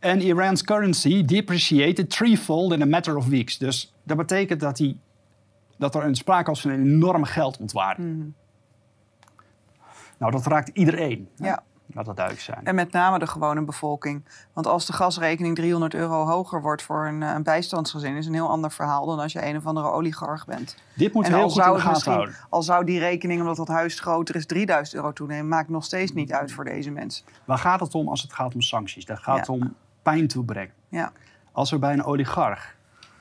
En 0.06 0.22
Iran's 0.22 0.64
currency 0.64 1.26
depreciated 1.26 2.10
threefold 2.10 2.72
in 2.74 2.82
a 2.82 2.86
matter 2.86 3.16
of 3.18 3.28
weeks. 3.28 3.58
Dus 3.58 3.94
dat 4.04 4.18
betekent 4.18 4.60
dat, 4.60 4.78
hij, 4.78 4.98
dat 5.78 5.96
er 5.96 6.04
een 6.04 6.16
sprake 6.16 6.50
was 6.50 6.62
van 6.62 6.72
een 6.72 6.82
enorme 6.82 7.26
geldontwaarding. 7.26 8.18
Mhm. 8.18 8.28
Nou, 10.18 10.32
dat 10.32 10.46
raakt 10.46 10.70
iedereen. 10.74 11.30
Ja. 11.36 11.64
Laat 11.94 12.06
dat 12.06 12.16
duidelijk 12.16 12.46
zijn. 12.46 12.60
En 12.64 12.76
met 12.76 12.92
name 12.92 13.20
de 13.20 13.28
gewone 13.28 13.62
bevolking. 13.64 14.26
Want 14.54 14.68
als 14.68 14.86
de 14.86 14.94
gasrekening 14.94 15.56
300 15.56 15.94
euro 15.94 16.26
hoger 16.26 16.62
wordt 16.62 16.82
voor 16.82 17.08
een, 17.08 17.24
eh, 17.24 17.34
een 17.34 17.44
bijstandsgezin, 17.44 18.16
is 18.16 18.26
een 18.26 18.34
heel 18.34 18.50
ander 18.50 18.72
verhaal 18.72 19.06
dan 19.06 19.20
als 19.20 19.32
je 19.32 19.46
een 19.46 19.58
of 19.58 19.66
andere 19.66 19.92
oligarch 19.92 20.46
bent. 20.46 20.78
Dit 20.96 21.10
en 21.10 21.16
al 21.16 21.24
heel 21.24 21.50
goed 21.50 21.64
in 21.64 21.94
de 22.04 22.10
houden. 22.10 22.36
al 22.50 22.64
zou 22.64 22.86
die 22.86 23.00
rekening, 23.00 23.40
omdat 23.42 23.56
dat 23.56 23.68
huis 23.68 24.00
groter 24.00 24.36
is, 24.36 24.46
3000 24.46 24.96
euro 24.96 25.14
toenemen, 25.14 25.48
maakt 25.48 25.70
nog 25.70 25.84
steeds 25.84 26.12
niet 26.12 26.32
uit 26.32 26.52
voor 26.52 26.64
deze 26.64 26.92
mensen. 26.92 27.26
Waar 27.46 27.58
gaat 27.58 27.80
het 27.80 27.94
om 27.94 28.08
als 28.10 28.22
het 28.22 28.34
gaat 28.34 28.54
om 28.54 28.62
sancties? 28.62 29.06
Dat 29.06 29.20
gaat 29.20 29.48
Ja. 29.48 29.54
om 29.54 29.76
pijn 30.06 30.28
toebrengen. 30.28 30.74
Ja, 30.90 31.12
Als 31.52 31.72
we 31.72 31.80
bij 31.80 31.94
een 31.94 32.04
oligarch 32.04 32.76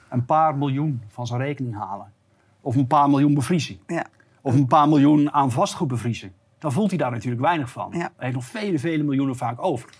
een 0.08 0.24
paar 0.24 0.56
miljoen 0.56 1.02
van 1.08 1.26
zijn 1.26 1.40
rekening 1.40 1.74
halen, 1.74 2.12
of 2.60 2.76
een 2.76 2.86
paar 2.86 3.10
miljoen 3.10 3.34
bevriezen, 3.34 3.78
ja, 3.86 4.04
of 4.40 4.54
een 4.54 4.66
paar 4.66 4.88
miljoen 4.88 5.32
aan 5.32 5.50
vastgoed 5.50 5.88
bevriezen, 5.88 6.32
dan 6.58 6.72
voelt 6.72 6.88
hij 6.90 6.98
daar 6.98 7.10
natuurlijk 7.10 7.42
weinig 7.42 7.70
van. 7.70 7.88
Ja. 7.92 7.98
Hij 7.98 8.10
heeft 8.16 8.34
nog 8.34 8.44
vele, 8.44 8.78
vele 8.78 9.02
miljoenen 9.02 9.36
vaak 9.36 9.62
over. 9.64 9.90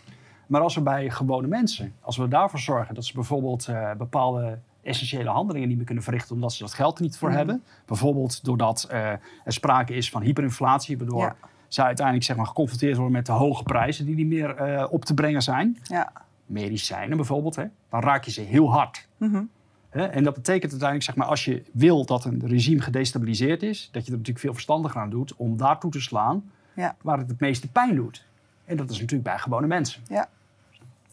Maar 0.47 0.61
als 0.61 0.75
we 0.75 0.81
bij 0.81 1.11
gewone 1.11 1.47
mensen, 1.47 1.95
als 2.01 2.17
we 2.17 2.29
daarvoor 2.29 2.59
zorgen 2.59 2.95
dat 2.95 3.05
ze 3.05 3.13
bijvoorbeeld 3.15 3.69
eh, 3.69 3.91
bepaalde 3.99 4.59
essentiële 4.83 5.31
handelingen 5.31 5.69
niet 5.69 5.77
meer 5.77 5.87
kunnen 5.87 6.05
verrichten 6.05 6.35
omdat 6.35 6.53
ze 6.53 6.63
dat 6.63 6.75
geld 6.75 6.97
er 6.99 7.03
niet 7.05 7.19
voor 7.19 7.29
Mhm. 7.29 7.37
hebben, 7.39 7.63
bijvoorbeeld 7.87 8.45
doordat 8.45 8.87
eh, 8.91 9.09
er 9.11 9.19
sprake 9.53 9.95
is 9.95 10.11
van 10.11 10.23
hyperinflatie, 10.23 10.99
waardoor 10.99 11.21
Ja. 11.21 11.37
zij 11.69 11.85
uiteindelijk 11.85 12.27
zeg 12.27 12.37
maar, 12.37 12.47
geconfronteerd 12.47 12.95
worden 12.97 13.13
met 13.13 13.27
de 13.27 13.33
hoge 13.33 13.63
prijzen 13.63 14.07
die 14.07 14.15
niet 14.15 14.27
meer 14.27 14.55
eh, 14.57 14.87
op 14.93 15.05
te 15.05 15.15
brengen 15.15 15.43
zijn, 15.43 15.79
ja. 15.83 16.13
Medicijnen 16.47 17.17
bijvoorbeeld, 17.17 17.57
hè, 17.57 17.65
dan 17.89 18.01
raak 18.01 18.25
je 18.25 18.31
ze 18.31 18.41
heel 18.41 18.73
hard. 18.73 19.09
Mhm. 19.17 19.43
Hè? 19.89 20.05
En 20.05 20.25
dat 20.25 20.35
betekent 20.35 20.71
uiteindelijk, 20.71 21.03
zeg 21.03 21.17
maar, 21.17 21.27
als 21.27 21.45
je 21.45 21.63
wil 21.73 22.05
dat 22.05 22.25
een 22.25 22.43
regime 22.47 22.81
gedestabiliseerd 22.81 23.63
is, 23.63 23.89
dat 23.93 24.03
je 24.03 24.11
er 24.11 24.17
natuurlijk 24.17 24.45
veel 24.45 24.53
verstandiger 24.53 25.01
aan 25.01 25.11
doet 25.11 25.35
om 25.37 25.57
daartoe 25.57 25.91
te 25.91 26.01
slaan 26.01 26.51
Ja. 26.75 26.97
waar 27.03 27.19
het 27.19 27.29
het 27.29 27.41
meeste 27.41 27.69
pijn 27.69 27.95
doet. 27.95 28.25
En 28.65 28.77
dat 28.77 28.91
is 28.91 28.97
natuurlijk 29.01 29.29
bij 29.29 29.39
gewone 29.39 29.67
mensen. 29.67 30.03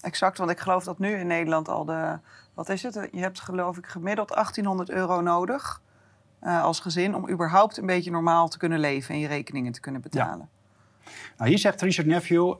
Exact, 0.01 0.37
want 0.37 0.51
ik 0.51 0.59
geloof 0.59 0.83
dat 0.83 0.99
nu 0.99 1.09
in 1.09 1.27
Nederland 1.27 1.69
al 1.69 1.85
de... 1.85 2.17
Wat 2.53 2.69
is 2.69 2.83
het? 2.83 3.09
Je 3.11 3.19
hebt 3.19 3.39
geloof 3.39 3.77
ik 3.77 3.85
gemiddeld 3.85 4.27
1800 4.29 4.89
euro 4.89 5.21
nodig 5.21 5.81
eh, 6.39 6.63
als 6.63 6.79
gezin... 6.79 7.15
om 7.15 7.29
überhaupt 7.29 7.77
een 7.77 7.85
beetje 7.85 8.11
normaal 8.11 8.49
te 8.49 8.57
kunnen 8.57 8.79
leven 8.79 9.13
en 9.13 9.19
je 9.19 9.27
rekeningen 9.27 9.71
te 9.71 9.79
kunnen 9.79 10.01
betalen. 10.01 10.49
Nou, 11.37 11.49
hier 11.49 11.59
zegt 11.59 11.81
Richard 11.81 12.07
Nephew, 12.07 12.53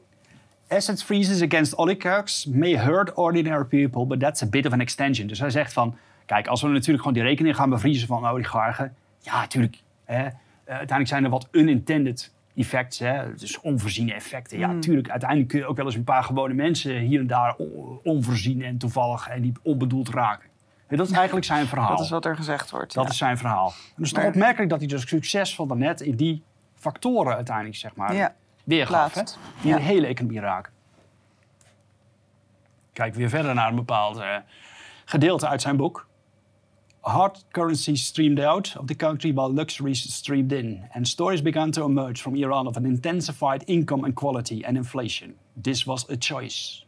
asset 0.71 1.03
freezes 1.03 1.41
against 1.41 1.77
oligarchs 1.77 2.45
may 2.45 2.77
hurt 2.77 3.13
ordinary 3.13 3.65
people, 3.65 4.05
but 4.05 4.19
that's 4.19 4.41
a 4.43 4.45
bit 4.45 4.65
of 4.65 4.73
an 4.73 4.79
extension. 4.81 5.27
Dus 5.27 5.39
hij 5.39 5.49
zegt 5.49 5.73
van, 5.73 5.95
kijk, 6.25 6.47
als 6.47 6.61
we 6.61 6.67
natuurlijk 6.67 6.97
gewoon 6.97 7.13
die 7.13 7.23
rekening 7.23 7.55
gaan 7.55 7.69
bevriezen 7.69 8.07
van 8.07 8.25
oligarchen, 8.27 8.95
ja, 9.19 9.39
natuurlijk, 9.39 9.77
hè, 10.05 10.15
eh, 10.25 10.31
uiteindelijk 10.65 11.07
zijn 11.07 11.23
er 11.23 11.29
wat 11.29 11.47
unintended 11.51 12.33
effects, 12.55 12.99
hè, 12.99 13.33
dus 13.35 13.59
onvoorziene 13.59 14.13
effecten. 14.13 14.59
Ja, 14.59 14.67
Mm. 14.67 14.73
natuurlijk, 14.73 15.09
uiteindelijk 15.09 15.49
kun 15.49 15.59
je 15.59 15.65
ook 15.65 15.75
wel 15.77 15.85
eens 15.85 15.95
een 15.95 16.03
paar 16.03 16.23
gewone 16.23 16.53
mensen 16.53 16.97
hier 16.99 17.19
en 17.19 17.27
daar 17.27 17.55
on- 17.57 17.99
onvoorzien 18.03 18.61
en 18.63 18.77
toevallig 18.77 19.27
en 19.27 19.41
die 19.41 19.51
onbedoeld 19.63 20.09
raken. 20.09 20.49
En 20.87 20.97
dat 20.97 21.09
is 21.09 21.13
eigenlijk 21.15 21.45
zijn 21.45 21.67
verhaal. 21.73 21.89
Dat 21.95 21.99
is 22.05 22.09
wat 22.09 22.25
er 22.25 22.35
gezegd 22.35 22.69
wordt. 22.71 22.93
Dat 22.93 23.03
ja. 23.03 23.09
is 23.09 23.17
zijn 23.17 23.37
verhaal. 23.37 23.67
En 23.67 23.73
het 23.95 24.05
is 24.05 24.11
toch 24.11 24.23
Maar- 24.23 24.31
opmerkelijk 24.31 24.69
dat 24.69 24.79
hij 24.79 24.87
dus 24.87 25.07
succes 25.07 25.55
van 25.55 25.67
daarnet 25.67 26.01
in 26.01 26.15
die 26.15 26.43
factoren 26.75 27.35
uiteindelijk, 27.35 27.75
zeg 27.75 27.95
maar, 27.95 28.15
Ja, 28.15 28.35
weergaf. 28.75 29.13
Hè? 29.13 29.23
Die 29.61 29.71
Ja. 29.71 29.75
de 29.77 29.83
hele 29.83 30.07
economie 30.07 30.39
raken. 30.39 30.73
Kijk 32.93 33.13
weer 33.15 33.29
verder 33.29 33.53
naar 33.53 33.69
een 33.69 33.75
bepaald 33.75 34.17
eh, 34.17 34.35
gedeelte 35.05 35.47
uit 35.47 35.61
zijn 35.61 35.77
boek. 35.77 36.07
Hard 36.99 37.45
currency 37.51 37.95
streamed 37.95 38.39
out 38.39 38.75
of 38.79 38.85
the 38.85 38.95
country 38.95 39.33
while 39.33 39.53
luxuries 39.53 40.15
streamed 40.15 40.51
in. 40.51 40.81
And 40.91 41.07
stories 41.07 41.41
began 41.41 41.71
to 41.71 41.87
emerge 41.87 42.21
from 42.21 42.35
Iran 42.35 42.67
of 42.67 42.75
an 42.75 42.85
intensified 42.85 43.63
income 43.63 44.01
inequality 44.05 44.63
and 44.65 44.75
inflation. 44.75 45.35
This 45.61 45.83
was 45.83 46.09
a 46.09 46.15
choice. 46.19 46.83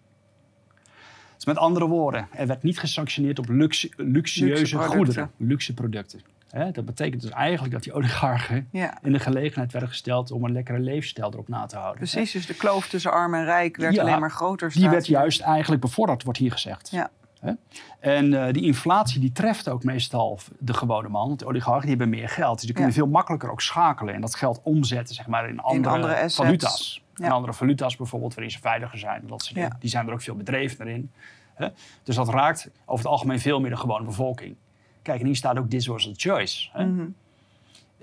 Dus 1.35 1.45
met 1.45 1.57
andere 1.57 1.87
woorden, 1.87 2.27
er 2.31 2.47
werd 2.47 2.63
niet 2.63 2.79
gesanctioneerd 2.79 3.39
op 3.39 3.49
luxe, 3.49 3.89
luxueuze 3.97 4.77
Luxe 4.77 4.77
goederen, 4.77 5.31
luxe 5.37 5.73
producten. 5.73 6.21
Hè, 6.53 6.71
dat 6.71 6.85
betekent 6.85 7.21
dus 7.21 7.31
eigenlijk 7.31 7.73
dat 7.73 7.83
die 7.83 7.93
oligarchen 7.93 8.67
Ja, 8.71 8.97
in 9.01 9.11
de 9.11 9.19
gelegenheid 9.19 9.71
werden 9.71 9.89
gesteld 9.89 10.31
om 10.31 10.43
een 10.43 10.51
lekkere 10.51 10.79
levensstijl 10.79 11.31
erop 11.31 11.47
na 11.47 11.65
te 11.65 11.75
houden. 11.75 11.97
precies. 11.97 12.31
Dus 12.31 12.45
de 12.45 12.53
kloof 12.53 12.87
tussen 12.87 13.11
arm 13.11 13.33
en 13.33 13.45
rijk 13.45 13.77
werd 13.77 13.95
Ja, 13.95 14.01
alleen 14.01 14.19
maar 14.19 14.31
groter. 14.31 14.71
Die 14.71 14.89
werd 14.89 15.07
juist 15.07 15.41
eigenlijk 15.41 15.81
bevorderd, 15.81 16.23
wordt 16.23 16.39
hier 16.39 16.51
gezegd. 16.51 16.89
Ja. 16.91 17.09
Hè? 17.39 17.51
En 17.99 18.45
eh, 18.45 18.53
die 18.53 18.63
inflatie 18.63 19.19
die 19.19 19.31
treft 19.31 19.69
ook 19.69 19.83
meestal 19.83 20.39
de 20.59 20.73
gewone 20.73 21.09
man. 21.09 21.27
Want 21.27 21.39
de 21.39 21.45
oligarchen 21.45 21.81
die 21.81 21.89
hebben 21.89 22.09
meer 22.09 22.29
geld. 22.29 22.55
Dus 22.55 22.65
die 22.65 22.73
kunnen 22.73 22.93
veel 22.93 23.07
makkelijker 23.07 23.51
ook 23.51 23.61
schakelen. 23.61 24.13
En 24.13 24.21
dat 24.21 24.35
geld 24.35 24.59
omzetten 24.63 25.15
zeg 25.15 25.27
maar, 25.27 25.49
in 25.49 25.59
andere, 25.59 25.95
andere 25.95 26.13
assets. 26.13 26.35
valuta's. 26.35 27.03
In 27.15 27.31
andere 27.31 27.53
valuta's 27.53 27.95
bijvoorbeeld, 27.95 28.33
waarin 28.33 28.51
ze 28.51 28.59
veiliger 28.59 28.99
zijn. 28.99 29.23
Dat. 29.27 29.51
Ja. 29.53 29.77
Die 29.79 29.89
zijn 29.89 30.07
er 30.07 30.13
ook 30.13 30.21
veel 30.21 30.35
bedreven 30.35 30.87
in. 30.87 31.11
Hè? 31.53 31.67
Dus 32.03 32.15
dat 32.15 32.29
raakt 32.29 32.69
over 32.85 33.03
het 33.03 33.13
algemeen 33.13 33.39
veel 33.39 33.59
meer 33.59 33.69
de 33.69 33.77
gewone 33.77 34.05
bevolking. 34.05 34.55
Kijk, 35.03 35.19
en 35.19 35.25
hier 35.25 35.35
staat 35.35 35.57
ook 35.57 35.69
this 35.69 35.85
was 35.87 36.07
a 36.07 36.11
choice. 36.15 36.69
Hè? 36.71 36.85
Mhm. 36.85 37.05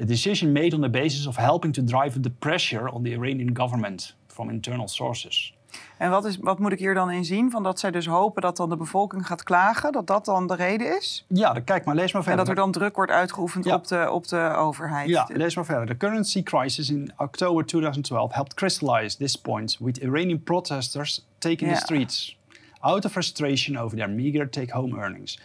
A 0.01 0.05
decision 0.05 0.53
made 0.53 0.75
on 0.77 0.81
the 0.83 0.91
basis 0.91 1.27
of 1.27 1.37
helping 1.37 1.75
to 1.75 1.85
drive 1.85 2.21
the 2.21 2.31
pressure 2.31 2.93
on 2.93 3.03
the 3.03 3.11
Iranian 3.11 3.57
government 3.57 4.17
from 4.27 4.51
internal 4.51 4.89
sources. 4.89 5.55
En 5.99 6.11
wat, 6.11 6.25
is, 6.25 6.37
wat 6.39 6.59
moet 6.59 6.73
ik 6.73 6.79
hier 6.79 6.95
dan 6.95 7.11
in 7.11 7.25
zien? 7.25 7.51
Van 7.51 7.63
dat 7.63 7.81
zij 7.81 7.91
dus 7.91 8.07
hopen 8.07 8.43
dat 8.43 8.57
dan 8.57 8.69
de 8.69 8.77
bevolking 8.77 9.27
gaat 9.27 9.43
klagen, 9.43 9.93
dat 9.93 10.07
dat 10.07 10.25
dan 10.25 10.47
de 10.47 10.55
reden 10.55 10.97
is? 10.99 11.25
Ja, 11.29 11.53
dan 11.53 11.65
kijk 11.65 11.85
maar, 11.85 11.95
lees 11.95 12.13
maar 12.13 12.23
En 12.23 12.27
verder. 12.29 12.45
dat 12.45 12.49
er 12.57 12.63
dan 12.63 12.73
druk 12.73 12.97
wordt 12.97 13.11
uitgeoefend 13.13 13.65
Ja. 13.65 13.75
op, 13.75 13.87
de, 13.87 14.11
op 14.11 14.29
de 14.29 14.53
overheid. 14.57 15.09
Ja, 15.09 15.27
lees 15.33 15.55
maar 15.55 15.65
verder. 15.65 15.87
The 15.87 15.97
currency 15.97 16.43
crisis 16.43 16.91
in 16.91 17.13
October 17.17 17.67
2012 17.67 18.33
helped 18.33 18.55
crystallize 18.55 19.17
this 19.17 19.37
point 19.37 19.77
with 19.81 19.99
Iranian 20.03 20.43
protesters 20.43 21.27
taking 21.39 21.71
Ja. 21.71 21.75
the 21.77 21.81
streets 21.81 22.37
out 22.81 23.05
of 23.05 23.11
frustration 23.13 23.77
over 23.79 23.97
their 23.97 24.11
meager 24.11 24.51
take-home 24.51 24.97
earnings. 25.01 25.39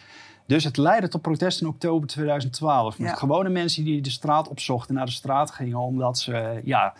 Dus 0.45 0.63
het 0.63 0.77
leidde 0.77 1.07
tot 1.07 1.21
protesten 1.21 1.65
in 1.67 1.71
oktober 1.73 2.07
2012. 2.07 2.99
Met 2.99 3.09
Ja. 3.09 3.15
gewone 3.15 3.49
mensen 3.49 3.83
die 3.83 4.01
de 4.01 4.09
straat 4.09 4.47
opzochten, 4.47 4.95
naar 4.95 5.05
de 5.05 5.11
straat 5.11 5.51
gingen, 5.51 5.77
omdat 5.79 6.17
ze, 6.19 6.61
ja, 6.63 6.93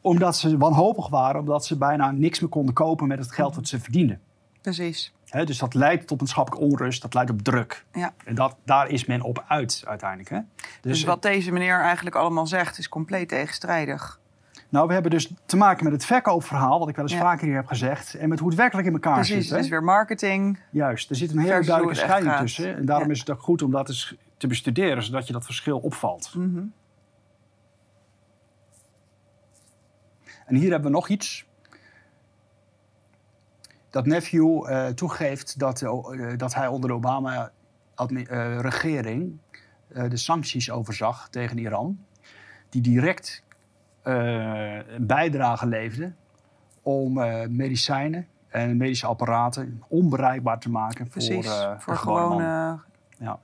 omdat 0.00 0.36
ze 0.36 0.56
wanhopig 0.56 1.08
waren, 1.08 1.40
omdat 1.40 1.66
ze 1.66 1.76
bijna 1.76 2.10
niks 2.10 2.40
meer 2.40 2.50
konden 2.50 2.74
kopen 2.74 3.08
met 3.08 3.18
het 3.18 3.32
geld 3.32 3.54
wat 3.54 3.68
ze 3.68 3.80
verdienden. 3.80 4.20
Precies. 4.62 5.12
Dus 5.44 5.58
dat 5.58 5.74
leidt 5.74 6.06
tot 6.06 6.18
maatschappelijke 6.20 6.66
onrust, 6.66 7.02
dat 7.02 7.14
leidt 7.14 7.30
op 7.30 7.42
druk. 7.42 7.84
Ja. 7.92 8.12
En 8.24 8.34
dat, 8.34 8.56
daar 8.64 8.88
is 8.88 9.04
men 9.04 9.22
op 9.22 9.44
uit 9.48 9.82
uiteindelijk. 9.86 10.30
Hè? 10.30 10.38
Dus, 10.80 11.04
wat 11.04 11.22
deze 11.22 11.52
meneer 11.52 11.80
eigenlijk 11.80 12.16
allemaal 12.16 12.46
zegt, 12.46 12.78
is 12.78 12.88
compleet 12.88 13.28
tegenstrijdig. 13.28 14.20
Nou, 14.68 14.86
we 14.86 14.92
hebben 14.92 15.10
dus 15.10 15.32
te 15.46 15.56
maken 15.56 15.84
met 15.84 15.92
het 15.92 16.04
verkoopverhaal, 16.04 16.78
wat 16.78 16.88
ik 16.88 16.94
wel 16.96 17.04
eens 17.04 17.14
Ja. 17.14 17.20
vaker 17.20 17.46
hier 17.46 17.56
heb 17.56 17.66
gezegd, 17.66 18.14
en 18.14 18.28
met 18.28 18.38
hoe 18.38 18.48
het 18.48 18.58
werkelijk 18.58 18.86
in 18.86 18.92
elkaar 18.92 19.14
Precies, 19.14 19.42
zit. 19.46 19.50
hè. 19.50 19.58
is 19.58 19.68
weer 19.68 19.84
marketing. 19.84 20.58
Juist, 20.70 21.10
er 21.10 21.16
zit 21.16 21.30
een 21.32 21.38
hele 21.38 21.64
duidelijke 21.64 21.94
scheiding 22.00 22.36
tussen. 22.36 22.76
En 22.76 22.84
daarom 22.84 23.06
Ja. 23.06 23.12
is 23.12 23.18
het 23.18 23.30
ook 23.30 23.40
goed 23.42 23.62
om 23.62 23.70
dat 23.70 23.88
eens 23.88 24.14
te 24.36 24.46
bestuderen, 24.46 25.02
zodat 25.02 25.26
je 25.26 25.32
dat 25.32 25.44
verschil 25.44 25.78
opvalt. 25.78 26.34
Mhm. 26.34 26.62
En 30.46 30.54
hier 30.54 30.70
hebben 30.70 30.90
we 30.90 30.96
nog 30.96 31.08
iets. 31.08 31.46
Dat 33.90 34.06
Nephew 34.06 34.70
eh, 34.70 34.86
toegeeft 34.86 35.58
dat, 35.58 35.82
eh, 35.82 35.92
dat 36.36 36.54
hij 36.54 36.66
onder 36.66 36.90
de 36.90 36.96
Obama-regering 36.96 39.38
de 40.08 40.16
sancties 40.16 40.70
overzag 40.70 41.28
tegen 41.28 41.58
Iran. 41.58 42.04
Die 42.68 42.82
direct 42.82 43.42
eh, 43.47 43.47
een 44.12 45.06
bijdrage 45.06 45.66
leverden 45.66 46.16
om 46.82 47.18
eh, 47.18 47.46
medicijnen 47.48 48.26
en 48.48 48.76
medische 48.76 49.06
apparaten 49.06 49.82
onbereikbaar 49.88 50.58
te 50.58 50.70
maken 50.70 51.10
voor, 51.10 51.22
Precies, 51.22 51.46
eh, 51.46 51.78
voor 51.78 51.92
de 51.92 51.98
gewone 51.98 52.78
Ja. 53.18 53.38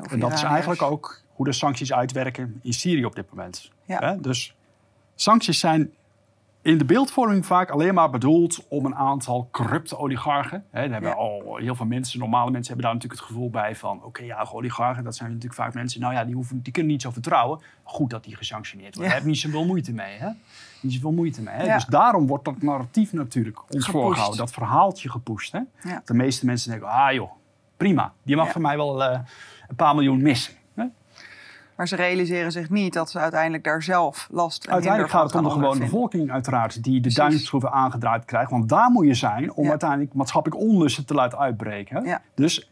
Of 0.00 0.12
En 0.12 0.20
dat 0.20 0.32
is 0.32 0.42
eigenlijk 0.42 0.82
ook 0.82 1.22
hoe 1.32 1.46
de 1.46 1.52
sancties 1.52 1.92
uitwerken 1.92 2.60
in 2.62 2.72
Syrië 2.72 3.04
op 3.04 3.14
dit 3.14 3.30
moment. 3.30 3.70
Ja. 3.84 3.98
Hè? 3.98 4.20
Dus 4.20 4.56
sancties 5.14 5.58
zijn 5.58 5.92
in 6.66 6.78
de 6.78 6.84
beeldvorming 6.84 7.46
vaak 7.46 7.70
alleen 7.70 7.94
maar 7.94 8.10
bedoeld 8.10 8.66
om 8.68 8.84
een 8.86 8.94
aantal 8.94 9.48
corrupte 9.52 9.98
oligarchen. 9.98 10.64
Hè, 10.70 10.80
daar 10.82 10.90
hebben 10.90 11.10
Ja. 11.10 11.16
al 11.16 11.56
heel 11.56 11.74
veel 11.74 11.86
mensen, 11.86 12.18
normale 12.18 12.50
mensen 12.50 12.66
hebben 12.66 12.84
daar 12.84 12.94
natuurlijk 12.94 13.20
het 13.20 13.30
gevoel 13.30 13.50
bij 13.50 13.76
van... 13.76 14.02
oké, 14.04 14.22
ja, 14.22 14.48
oligarchen, 14.52 15.04
dat 15.04 15.16
zijn 15.16 15.28
natuurlijk 15.28 15.60
vaak 15.60 15.74
mensen... 15.74 16.00
nou 16.00 16.14
ja, 16.14 16.24
die, 16.24 16.34
hoeven, 16.34 16.62
die 16.62 16.72
kunnen 16.72 16.92
niet 16.92 17.02
zo 17.02 17.10
vertrouwen. 17.10 17.60
Goed 17.82 18.10
dat 18.10 18.24
die 18.24 18.36
gesanctioneerd 18.36 18.94
worden. 18.94 19.04
Ja. 19.04 19.10
Daar 19.10 19.18
heb 19.24 19.28
niet 19.32 19.40
zoveel 19.40 19.64
moeite 19.66 19.92
mee, 19.92 20.16
hè? 20.18 20.28
Niet 20.80 20.92
zoveel 20.92 21.12
moeite 21.12 21.42
mee, 21.42 21.54
hè? 21.54 21.64
Ja. 21.64 21.74
Dus 21.74 21.84
daarom 21.84 22.26
wordt 22.26 22.44
dat 22.44 22.62
narratief 22.62 23.12
natuurlijk 23.12 23.58
ons 23.58 23.68
Gepusht. 23.68 23.90
voorgehouden. 23.90 24.38
Dat 24.38 24.52
verhaaltje 24.52 25.10
gepusht, 25.10 25.52
hè? 25.52 25.60
De 26.04 26.14
meeste 26.14 26.46
mensen 26.46 26.70
denken, 26.70 26.88
ah 26.88 27.12
joh, 27.12 27.30
prima. 27.76 28.12
Die 28.22 28.36
mag 28.36 28.50
van 28.50 28.62
mij 28.62 28.76
wel 28.76 29.04
eh, 29.04 29.20
een 29.68 29.76
paar 29.76 29.94
miljoen 29.94 30.22
missen. 30.22 30.54
Maar 31.76 31.88
ze 31.88 31.96
realiseren 31.96 32.52
zich 32.52 32.70
niet 32.70 32.92
dat 32.92 33.10
ze 33.10 33.18
uiteindelijk 33.18 33.64
daar 33.64 33.82
zelf 33.82 34.28
last 34.30 34.64
en 34.64 34.72
Uiteindelijk 34.72 35.12
gaat 35.12 35.22
het 35.22 35.34
om 35.34 35.44
de 35.44 35.50
gewone 35.50 35.78
bevolking 35.80 36.30
uiteraard 36.30 36.82
die 36.82 37.00
de 37.00 37.14
duimschroeven 37.14 37.72
aangedraaid 37.72 38.24
krijgt. 38.24 38.50
Want 38.50 38.68
daar 38.68 38.90
moet 38.90 39.06
je 39.06 39.14
zijn 39.14 39.52
om 39.52 39.64
Ja. 39.64 39.70
uiteindelijk 39.70 40.14
maatschappelijk 40.14 40.60
onlusten 40.60 41.06
te 41.06 41.14
laten 41.14 41.38
uitbreken. 41.38 42.04
Ja. 42.04 42.22
Dus 42.34 42.70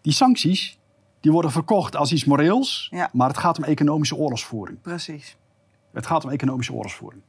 die 0.00 0.12
sancties 0.12 0.78
die 1.20 1.32
worden 1.32 1.50
verkocht 1.50 1.96
als 1.96 2.12
iets 2.12 2.24
moreels. 2.24 2.88
Ja. 2.90 3.08
Maar 3.12 3.28
het 3.28 3.38
gaat 3.38 3.58
om 3.58 3.64
economische 3.64 4.16
oorlogsvoering. 4.16 4.80
Precies. 4.80 5.36
Het 5.92 6.06
gaat 6.06 6.24
om 6.24 6.30
economische 6.30 6.72
oorlogsvoering. 6.72 7.22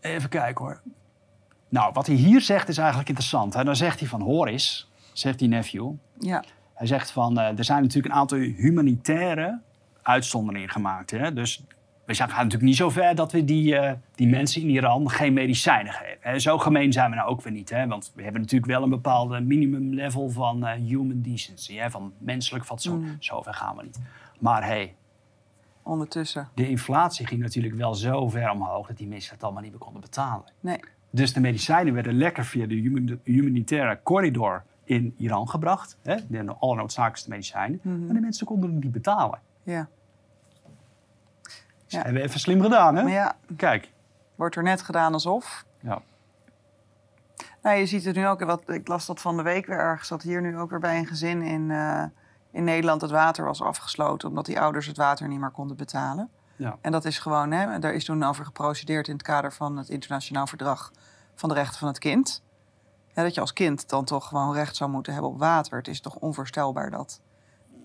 Even 0.00 0.28
kijken 0.28 0.64
hoor. 0.64 0.80
Nou, 1.68 1.92
wat 1.92 2.06
hij 2.06 2.16
hier 2.16 2.40
zegt 2.40 2.68
is 2.68 2.78
eigenlijk 2.78 3.08
interessant. 3.08 3.54
Hè? 3.54 3.64
Dan 3.64 3.76
zegt 3.76 3.98
hij 3.98 4.08
van, 4.08 4.20
hoor 4.20 4.46
eens, 4.46 4.90
zegt 5.12 5.38
die 5.38 5.48
nephew. 5.48 5.90
Ja, 6.18 6.44
Hij 6.74 6.86
zegt 6.86 7.10
van, 7.10 7.38
eh, 7.38 7.58
er 7.58 7.64
zijn 7.64 7.82
natuurlijk 7.82 8.14
een 8.14 8.20
aantal 8.20 8.38
humanitaire 8.38 9.60
uitzonderingen 10.02 10.68
gemaakt. 10.70 11.10
Hè? 11.10 11.32
Dus 11.32 11.64
we 12.04 12.14
gaan 12.14 12.28
natuurlijk 12.28 12.62
niet 12.62 12.76
zo 12.76 12.90
ver 12.90 13.14
dat 13.14 13.32
we 13.32 13.44
die, 13.44 13.76
eh, 13.76 13.92
die 14.14 14.28
mensen 14.28 14.62
in 14.62 14.68
Iran 14.68 15.10
geen 15.10 15.32
medicijnen 15.32 15.92
geven. 15.92 16.18
Hè? 16.20 16.38
Zo 16.38 16.58
gemeen 16.58 16.92
zijn 16.92 17.10
we 17.10 17.16
nou 17.16 17.28
ook 17.28 17.42
weer 17.42 17.52
niet. 17.52 17.70
Hè? 17.70 17.86
Want 17.86 18.12
we 18.14 18.22
hebben 18.22 18.40
natuurlijk 18.40 18.70
wel 18.72 18.82
een 18.82 18.90
bepaalde 18.90 19.40
minimum 19.40 19.94
level 19.94 20.30
van 20.30 20.66
eh, 20.66 20.80
human 20.80 21.22
decency. 21.22 21.74
Hè? 21.76 21.90
Van 21.90 22.12
menselijk 22.18 22.64
fatsoen. 22.64 23.00
Mm. 23.00 23.16
Zo 23.18 23.42
ver 23.42 23.54
gaan 23.54 23.76
we 23.76 23.82
niet. 23.82 24.00
Maar 24.38 24.64
hey, 24.64 24.94
ondertussen. 25.82 26.48
de 26.54 26.68
inflatie 26.68 27.26
ging 27.26 27.40
natuurlijk 27.40 27.74
wel 27.74 27.94
zo 27.94 28.28
ver 28.28 28.50
omhoog... 28.50 28.86
dat 28.86 28.96
die 28.96 29.06
mensen 29.06 29.34
het 29.34 29.44
allemaal 29.44 29.62
niet 29.62 29.70
meer 29.70 29.80
konden 29.80 30.00
betalen. 30.00 30.44
Nee. 30.60 30.78
Dus 31.10 31.32
de 31.32 31.40
medicijnen 31.40 31.94
werden 31.94 32.14
lekker 32.16 32.44
via 32.44 32.66
de 32.66 32.74
human- 32.74 33.20
humanitaire 33.24 34.00
corridor 34.02 34.64
in 34.84 35.14
Iran 35.18 35.48
gebracht. 35.48 35.96
Hè? 36.02 36.16
De 36.28 36.54
allernoodzakelijkste 36.58 37.28
medicijnen. 37.30 37.80
Mhm. 37.82 38.04
Maar 38.04 38.14
de 38.14 38.20
mensen 38.20 38.46
konden 38.46 38.74
het 38.74 38.82
niet 38.82 38.92
betalen. 38.92 39.40
Ja. 39.62 39.88
Dus 41.42 41.52
Ja. 41.86 41.96
hebben 42.02 42.14
we 42.22 42.28
even 42.28 42.40
slim 42.40 42.62
gedaan, 42.62 42.96
hè? 42.96 43.02
Maar 43.02 43.12
ja, 43.12 43.36
Kijk. 43.56 43.92
wordt 44.34 44.56
er 44.56 44.62
net 44.62 44.82
gedaan 44.82 45.12
alsof. 45.12 45.64
Ja. 45.80 46.02
Nou, 47.62 47.76
je 47.76 47.86
ziet 47.86 48.04
het 48.04 48.16
nu 48.16 48.26
ook, 48.26 48.44
wat, 48.44 48.62
ik 48.70 48.88
las 48.88 49.06
dat 49.06 49.20
van 49.20 49.36
de 49.36 49.42
week 49.42 49.66
weer 49.66 49.78
ergens, 49.78 50.08
dat 50.08 50.22
hier 50.22 50.40
nu 50.40 50.58
ook 50.58 50.70
weer 50.70 50.78
bij 50.80 50.98
een 50.98 51.06
gezin 51.06 51.42
in, 51.42 51.70
eh, 51.70 52.04
in 52.50 52.64
Nederland 52.64 53.00
het 53.00 53.10
water 53.10 53.44
was 53.44 53.62
afgesloten, 53.62 54.28
omdat 54.28 54.46
die 54.46 54.60
ouders 54.60 54.86
het 54.86 54.96
water 54.96 55.28
niet 55.28 55.40
meer 55.40 55.50
konden 55.50 55.76
betalen. 55.76 56.28
Ja. 56.56 56.76
En 56.80 56.92
dat 56.92 57.04
is 57.04 57.18
gewoon, 57.18 57.50
hè, 57.50 57.78
daar 57.78 57.94
is 57.94 58.04
toen 58.04 58.22
over 58.22 58.44
geprocedeerd 58.44 59.06
in 59.08 59.12
het 59.14 59.22
kader 59.22 59.52
van 59.52 59.76
het 59.76 59.88
internationaal 59.88 60.46
verdrag 60.46 60.92
van 61.34 61.48
de 61.48 61.54
rechten 61.54 61.78
van 61.78 61.88
het 61.88 61.98
kind. 61.98 62.42
Ja, 63.14 63.22
dat 63.22 63.34
je 63.34 63.40
als 63.40 63.52
kind 63.52 63.88
dan 63.88 64.04
toch 64.04 64.28
gewoon 64.28 64.54
recht 64.54 64.76
zou 64.76 64.90
moeten 64.90 65.12
hebben 65.12 65.30
op 65.30 65.38
water. 65.38 65.76
Het 65.78 65.88
is 65.88 66.00
toch 66.00 66.14
onvoorstelbaar 66.16 66.90
dat 66.90 67.20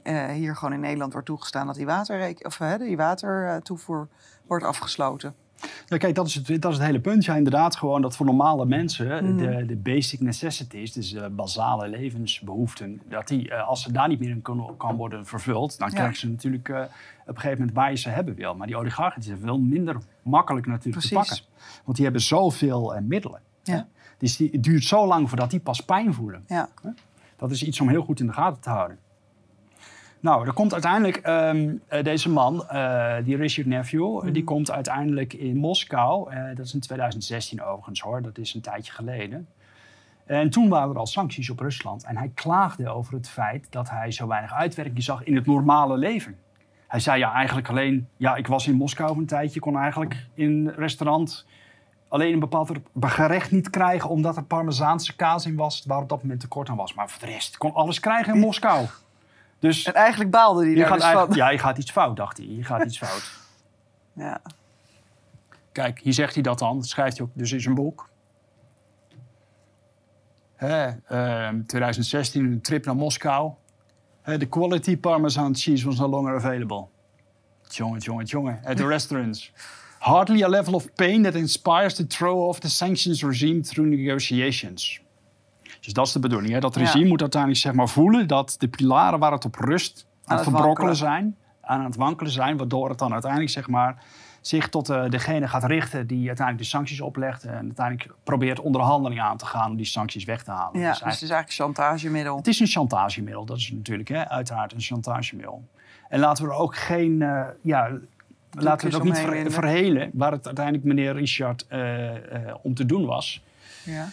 eh, 0.03 0.25
hier 0.25 0.55
gewoon 0.55 0.73
in 0.73 0.80
Nederland 0.80 1.11
wordt 1.11 1.27
toegestaan 1.27 1.65
dat 1.67 1.75
die, 1.75 1.86
waterrek- 1.86 2.45
of, 2.45 2.57
hè, 2.57 2.77
die 2.77 2.97
watertoevoer 2.97 4.07
wordt 4.47 4.63
afgesloten. 4.65 5.36
ja, 5.86 5.97
kijk, 5.97 6.15
dat 6.15 6.27
is, 6.27 6.36
het, 6.36 6.47
dat 6.61 6.71
is 6.71 6.77
het 6.77 6.86
hele 6.88 6.99
punt. 6.99 7.25
Ja, 7.25 7.36
inderdaad, 7.36 7.75
gewoon 7.75 8.01
dat 8.01 8.15
voor 8.15 8.25
normale 8.25 8.65
mensen 8.65 9.25
Mhm. 9.25 9.38
de, 9.38 9.65
de 9.65 9.75
basic 9.75 10.19
necessities, 10.19 10.93
dus 10.93 11.11
de 11.11 11.30
basale 11.30 11.88
levensbehoeften, 11.88 13.01
dat 13.09 13.27
die, 13.27 13.49
eh, 13.49 13.67
als 13.67 13.82
ze 13.82 13.91
daar 13.91 14.07
niet 14.07 14.19
meer 14.19 14.30
in 14.30 14.41
kan, 14.41 14.73
kan 14.77 14.95
worden 14.95 15.25
vervuld, 15.25 15.77
dan 15.80 15.88
Ja. 15.89 15.93
krijgen 15.95 16.17
ze 16.17 16.27
natuurlijk 16.30 16.69
eh, 16.69 16.80
op 16.80 16.88
een 17.27 17.36
gegeven 17.36 17.57
moment 17.57 17.75
waar 17.75 17.89
je 17.91 17.97
ze 17.97 18.09
hebben 18.09 18.36
wil. 18.36 18.55
Maar 18.55 18.67
die 18.67 18.77
oligarchen 18.77 19.21
die 19.21 19.30
zijn 19.30 19.41
veel 19.41 19.59
minder 19.59 19.97
makkelijk 20.21 20.65
natuurlijk 20.65 21.05
te 21.05 21.13
pakken. 21.13 21.38
Want 21.84 21.95
die 21.95 22.05
hebben 22.05 22.21
zoveel 22.23 22.95
eh, 22.95 23.01
middelen. 23.01 23.41
Ja. 23.63 23.88
Dus 24.20 24.38
die, 24.38 24.49
het 24.51 24.63
duurt 24.63 24.84
zo 24.84 25.07
lang 25.07 25.30
voordat 25.30 25.49
die 25.49 25.59
pas 25.59 25.82
pijn 25.82 26.13
voelen. 26.13 26.43
Ja, 26.47 26.70
Dat 27.36 27.51
is 27.51 27.63
iets 27.63 27.82
om 27.82 27.89
heel 27.89 28.03
goed 28.03 28.20
in 28.20 28.28
de 28.28 28.34
gaten 28.34 28.61
te 28.61 28.70
houden. 28.70 28.99
Nou, 30.20 30.47
er 30.47 30.53
komt 30.53 30.74
uiteindelijk 30.74 31.17
ehm, 31.17 31.76
eh, 31.88 32.03
deze 32.03 32.30
man, 32.30 32.67
eh, 32.67 33.15
die 33.24 33.36
Richard 33.36 33.67
Nephew, 33.67 34.28
eh, 34.28 34.34
die 34.34 34.43
komt 34.43 34.72
uiteindelijk 34.72 35.34
in 35.34 35.57
Moskou. 35.57 36.36
Dat 36.55 36.65
is 36.65 36.74
in 36.74 36.80
2016 36.80 37.63
overigens 37.63 38.01
hoor, 38.01 38.22
dat 38.22 38.38
is 38.38 38.53
een 38.53 38.61
tijdje 38.61 38.91
geleden. 38.91 39.47
En 40.26 40.49
toen 40.49 40.70
waren 40.70 40.89
er 40.89 40.97
al 40.99 41.07
sancties 41.07 41.49
op 41.49 41.59
Rusland. 41.59 42.03
En 42.03 42.17
hij 42.17 42.32
klaagde 42.34 42.89
over 42.89 43.13
het 43.13 43.30
feit 43.30 43.67
dat 43.70 43.89
hij 43.89 44.11
zo 44.11 44.28
weinig 44.28 44.53
uitwerking 44.53 45.03
zag 45.03 45.24
in 45.24 45.36
het 45.36 45.45
normale 45.45 45.97
leven. 45.97 46.36
Hij 46.88 46.99
zei 46.99 47.20
ja, 47.20 47.34
eigenlijk 47.34 47.70
alleen, 47.70 48.07
ja, 48.17 48.36
ik 48.36 48.47
was 48.47 48.67
in 48.67 48.76
Moskou 48.76 49.17
een 49.17 49.26
tijdje, 49.26 49.59
kon 49.59 49.78
eigenlijk 49.78 50.28
in 50.34 50.49
een 50.49 50.74
restaurant 50.76 51.45
alleen 52.10 52.34
een 52.34 52.39
bepaald 52.39 52.72
gerecht 52.99 53.51
niet 53.51 53.70
krijgen 53.70 54.10
omdat 54.10 54.38
er 54.38 54.43
parmezaanse 54.43 55.16
kaas 55.16 55.45
in 55.45 55.55
was, 55.55 55.84
waar 55.88 56.01
op 56.01 56.10
dat 56.10 56.22
moment 56.22 56.39
tekort 56.39 56.70
aan 56.70 56.76
was. 56.76 56.93
Maar 56.93 57.10
voor 57.10 57.28
de 57.28 57.34
rest 57.34 57.57
kon 57.57 57.74
alles 57.74 57.99
krijgen 57.99 58.34
in 58.34 58.39
Moskou. 58.39 58.86
Dus 59.60 59.84
en 59.84 59.93
eigenlijk 59.93 60.32
baalde 60.32 60.70
je 60.70 60.76
daar 60.76 60.91
dus 60.93 61.03
van. 61.03 61.28
ja, 61.32 61.49
je 61.49 61.57
gaat 61.57 61.78
iets 61.78 61.91
fout, 61.91 62.16
dacht 62.16 62.38
hij. 62.38 62.45
Je 62.45 62.64
gaat 62.64 62.86
iets 62.86 62.97
fout. 62.97 63.32
Ja. 64.14 64.41
Kijk, 65.72 65.99
hier 65.99 66.14
zegt 66.14 66.34
hij 66.34 66.43
dat 66.43 66.60
dan. 66.60 66.78
Dat 66.78 66.88
schrijft 66.88 67.18
hij 67.18 67.26
ook 67.26 67.32
dus 67.34 67.51
in 67.51 67.62
zijn 67.62 67.76
boek. 67.76 68.10
Hè, 70.55 70.88
ehm, 70.88 71.64
2016, 71.66 72.45
een 72.45 72.62
trip 72.62 72.86
naar 72.86 72.95
Moskou. 72.95 73.51
Hè, 74.22 74.38
The 74.38 74.45
quality 74.45 74.97
Parmesan 74.97 75.55
cheese 75.55 75.86
was 75.86 75.97
no 75.97 76.07
longer 76.07 76.36
available. 76.36 76.86
Jongen, 77.68 77.99
jongen, 77.99 78.26
jongen. 78.26 78.62
At 78.66 78.78
the 78.78 78.88
restaurants. 78.95 79.51
Hardly 79.99 80.43
a 80.43 80.47
level 80.47 80.73
of 80.73 80.93
pain 80.95 81.23
that 81.23 81.33
inspires 81.35 81.93
to 81.95 82.03
throw 82.07 82.47
off 82.47 82.59
the 82.59 82.69
sanctions 82.69 83.21
regime 83.23 83.61
through 83.61 83.89
negotiations. 83.95 85.01
Dus 85.81 85.93
dat 85.93 86.07
is 86.07 86.13
de 86.13 86.19
bedoeling. 86.19 86.53
Hè? 86.53 86.59
Dat 86.59 86.75
Ja. 86.75 86.81
regime 86.81 87.07
moet 87.07 87.21
uiteindelijk 87.21 87.61
zeg 87.61 87.73
maar, 87.73 87.89
voelen 87.89 88.27
dat 88.27 88.55
de 88.57 88.67
pilaren 88.67 89.19
waar 89.19 89.31
het 89.31 89.45
op 89.45 89.55
rust 89.55 90.07
aan, 90.25 90.37
het 90.37 90.45
het 90.45 90.55
verbrokkelen 90.55 90.95
zijn, 90.95 91.35
aan 91.61 91.83
het 91.83 91.95
wankelen 91.95 92.31
zijn, 92.31 92.57
waardoor 92.57 92.89
het 92.89 92.97
dan 92.99 93.11
uiteindelijk 93.13 93.51
zeg 93.51 93.67
maar, 93.67 94.03
zich 94.41 94.69
tot 94.69 94.89
eh, 94.89 95.09
degene 95.09 95.47
gaat 95.47 95.63
richten 95.63 96.07
die 96.07 96.27
uiteindelijk 96.27 96.65
de 96.65 96.69
sancties 96.75 97.01
oplegt 97.01 97.43
en 97.43 97.53
uiteindelijk 97.65 98.13
probeert 98.23 98.59
onderhandelingen 98.59 99.23
aan 99.23 99.37
te 99.37 99.45
gaan 99.45 99.69
om 99.71 99.75
die 99.77 99.85
sancties 99.85 100.23
weg 100.23 100.43
te 100.43 100.51
halen. 100.51 100.79
Ja, 100.79 100.89
Dus 100.89 100.99
dus 100.99 101.13
het 101.13 101.21
is 101.21 101.29
eigenlijk 101.29 101.49
een 101.49 101.65
chantagemiddel. 101.65 102.37
het 102.37 102.47
is 102.47 102.59
een 102.59 102.67
chantagemiddel, 102.67 103.45
dat 103.45 103.57
is 103.57 103.71
natuurlijk 103.71 104.09
hè, 104.09 104.29
uiteraard 104.29 104.73
een 104.73 104.81
chantagemiddel. 104.81 105.67
En 106.09 106.19
laten 106.19 106.45
we 106.45 106.49
er 106.51 106.57
ook 106.57 106.75
geen, 106.75 107.21
eh, 107.21 107.41
ja, 107.61 107.89
laten 108.51 108.87
we 108.89 108.93
het 108.93 109.01
ook 109.01 109.07
niet 109.07 109.17
ver- 109.19 109.51
verhelen 109.51 110.09
waar 110.13 110.31
het 110.31 110.45
uiteindelijk 110.45 110.85
meneer 110.85 111.13
Richard 111.13 111.65
eh, 111.67 112.15
eh, 112.49 112.55
om 112.61 112.73
te 112.73 112.85
doen 112.85 113.05
was. 113.05 113.43
Ja. 113.83 114.09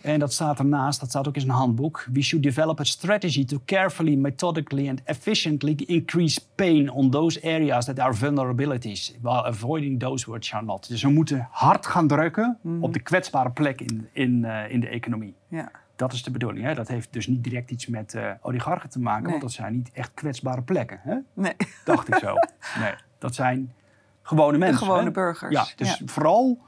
En 0.00 0.18
dat 0.18 0.32
staat 0.32 0.58
ernaast, 0.58 1.00
dat 1.00 1.08
staat 1.08 1.28
ook 1.28 1.34
in 1.34 1.40
zijn 1.40 1.52
handboek. 1.52 2.06
We 2.12 2.22
should 2.22 2.44
develop 2.44 2.80
a 2.80 2.84
strategy 2.84 3.44
to 3.44 3.60
carefully, 3.64 4.14
methodically 4.14 4.88
and 4.88 5.02
efficiently 5.04 5.72
increase 5.86 6.40
pain 6.54 6.90
on 6.90 7.10
those 7.10 7.42
areas 7.42 7.84
that 7.84 7.98
are 7.98 8.14
vulnerabilities, 8.14 9.14
while 9.22 9.44
avoiding 9.44 10.00
those 10.00 10.30
which 10.30 10.52
are 10.52 10.64
not. 10.64 10.88
Dus 10.88 11.02
we 11.02 11.08
moeten 11.10 11.48
hard 11.50 11.86
gaan 11.86 12.06
drukken 12.08 12.58
op 12.80 12.92
de 12.92 13.00
kwetsbare 13.00 13.50
plek 13.50 13.80
in, 13.80 14.08
in, 14.12 14.44
eh, 14.44 14.70
in 14.72 14.80
de 14.80 14.88
economie. 14.88 15.34
Ja. 15.48 15.70
Dat 15.96 16.12
is 16.12 16.22
de 16.22 16.30
bedoeling. 16.30 16.64
Hè? 16.64 16.74
Dat 16.74 16.88
heeft 16.88 17.12
dus 17.12 17.26
niet 17.26 17.44
direct 17.44 17.70
iets 17.70 17.86
met 17.86 18.16
oligarchen 18.40 18.90
te 18.90 19.00
maken, 19.00 19.22
Nee. 19.22 19.30
want 19.30 19.42
dat 19.42 19.52
zijn 19.52 19.72
niet 19.74 19.90
echt 19.92 20.10
kwetsbare 20.14 20.62
plekken. 20.62 21.00
Hè? 21.02 21.16
Nee, 21.34 21.52
Dacht 21.84 22.08
ik 22.08 22.14
zo. 22.14 22.34
Nee, 22.80 22.92
dat 23.24 23.34
zijn 23.34 23.74
gewone 24.22 24.58
mensen. 24.58 24.86
gewone 24.86 25.04
hè? 25.04 25.10
burgers. 25.10 25.52
Ja, 25.52 25.66
dus 25.76 26.02
vooral 26.06 26.58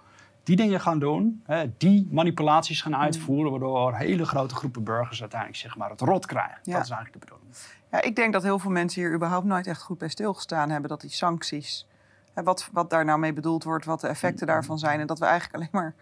die 0.43 0.57
dingen 0.57 0.81
gaan 0.81 0.99
doen, 0.99 1.43
hè, 1.45 1.73
die 1.77 2.09
manipulaties 2.11 2.83
gaan 2.83 2.97
uitvoeren, 2.97 3.51
waardoor 3.51 3.95
hele 3.95 4.25
grote 4.25 4.55
groepen 4.55 4.85
burgers 4.85 5.21
uiteindelijk 5.21 5.61
zeg 5.61 5.77
maar, 5.77 5.91
het 5.91 6.01
rot 6.01 6.27
krijgen. 6.27 6.59
Ja. 6.63 6.73
Dat 6.73 6.85
is 6.85 6.91
eigenlijk 6.91 7.13
de 7.13 7.19
bedoeling. 7.19 7.57
Ja, 7.91 8.03
ik 8.03 8.17
denk 8.17 8.33
dat 8.33 8.43
heel 8.43 8.59
veel 8.59 8.71
mensen 8.71 9.03
hier 9.03 9.15
überhaupt 9.15 9.47
nooit 9.47 9.67
echt 9.67 9.83
goed 9.83 9.99
bij 9.99 10.09
stilgestaan 10.09 10.71
hebben 10.71 10.91
dat 10.91 11.01
die 11.01 11.11
sancties, 11.11 11.87
hè, 12.35 12.43
wat, 12.43 12.69
wat 12.73 12.91
daar 12.91 13.05
nou 13.05 13.19
mee 13.19 13.33
bedoeld 13.33 13.65
wordt, 13.65 13.85
wat 13.85 14.01
de 14.01 14.09
effecten 14.09 14.47
daarvan 14.47 14.79
zijn. 14.79 15.01
En 15.01 15.07
dat 15.07 15.19
we 15.19 15.25
eigenlijk 15.25 15.55
alleen 15.55 15.83
maar 15.83 15.95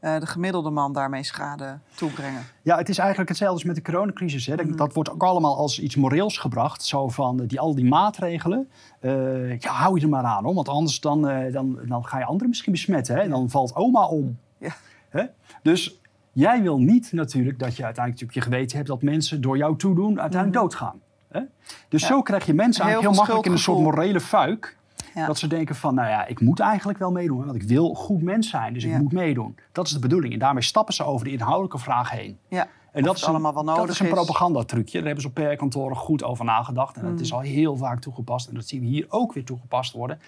de 0.00 0.26
gemiddelde 0.26 0.70
man 0.70 0.92
daarmee 0.92 1.22
schade 1.22 1.78
toebrengen. 1.94 2.42
Ja, 2.62 2.76
het 2.76 2.88
is 2.88 2.98
eigenlijk 2.98 3.28
hetzelfde 3.28 3.56
als 3.56 3.64
met 3.64 3.76
de 3.76 3.82
coronacrisis. 3.92 4.46
Hè. 4.46 4.56
Dat, 4.56 4.78
dat 4.78 4.92
wordt 4.94 5.10
ook 5.10 5.22
allemaal 5.22 5.56
als 5.56 5.80
iets 5.80 5.96
moreels 5.96 6.38
gebracht. 6.38 6.84
Zo 6.84 7.08
van 7.08 7.40
eh, 7.40 7.48
die, 7.48 7.60
al 7.60 7.74
die 7.74 7.84
maatregelen. 7.84 8.68
eh, 9.00 9.58
ja, 9.60 9.70
hou 9.72 9.96
je 9.98 10.02
er 10.02 10.08
maar 10.08 10.24
aan, 10.24 10.44
hoor, 10.44 10.54
want 10.54 10.68
anders 10.68 11.00
dan, 11.00 11.28
eh, 11.28 11.52
dan, 11.52 11.78
dan 11.86 12.04
ga 12.06 12.18
je 12.18 12.24
anderen 12.24 12.48
misschien 12.48 12.72
besmetten. 12.72 13.14
Hè. 13.14 13.20
En 13.20 13.30
dan 13.30 13.50
valt 13.50 13.74
oma 13.74 14.06
om. 14.06 14.38
Ja. 14.58 14.74
Hè? 15.08 15.24
Dus 15.62 16.00
jij 16.32 16.62
wil 16.62 16.78
niet 16.78 17.12
natuurlijk 17.12 17.58
dat 17.58 17.76
je 17.76 17.84
uiteindelijk 17.84 18.24
op 18.24 18.32
je 18.32 18.40
geweten 18.40 18.76
hebt 18.76 18.88
dat 18.88 19.02
mensen 19.02 19.40
door 19.40 19.56
jou 19.56 19.76
toedoen 19.76 20.20
uiteindelijk 20.20 20.60
doodgaan. 20.62 21.00
Hè? 21.28 21.40
Dus 21.88 22.00
Ja. 22.02 22.06
zo 22.06 22.22
krijg 22.22 22.46
je 22.46 22.54
mensen 22.54 22.84
Heel 22.84 22.92
eigenlijk 22.92 23.16
heel 23.16 23.24
makkelijk 23.24 23.46
in 23.46 23.52
een 23.52 23.58
soort 23.64 23.78
morele 23.96 24.20
fuik. 24.20 24.76
Ja. 25.14 25.26
Dat 25.26 25.38
ze 25.38 25.46
denken 25.46 25.74
van, 25.74 25.94
nou 25.94 26.08
ja, 26.08 26.26
ik 26.26 26.40
moet 26.40 26.60
eigenlijk 26.60 26.98
wel 26.98 27.12
meedoen. 27.12 27.44
Want 27.44 27.54
ik 27.54 27.62
wil 27.62 27.94
goed 27.94 28.22
mens 28.22 28.50
zijn, 28.50 28.72
dus 28.72 28.84
ik 28.84 28.98
moet 28.98 29.12
meedoen. 29.12 29.56
Dat 29.72 29.86
is 29.86 29.92
de 29.92 29.98
bedoeling. 29.98 30.32
En 30.32 30.38
daarmee 30.38 30.62
stappen 30.62 30.94
ze 30.94 31.04
over 31.04 31.24
de 31.24 31.32
inhoudelijke 31.32 31.78
vraag 31.78 32.10
heen. 32.10 32.38
Ja. 32.48 32.66
En 32.92 33.02
dat 33.02 33.16
is, 33.16 33.22
een, 33.22 33.28
allemaal 33.28 33.54
wel 33.54 33.64
dat 33.64 33.76
nodig 33.76 33.90
is 33.90 34.00
een 34.00 34.08
propagandatrucje. 34.08 34.98
Daar 34.98 35.06
hebben 35.06 35.22
ze 35.22 35.28
op 35.28 35.34
PR-kantoren 35.34 35.96
goed 35.96 36.24
over 36.24 36.44
nagedacht. 36.44 36.96
En 36.96 37.02
dat 37.02 37.12
Mm. 37.12 37.18
is 37.18 37.32
al 37.32 37.40
heel 37.40 37.76
vaak 37.76 38.00
toegepast. 38.00 38.48
En 38.48 38.54
dat 38.54 38.66
zien 38.66 38.80
we 38.80 38.86
hier 38.86 39.06
ook 39.08 39.32
weer 39.32 39.44
toegepast 39.44 39.92
worden. 39.92 40.20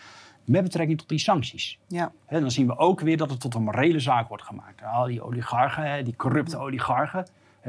Met 0.45 0.63
betrekking 0.63 0.99
tot 0.99 1.09
die 1.09 1.19
sancties. 1.19 1.79
Ja. 1.87 2.13
Dan 2.29 2.51
zien 2.51 2.67
we 2.67 2.79
ook 2.79 3.01
weer 3.01 3.17
dat 3.17 3.31
het 3.31 3.41
tot 3.41 3.55
een 3.55 3.63
morele 3.63 4.01
zaak 4.01 4.29
wordt 4.29 4.43
gemaakt. 4.45 4.83
Al 4.93 5.05
die 5.07 5.23
oligarchen, 5.23 6.05
die 6.05 6.17
corrupte 6.17 6.59
oligarchen. 6.59 7.27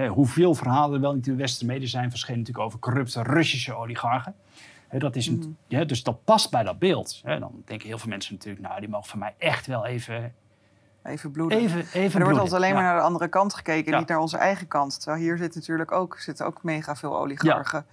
Hoeveel 0.10 0.56
verhalen 0.56 0.96
er 0.96 1.02
wel 1.02 1.14
niet 1.14 1.28
in 1.28 1.32
de 1.34 1.38
westerse 1.40 1.66
media 1.66 1.88
zijn 1.88 2.10
verschenen 2.10 2.40
natuurlijk 2.40 2.66
over 2.66 2.80
corrupte 2.80 3.24
Russische 3.24 3.74
oligarchen. 3.74 4.36
Dat 5.00 5.16
is 5.16 5.28
een, 5.28 5.36
Mm. 5.46 5.58
ja, 5.68 5.84
dus 5.84 6.04
dat 6.04 6.24
past 6.24 6.52
bij 6.52 6.64
dat 6.64 6.80
beeld. 6.80 7.22
Dan 7.24 7.52
denken 7.66 7.88
heel 7.88 7.98
veel 7.98 8.10
mensen 8.10 8.34
natuurlijk, 8.34 8.66
nou 8.68 8.80
die 8.80 8.90
mogen 8.90 9.10
van 9.10 9.20
mij 9.20 9.34
echt 9.38 9.68
wel 9.68 9.86
even, 9.86 10.34
Even 11.04 11.32
bloeden. 11.32 11.58
even, 11.58 11.80
even 11.80 12.02
Maar 12.04 12.14
er 12.14 12.24
wordt 12.24 12.38
altijd 12.40 12.54
alleen 12.62 12.74
maar 12.74 12.84
Ja. 12.84 12.90
naar 12.90 12.98
de 13.00 13.06
andere 13.06 13.28
kant 13.28 13.54
gekeken, 13.54 13.92
Ja. 13.92 14.00
niet 14.00 14.08
naar 14.08 14.20
onze 14.20 14.38
eigen 14.38 14.68
kant. 14.68 15.00
Terwijl 15.02 15.22
hier 15.24 15.38
zit 15.38 15.56
natuurlijk 15.56 15.92
ook, 15.92 16.18
zitten 16.20 16.46
ook 16.46 16.64
mega 16.64 16.96
veel 16.96 17.18
oligarchen. 17.20 17.86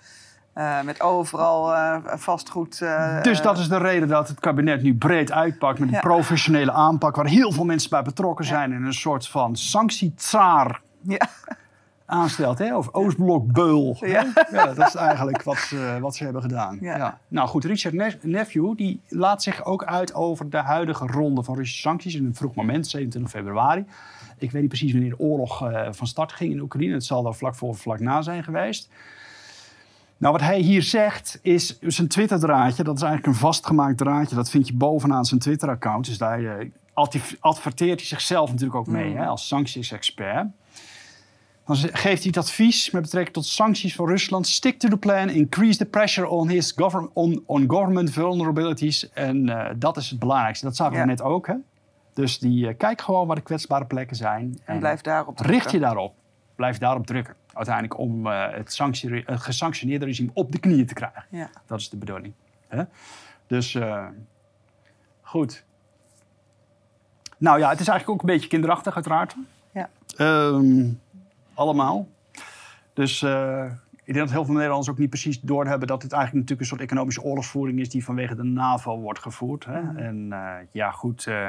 Eh, 0.52 0.82
met 0.82 1.00
overal 1.00 1.74
eh, 1.74 1.96
vastgoed. 2.04 2.80
eh, 2.82 3.22
Dus 3.22 3.42
dat 3.42 3.58
is 3.58 3.68
de 3.68 3.78
reden 3.78 4.08
dat 4.08 4.28
het 4.28 4.40
kabinet 4.40 4.82
nu 4.82 4.94
breed 4.94 5.32
uitpakt 5.32 5.78
met 5.78 5.92
een 5.92 6.00
professionele 6.00 6.72
aanpak 6.72 7.16
waar 7.16 7.26
heel 7.26 7.52
veel 7.52 7.64
mensen 7.64 7.90
bij 7.90 8.02
betrokken 8.02 8.44
zijn 8.44 8.72
en 8.72 8.82
een 8.82 8.92
soort 8.94 9.28
van 9.28 9.56
sanctietsaar 9.56 10.80
Ja, 11.00 11.28
aanstelt, 12.08 12.58
hè? 12.58 12.76
of 12.76 12.88
Oostblok-beul. 12.94 13.96
Ja. 14.00 14.26
Ja, 14.52 14.74
dat 14.74 14.86
is 14.88 14.94
eigenlijk 14.94 15.42
wat, 15.42 15.70
eh, 15.74 15.96
wat 15.98 16.16
ze 16.16 16.24
hebben 16.24 16.42
gedaan. 16.42 16.78
Ja. 16.80 16.96
Ja. 16.96 17.18
Nou 17.28 17.48
goed, 17.48 17.64
Richard 17.64 17.94
Ne- 17.94 18.18
Nephew 18.22 18.76
die 18.76 19.00
laat 19.08 19.42
zich 19.42 19.64
ook 19.64 19.84
uit 19.84 20.14
over 20.14 20.50
de 20.50 20.56
huidige 20.56 21.06
ronde 21.06 21.42
van 21.42 21.56
Russische 21.56 21.80
sancties 21.82 22.14
in 22.14 22.24
een 22.24 22.34
vroeg 22.34 22.54
moment, 22.54 22.86
27 22.86 23.30
februari. 23.30 23.84
Ik 24.38 24.50
weet 24.50 24.60
niet 24.60 24.70
precies 24.70 24.92
wanneer 24.92 25.10
de 25.10 25.18
oorlog 25.18 25.70
eh, 25.70 25.86
van 25.90 26.06
start 26.06 26.32
ging 26.32 26.52
in 26.52 26.60
Oekraïne. 26.60 26.92
Het 26.92 27.04
zal 27.04 27.22
daar 27.22 27.34
vlak 27.34 27.54
voor 27.54 27.68
of 27.68 27.78
vlak 27.78 28.00
na 28.00 28.22
zijn 28.22 28.44
geweest. 28.44 28.88
Nou, 30.16 30.32
wat 30.32 30.42
hij 30.42 30.58
hier 30.60 30.82
zegt 30.82 31.38
is 31.42 31.78
zijn 31.80 32.08
Twitter-draadje. 32.08 32.82
Dat 32.84 32.96
is 32.96 33.02
eigenlijk 33.02 33.32
een 33.34 33.40
vastgemaakt 33.40 33.98
draadje. 33.98 34.34
Dat 34.36 34.50
vind 34.50 34.66
je 34.66 34.74
bovenaan 34.74 35.24
zijn 35.24 35.40
Twitter-account. 35.40 36.04
Dus 36.06 36.18
daar 36.18 36.66
adv- 36.94 37.32
adverteert 37.40 37.98
hij 37.98 38.08
zichzelf 38.08 38.50
natuurlijk 38.50 38.78
ook 38.78 38.86
mee 38.86 39.16
hè, 39.16 39.26
als 39.26 39.48
sancties-expert. 39.48 40.46
Dan 41.68 41.76
geeft 41.76 42.22
hij 42.22 42.26
het 42.26 42.36
advies 42.36 42.90
met 42.90 43.02
betrekking 43.02 43.34
tot 43.34 43.46
sancties 43.46 43.94
voor 43.94 44.08
Rusland. 44.08 44.46
Stick 44.46 44.78
to 44.78 44.88
the 44.88 44.96
plan, 44.96 45.28
increase 45.30 45.78
the 45.78 45.84
pressure 45.86 46.28
on, 46.28 46.48
his 46.48 46.72
govern 46.76 47.10
on, 47.12 47.42
on 47.46 47.64
government 47.70 48.10
vulnerabilities. 48.10 49.10
En 49.12 49.48
eh, 49.48 49.74
dat 49.76 49.96
is 49.96 50.10
het 50.10 50.18
belangrijkste. 50.18 50.64
Dat 50.64 50.76
zagen 50.76 50.94
Ja. 50.94 51.00
we 51.00 51.06
net 51.06 51.22
ook. 51.22 51.46
Hè? 51.46 51.54
Dus 52.14 52.38
die 52.38 52.68
eh, 52.68 52.76
kijk 52.76 53.00
gewoon 53.00 53.26
waar 53.26 53.36
de 53.36 53.42
kwetsbare 53.42 53.84
plekken 53.86 54.16
zijn. 54.16 54.58
en 54.64 54.78
blijf 54.78 55.00
daarop 55.00 55.38
Richt 55.38 55.50
je 55.52 55.58
drukken. 55.58 55.80
daarop. 55.80 56.14
Blijf 56.54 56.78
daarop 56.78 57.06
drukken. 57.06 57.34
Uiteindelijk 57.52 57.98
om 57.98 58.26
eh, 58.26 58.50
het, 58.50 58.80
gesanctioneerde 59.26 60.04
regime 60.04 60.30
op 60.34 60.52
de 60.52 60.58
knieën 60.58 60.86
te 60.86 60.94
krijgen. 60.94 61.24
Ja. 61.30 61.50
Dat 61.66 61.80
is 61.80 61.88
de 61.88 61.96
bedoeling. 61.96 62.32
Hè? 62.68 62.82
Dus 63.46 63.78
goed. 65.22 65.64
Nou 67.38 67.58
ja, 67.58 67.68
het 67.70 67.80
is 67.80 67.88
eigenlijk 67.88 68.20
ook 68.20 68.28
een 68.28 68.34
beetje 68.34 68.48
kinderachtig 68.48 68.94
uiteraard. 68.94 69.34
Ja. 69.72 69.88
Ehm, 70.16 70.86
allemaal. 71.58 72.08
Dus 72.92 73.22
eh, 73.22 73.64
ik 74.04 74.14
denk 74.14 74.18
dat 74.26 74.30
heel 74.30 74.44
veel 74.44 74.54
Nederlanders 74.54 74.90
ook 74.90 74.98
niet 74.98 75.10
precies 75.10 75.40
doorhebben 75.40 75.88
dat 75.88 76.02
het 76.02 76.12
eigenlijk 76.12 76.42
natuurlijk 76.42 76.60
een 76.70 76.76
soort 76.76 76.90
economische 76.90 77.22
oorlogsvoering 77.22 77.78
is 77.80 77.88
die 77.90 78.04
vanwege 78.04 78.34
de 78.34 78.42
NAVO 78.42 78.98
wordt 79.00 79.18
gevoerd. 79.18 79.64
Hè? 79.64 79.80
En 79.96 80.28
eh, 80.32 80.54
ja, 80.70 80.90
goed. 80.90 81.26
eh, 81.26 81.48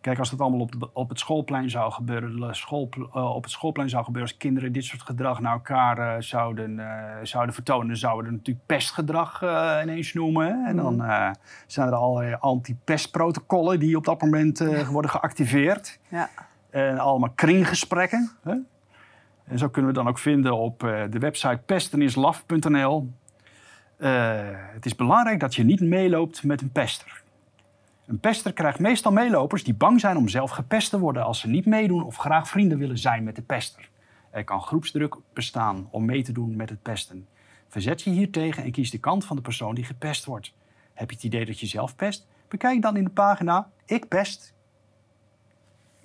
kijk, 0.00 0.18
als 0.18 0.30
dat 0.30 0.40
allemaal 0.40 0.60
op, 0.60 0.80
de- 0.80 0.90
op 0.92 1.08
het 1.08 1.18
schoolplein 1.18 1.70
zou 1.70 1.92
gebeuren, 1.92 2.36
de 2.40 2.54
school, 2.54 2.88
op 3.12 3.42
het 3.42 3.52
schoolplein 3.52 3.88
zou 3.88 4.04
gebeuren, 4.04 4.30
als 4.30 4.38
kinderen 4.40 4.72
dit 4.72 4.84
soort 4.84 5.02
gedrag 5.02 5.40
naar 5.40 5.52
elkaar 5.52 6.22
zouden, 6.22 6.80
zouden 7.22 7.54
vertonen, 7.54 7.86
dan 7.86 7.96
zouden 7.96 8.22
we 8.24 8.30
er 8.30 8.36
natuurlijk 8.36 8.66
pestgedrag 8.66 9.42
ineens 9.82 10.12
noemen. 10.12 10.46
Hè? 10.46 10.68
En 10.68 10.76
dan 10.76 11.04
eh, 11.04 11.30
zijn 11.66 11.88
er 11.88 11.94
allerlei 11.94 12.36
anti-pestprotocollen 12.40 13.80
die 13.80 13.96
op 13.96 14.04
dat 14.04 14.20
moment 14.22 14.58
worden 14.90 15.10
geactiveerd. 15.10 15.98
Ja. 16.08 16.28
En 16.70 16.98
allemaal 16.98 17.30
kringgesprekken. 17.34 18.30
Hè? 18.42 18.54
En 19.46 19.58
zo 19.58 19.68
kunnen 19.68 19.90
we 19.90 19.96
dan 19.96 20.08
ook 20.08 20.18
vinden 20.18 20.56
op 20.56 20.84
eh, 20.84 21.02
de 21.10 21.18
website 21.18 21.60
pestenislaf.nl. 21.66 23.12
Eh, 23.96 24.40
het 24.50 24.86
is 24.86 24.94
belangrijk 24.94 25.40
dat 25.40 25.54
je 25.54 25.64
niet 25.64 25.80
meeloopt 25.80 26.44
met 26.44 26.60
een 26.60 26.72
pester. 26.72 27.22
Een 28.06 28.20
pester 28.20 28.52
krijgt 28.52 28.78
meestal 28.78 29.12
meelopers 29.12 29.64
die 29.64 29.74
bang 29.74 30.00
zijn 30.00 30.16
om 30.16 30.28
zelf 30.28 30.50
gepest 30.50 30.90
te 30.90 30.98
worden 30.98 31.24
als 31.24 31.40
ze 31.40 31.48
niet 31.48 31.66
meedoen 31.66 32.04
of 32.04 32.16
graag 32.16 32.48
vrienden 32.48 32.78
willen 32.78 32.98
zijn 32.98 33.24
met 33.24 33.36
de 33.36 33.42
pester. 33.42 33.88
Er 34.30 34.44
kan 34.44 34.62
groepsdruk 34.62 35.16
bestaan 35.32 35.88
om 35.90 36.04
mee 36.04 36.22
te 36.22 36.32
doen 36.32 36.56
met 36.56 36.70
het 36.70 36.82
pesten. 36.82 37.26
Verzet 37.68 38.02
je 38.02 38.10
hiertegen 38.10 38.64
en 38.64 38.70
kies 38.70 38.90
de 38.90 38.98
kant 38.98 39.24
van 39.24 39.36
de 39.36 39.42
persoon 39.42 39.74
die 39.74 39.84
gepest 39.84 40.24
wordt. 40.24 40.54
Heb 40.94 41.10
je 41.10 41.16
het 41.16 41.24
idee 41.24 41.44
dat 41.44 41.60
je 41.60 41.66
zelf 41.66 41.96
pest? 41.96 42.26
Bekijk 42.48 42.82
dan 42.82 42.96
in 42.96 43.04
de 43.04 43.10
pagina 43.10 43.70
Ik 43.84 44.08
pest 44.08 44.54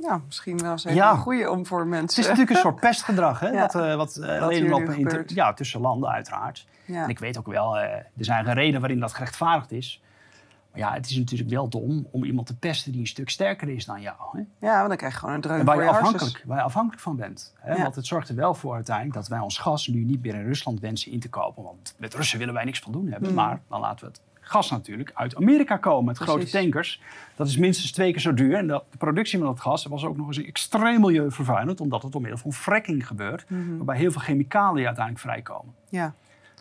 ja, 0.01 0.21
misschien 0.25 0.57
wel 0.57 0.71
eens 0.71 0.85
even 0.85 0.97
Ja. 0.97 1.11
een 1.11 1.17
goede 1.17 1.49
om 1.49 1.65
voor 1.65 1.79
Het 1.79 1.87
is 1.87 1.91
mensen. 1.95 2.21
natuurlijk 2.23 2.49
een 2.49 2.55
soort 2.55 2.79
pestgedrag, 2.79 3.39
hè? 3.39 3.49
Ja. 3.61 3.61
Wat, 3.61 3.75
eh, 3.75 3.95
wat 3.95 4.15
eh, 4.15 4.27
Wat 4.29 4.41
alleen 4.41 4.73
op 4.73 4.81
inter- 4.89 5.23
ja, 5.25 5.53
tussen 5.53 5.81
landen 5.81 6.09
uiteraard. 6.09 6.65
Ja. 6.85 7.03
En 7.03 7.09
ik 7.09 7.19
weet 7.19 7.37
ook 7.37 7.47
wel, 7.47 7.77
eh, 7.79 7.83
er 7.93 8.05
zijn 8.15 8.53
redenen 8.53 8.79
waarin 8.79 8.99
dat 8.99 9.13
gerechtvaardigd 9.13 9.71
is. 9.71 10.01
Maar 10.71 10.79
ja, 10.79 10.93
het 10.93 11.09
is 11.09 11.15
natuurlijk 11.17 11.49
wel 11.49 11.67
dom 11.67 12.07
om 12.11 12.23
iemand 12.23 12.47
te 12.47 12.57
pesten 12.57 12.91
die 12.91 13.01
een 13.01 13.07
stuk 13.07 13.29
sterker 13.29 13.69
is 13.69 13.85
dan 13.85 14.01
jou. 14.01 14.15
Hè? 14.31 14.67
ja, 14.67 14.75
want 14.75 14.87
dan 14.87 14.97
krijg 14.97 15.13
je 15.13 15.19
gewoon 15.19 15.35
een 15.35 15.41
dreun 15.41 15.59
En 15.59 15.65
waar 15.65 15.83
je, 15.83 15.89
afhankelijk, 15.89 16.43
waar 16.45 16.57
je 16.57 16.63
afhankelijk 16.63 17.01
van 17.01 17.15
bent. 17.15 17.53
Hè? 17.59 17.73
Ja. 17.75 17.81
Want 17.81 17.95
het 17.95 18.05
zorgt 18.05 18.29
er 18.29 18.35
wel 18.35 18.53
voor 18.53 18.73
uiteindelijk 18.75 19.15
dat 19.15 19.27
wij 19.27 19.39
ons 19.39 19.57
gas 19.57 19.87
nu 19.87 20.03
niet 20.03 20.21
meer 20.23 20.33
in 20.35 20.43
Rusland 20.45 20.79
wensen 20.79 21.11
in 21.11 21.19
te 21.19 21.29
kopen. 21.29 21.63
Want 21.63 21.95
met 21.97 22.13
Russen 22.13 22.39
willen 22.39 22.53
wij 22.53 22.63
niks 22.63 22.79
van 22.79 22.91
doen 22.91 23.07
hebben. 23.11 23.29
Mm. 23.29 23.35
Maar 23.35 23.61
dan 23.69 23.79
laten 23.79 24.05
we 24.05 24.11
het 24.11 24.21
gas 24.51 24.69
natuurlijk 24.69 25.11
uit 25.13 25.35
Amerika 25.35 25.77
komen 25.77 26.05
met 26.05 26.17
grote 26.17 26.49
tankers. 26.49 27.01
Dat 27.35 27.47
is 27.47 27.57
minstens 27.57 27.91
twee 27.91 28.11
keer 28.11 28.21
zo 28.21 28.33
duur. 28.33 28.55
En 28.55 28.67
dat, 28.67 28.83
de 28.91 28.97
productie 28.97 29.37
van 29.39 29.47
dat 29.47 29.59
gas 29.59 29.85
was 29.85 30.05
ook 30.05 30.17
nog 30.17 30.27
eens 30.27 30.43
extreem 30.43 31.01
milieuvervuilend. 31.01 31.81
Omdat 31.81 32.03
het 32.03 32.11
door 32.11 32.21
middel 32.21 32.39
van 32.39 32.53
fracking 32.53 33.07
gebeurt. 33.07 33.49
Mhm. 33.49 33.75
Waarbij 33.77 33.97
heel 33.97 34.11
veel 34.11 34.21
chemicaliën 34.21 34.85
uiteindelijk 34.85 35.25
vrijkomen. 35.25 35.73
Ja. 35.89 36.13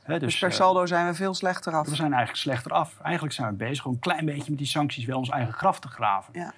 Dus, 0.07 0.21
dus 0.21 0.39
per 0.39 0.49
eh, 0.49 0.55
saldo 0.55 0.87
zijn 0.87 1.07
we 1.07 1.15
veel 1.15 1.35
slechter 1.35 1.73
af. 1.73 1.89
we 1.89 1.95
zijn 1.95 2.13
eigenlijk 2.13 2.43
slechter 2.43 2.73
af. 2.73 2.99
Eigenlijk 3.03 3.35
zijn 3.35 3.49
we 3.49 3.55
bezig 3.55 3.85
om 3.85 3.93
een 3.93 3.99
klein 3.99 4.25
beetje 4.25 4.51
met 4.51 4.59
die 4.59 4.67
sancties 4.67 5.05
wel 5.05 5.19
ons 5.19 5.29
eigen 5.29 5.53
graf 5.53 5.81
te 5.81 5.89
graven. 5.89 6.33
Ja. 6.35 6.53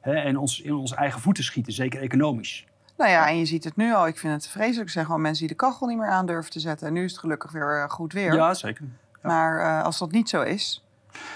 En 0.00 0.38
ons 0.38 0.60
in 0.60 0.74
onze 0.74 0.94
eigen 0.94 1.20
voeten 1.20 1.44
schieten, 1.44 1.72
zeker 1.72 2.00
economisch. 2.00 2.66
Nou 2.96 3.10
ja, 3.10 3.28
en 3.28 3.38
je 3.38 3.44
ziet 3.44 3.64
het 3.64 3.76
nu 3.76 3.94
al. 3.94 4.06
Ik 4.06 4.18
vind 4.18 4.32
het 4.32 4.48
vreselijk. 4.48 4.86
Er 4.86 4.90
zijn 4.90 5.04
gewoon 5.04 5.20
mensen 5.20 5.46
die 5.46 5.56
de 5.56 5.62
kachel 5.62 5.86
niet 5.86 5.98
meer 5.98 6.08
aan 6.08 6.26
durven 6.26 6.50
te 6.50 6.60
zetten. 6.60 6.86
En 6.86 6.92
nu 6.92 7.04
is 7.04 7.10
het 7.10 7.20
gelukkig 7.20 7.52
weer 7.52 7.82
eh, 7.82 7.90
goed 7.90 8.12
weer. 8.12 8.34
Ja, 8.34 8.54
zeker. 8.54 8.84
Ja. 9.26 9.32
Maar 9.32 9.78
eh, 9.78 9.84
als 9.84 9.98
dat 9.98 10.10
niet 10.10 10.28
zo 10.28 10.42
is, 10.42 10.80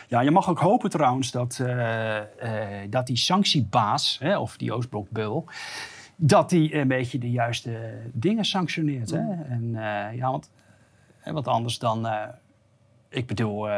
Ja, 0.09 0.20
je 0.20 0.30
mag 0.30 0.49
ook 0.49 0.59
hopen 0.59 0.91
trouwens 0.91 1.30
dat, 1.30 1.59
eh, 1.62 2.16
eh, 2.18 2.91
dat 2.91 3.07
die 3.07 3.16
sanctiebaas, 3.16 4.18
hè, 4.22 4.38
of 4.38 4.57
die 4.57 4.72
Oostblokbeul, 4.72 5.45
dat 6.16 6.51
die 6.51 6.74
een 6.74 6.88
beetje 6.88 7.18
de 7.18 7.30
juiste 7.30 7.99
dingen 8.12 8.45
sanctioneert. 8.45 9.11
Hè? 9.11 9.43
En 9.49 9.70
eh, 9.74 10.16
ja, 10.16 10.30
want 10.30 10.51
wat 11.24 11.49
anders 11.49 11.78
dan, 11.78 12.09
ik 13.09 13.26
bedoel, 13.26 13.68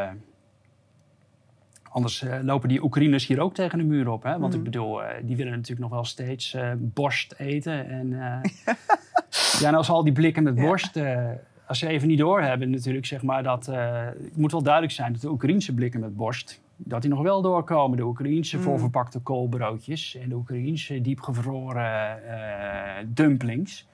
anders 1.89 2.25
lopen 2.41 2.69
die 2.69 2.83
Oekraïners 2.83 3.27
hier 3.27 3.39
ook 3.41 3.53
tegen 3.53 3.77
de 3.77 3.83
muur 3.83 4.09
op. 4.09 4.23
Hè? 4.23 4.39
Want 4.39 4.53
ik 4.53 4.59
Mhm. 4.59 4.69
bedoel, 4.69 5.01
die 5.23 5.35
willen 5.35 5.51
natuurlijk 5.51 5.79
nog 5.81 5.89
wel 5.89 6.05
steeds 6.05 6.57
borst 6.77 7.33
eten. 7.37 7.89
En, 7.89 8.09
ja, 9.59 9.67
en 9.67 9.75
als 9.75 9.89
al 9.89 10.03
die 10.03 10.13
blikken 10.13 10.43
met 10.43 10.55
Ja. 10.57 10.61
borst, 10.61 10.95
eh, 10.97 11.29
als 11.67 11.79
ze 11.79 11.87
even 11.87 12.07
niet 12.07 12.17
doorhebben 12.17 12.69
natuurlijk, 12.69 13.05
zeg 13.05 13.21
maar, 13.23 13.43
dat 13.43 13.67
eh, 13.67 14.05
het 14.05 14.37
moet 14.37 14.51
wel 14.51 14.63
duidelijk 14.63 14.93
zijn 14.93 15.11
dat 15.11 15.21
de 15.21 15.29
Oekraïnse 15.29 15.73
blikken 15.73 15.99
met 15.99 16.15
borst, 16.15 16.61
dat 16.75 17.01
die 17.01 17.11
nog 17.11 17.21
wel 17.21 17.41
doorkomen. 17.41 17.97
De 17.97 18.03
Oekraïnse 18.05 18.57
Mm. 18.57 18.63
voorverpakte 18.63 19.19
koolbroodjes 19.19 20.15
en 20.15 20.29
de 20.29 20.35
Oekraïnse 20.35 21.01
diepgevroren 21.01 22.27
eh, 22.29 23.05
dumplings. 23.07 23.87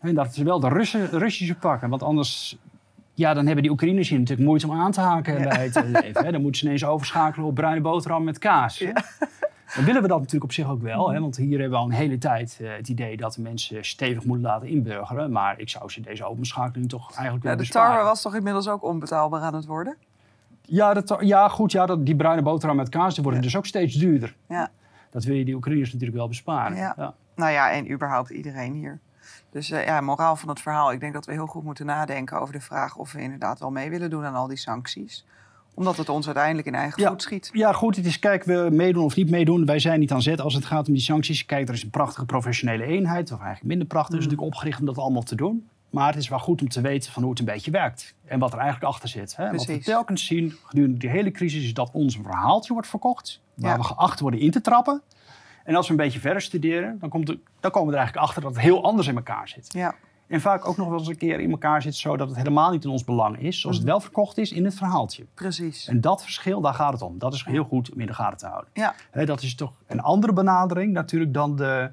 En 0.00 0.14
dat 0.14 0.34
ze 0.34 0.44
wel 0.44 0.60
de 0.60 0.68
Russen, 0.68 1.06
Russische 1.10 1.54
pakken, 1.54 1.88
want 1.88 2.02
anders... 2.02 2.56
Ja, 3.14 3.34
dan 3.34 3.44
hebben 3.44 3.62
die 3.62 3.72
Oekraïners 3.72 4.08
hier 4.08 4.18
natuurlijk 4.18 4.48
moeite 4.48 4.68
om 4.68 4.74
aan 4.80 4.92
te 4.92 5.00
haken 5.00 5.38
Ja. 5.38 5.48
bij 5.48 5.64
het 5.64 5.74
leven. 6.02 6.24
Hè. 6.24 6.32
Dan 6.32 6.40
moeten 6.42 6.60
ze 6.60 6.66
ineens 6.66 6.84
overschakelen 6.84 7.46
op 7.46 7.54
bruine 7.54 7.80
boterham 7.80 8.24
met 8.24 8.38
kaas. 8.38 8.78
hè. 8.78 8.90
Dan 9.78 9.86
willen 9.86 10.02
we 10.02 10.08
dat 10.08 10.18
natuurlijk 10.18 10.44
op 10.44 10.52
zich 10.52 10.68
ook 10.68 10.82
wel. 10.82 11.10
Hè? 11.10 11.20
Want 11.20 11.36
hier 11.36 11.60
hebben 11.60 11.70
we 11.70 11.84
al 11.84 11.90
een 11.90 11.96
hele 11.96 12.18
tijd 12.18 12.58
eh, 12.60 12.76
het 12.76 12.88
idee 12.88 13.16
dat 13.16 13.34
de 13.34 13.42
mensen 13.42 13.84
stevig 13.84 14.24
moeten 14.24 14.46
laten 14.46 14.68
inburgeren. 14.68 15.32
Maar 15.32 15.58
ik 15.60 15.68
zou 15.68 15.90
ze 15.90 16.00
deze 16.00 16.24
openschakeling 16.24 16.88
toch 16.88 17.12
eigenlijk 17.12 17.44
ja, 17.44 17.50
de 17.50 17.56
besparen. 17.56 17.90
tarwe 17.90 18.08
was 18.08 18.22
toch 18.22 18.34
inmiddels 18.34 18.68
ook 18.68 18.82
onbetaalbaar 18.82 19.40
aan 19.40 19.54
het 19.54 19.66
worden? 19.66 19.96
Ja, 20.62 20.94
dat, 20.94 21.16
ja, 21.20 21.48
goed. 21.48 21.72
Ja, 21.72 21.86
dat, 21.86 22.06
die 22.06 22.16
bruine 22.16 22.42
boterham 22.42 22.76
met 22.76 22.88
kaas 22.88 23.14
die 23.14 23.22
worden 23.22 23.40
Ja. 23.40 23.46
dus 23.46 23.56
ook 23.56 23.66
steeds 23.66 23.94
duurder. 23.94 24.36
Ja. 24.48 24.70
Dat 25.10 25.24
wil 25.24 25.36
je 25.36 25.44
die 25.44 25.54
Oekraïners 25.54 25.92
natuurlijk 25.92 26.18
wel 26.18 26.28
besparen. 26.28 26.76
Ja. 26.76 26.94
Ja. 26.96 27.14
Nou 27.34 27.52
ja, 27.52 27.70
en 27.70 27.92
überhaupt 27.92 28.30
iedereen 28.30 28.72
hier. 28.72 29.00
Dus 29.50 29.70
eh, 29.70 29.86
ja, 29.86 30.00
moraal 30.00 30.36
van 30.36 30.48
het 30.48 30.60
verhaal. 30.60 30.92
Ik 30.92 31.00
denk 31.00 31.12
dat 31.12 31.26
we 31.26 31.32
heel 31.32 31.46
goed 31.46 31.64
moeten 31.64 31.86
nadenken 31.86 32.40
over 32.40 32.52
de 32.52 32.60
vraag 32.60 32.96
of 32.96 33.12
we 33.12 33.20
inderdaad 33.20 33.58
wel 33.58 33.70
mee 33.70 33.90
willen 33.90 34.10
doen 34.10 34.24
aan 34.24 34.34
al 34.34 34.46
die 34.46 34.56
sancties. 34.56 35.24
Omdat 35.78 35.96
het 35.96 36.08
ons 36.08 36.26
uiteindelijk 36.26 36.66
in 36.66 36.74
eigen 36.74 37.02
Ja. 37.02 37.08
voet 37.08 37.22
schiet. 37.22 37.50
Ja, 37.52 37.72
goed, 37.72 37.96
het 37.96 38.06
is 38.06 38.18
kijk, 38.18 38.44
we 38.44 38.68
meedoen 38.72 39.04
of 39.04 39.16
niet 39.16 39.30
meedoen. 39.30 39.64
Wij 39.66 39.78
zijn 39.78 40.00
niet 40.00 40.12
aan 40.12 40.22
zet 40.22 40.40
als 40.40 40.54
het 40.54 40.64
gaat 40.64 40.86
om 40.88 40.92
die 40.94 41.02
sancties. 41.02 41.46
Kijk, 41.46 41.68
er 41.68 41.74
is 41.74 41.82
een 41.82 41.90
prachtige 41.90 42.26
professionele 42.26 42.84
eenheid, 42.84 43.32
of 43.32 43.38
eigenlijk 43.38 43.66
minder 43.68 43.86
prachtig, 43.86 44.18
is 44.18 44.24
natuurlijk 44.24 44.48
opgericht 44.52 44.80
om 44.80 44.86
dat 44.86 44.98
allemaal 44.98 45.22
te 45.22 45.34
doen. 45.36 45.68
Maar 45.90 46.06
het 46.06 46.16
is 46.16 46.28
wel 46.28 46.38
goed 46.38 46.60
om 46.60 46.68
te 46.68 46.80
weten 46.80 47.12
van 47.12 47.22
hoe 47.22 47.30
het 47.30 47.40
een 47.40 47.46
beetje 47.46 47.70
werkt. 47.70 48.14
En 48.24 48.38
wat 48.38 48.52
er 48.52 48.58
eigenlijk 48.58 48.92
achter 48.92 49.08
zit. 49.08 49.36
Hè? 49.36 49.50
Wat 49.50 49.64
we 49.64 49.78
telkens 49.78 50.26
zien 50.26 50.54
gedurende 50.64 50.98
die 50.98 51.08
hele 51.10 51.30
crisis 51.30 51.64
is 51.64 51.74
dat 51.74 51.90
ons 51.92 52.14
een 52.16 52.22
verhaaltje 52.22 52.72
wordt 52.72 52.88
verkocht. 52.88 53.40
Waar 53.54 53.70
Ja. 53.70 53.76
we 53.76 53.84
geacht 53.84 54.20
worden 54.20 54.40
in 54.40 54.50
te 54.50 54.60
trappen. 54.60 55.02
En 55.64 55.74
als 55.74 55.86
we 55.86 55.92
een 55.92 55.98
beetje 55.98 56.20
verder 56.20 56.42
studeren, 56.42 56.96
dan, 57.00 57.08
komt 57.08 57.28
er, 57.28 57.38
dan 57.60 57.70
komen 57.70 57.88
we 57.88 57.92
er 57.94 57.98
eigenlijk 58.00 58.28
achter 58.28 58.42
dat 58.42 58.52
het 58.54 58.62
heel 58.62 58.82
anders 58.84 59.06
in 59.08 59.16
elkaar 59.16 59.48
zit. 59.48 59.72
Ja, 59.72 59.94
En 60.28 60.40
vaak 60.40 60.68
ook 60.68 60.76
nog 60.76 60.88
wel 60.88 60.98
eens 60.98 61.08
een 61.08 61.16
keer 61.16 61.40
in 61.40 61.50
elkaar 61.50 61.82
zit 61.82 61.94
zodat 61.94 62.28
het 62.28 62.36
helemaal 62.36 62.70
niet 62.70 62.84
in 62.84 62.90
ons 62.90 63.04
belang 63.04 63.40
is. 63.40 63.60
Zoals 63.60 63.76
het 63.76 63.86
wel 63.86 64.00
verkocht 64.00 64.38
is 64.38 64.52
in 64.52 64.64
het 64.64 64.74
verhaaltje. 64.74 65.26
precies. 65.34 65.88
En 65.88 66.00
dat 66.00 66.22
verschil, 66.22 66.60
daar 66.60 66.74
gaat 66.74 66.92
het 66.92 67.02
om. 67.02 67.18
Dat 67.18 67.34
is 67.34 67.44
heel 67.44 67.64
goed 67.64 67.92
om 67.92 68.00
in 68.00 68.06
de 68.06 68.14
gaten 68.14 68.38
te 68.38 68.46
houden. 68.46 68.70
Ja, 68.72 68.94
dat 69.24 69.42
is 69.42 69.54
toch 69.54 69.72
een 69.86 70.00
andere 70.00 70.32
benadering 70.32 70.92
natuurlijk 70.92 71.34
dan, 71.34 71.56
de, 71.56 71.90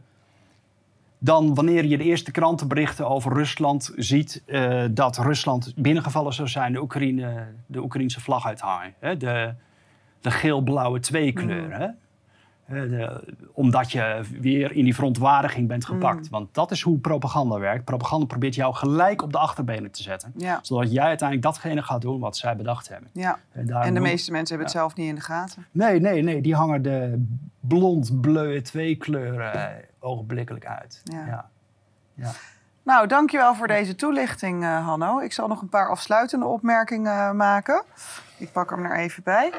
dan 1.17 1.53
wanneer 1.53 1.85
je 1.85 1.97
de 1.97 2.03
eerste 2.03 2.31
krantenberichten 2.31 3.07
over 3.09 3.33
Rusland 3.33 3.91
ziet 3.95 4.43
eh, 4.45 4.83
dat 4.91 5.17
Rusland 5.17 5.73
binnengevallen 5.75 6.33
zou 6.33 6.47
zijn, 6.47 6.73
de, 6.73 6.81
Oekraïne, 6.81 7.47
de 7.65 7.83
Oekraïnse 7.83 8.21
vlag 8.21 8.45
uithangen. 8.45 8.93
De, 8.99 9.53
de 10.21 10.31
geel-blauwe 10.31 10.99
tweekleur. 10.99 11.71
Hè? 11.71 11.77
Hè, 11.77 11.89
omdat 13.53 13.91
je 13.91 14.21
weer 14.39 14.71
in 14.71 14.83
die 14.83 14.95
verontwaardiging 14.95 15.67
bent 15.67 15.85
gepakt. 15.85 16.29
Want 16.29 16.53
dat 16.53 16.71
is 16.71 16.81
hoe 16.81 16.97
propaganda 16.97 17.59
werkt. 17.59 17.83
Propaganda 17.85 18.25
probeert 18.25 18.55
jou 18.55 18.73
gelijk 18.73 19.21
op 19.21 19.31
de 19.31 19.37
achterbenen 19.37 19.91
te 19.91 20.01
zetten. 20.03 20.33
ja, 20.37 20.59
Zodat 20.61 20.91
jij 20.91 21.03
uiteindelijk 21.05 21.47
datgene 21.47 21.81
gaat 21.81 22.01
doen 22.01 22.19
wat 22.19 22.37
zij 22.37 22.55
bedacht 22.55 22.89
hebben. 22.89 23.09
ja. 23.13 23.39
En, 23.51 23.69
En 23.69 23.93
de 23.93 23.99
meeste 23.99 24.31
mensen 24.31 24.55
hebben 24.55 24.67
het 24.73 24.81
zelf 24.81 24.95
niet 24.95 25.07
in 25.09 25.15
de 25.15 25.21
gaten. 25.21 25.65
Nee, 25.71 25.99
nee, 25.99 26.21
nee. 26.21 26.41
Die 26.41 26.55
hangen 26.55 26.81
de 26.81 27.25
blond, 27.59 28.21
bleu, 28.21 28.61
twee 28.61 28.95
kleuren 28.95 29.53
eh, 29.53 29.83
ogenblikkelijk 29.99 30.65
uit. 30.65 31.01
Ja. 31.03 31.25
Ja. 31.25 31.49
Ja. 32.13 32.31
Nou, 32.83 33.07
dankjewel 33.07 33.55
voor 33.55 33.67
deze 33.67 33.95
toelichting, 33.95 34.63
eh, 34.63 34.85
Hanno. 34.85 35.19
Ik 35.19 35.33
zal 35.33 35.47
nog 35.47 35.61
een 35.61 35.69
paar 35.69 35.89
afsluitende 35.89 36.45
opmerkingen 36.45 37.13
eh, 37.27 37.31
maken. 37.31 37.83
Ik 38.37 38.51
pak 38.51 38.69
hem 38.69 38.85
er 38.85 38.97
even 38.97 39.23
bij. 39.23 39.51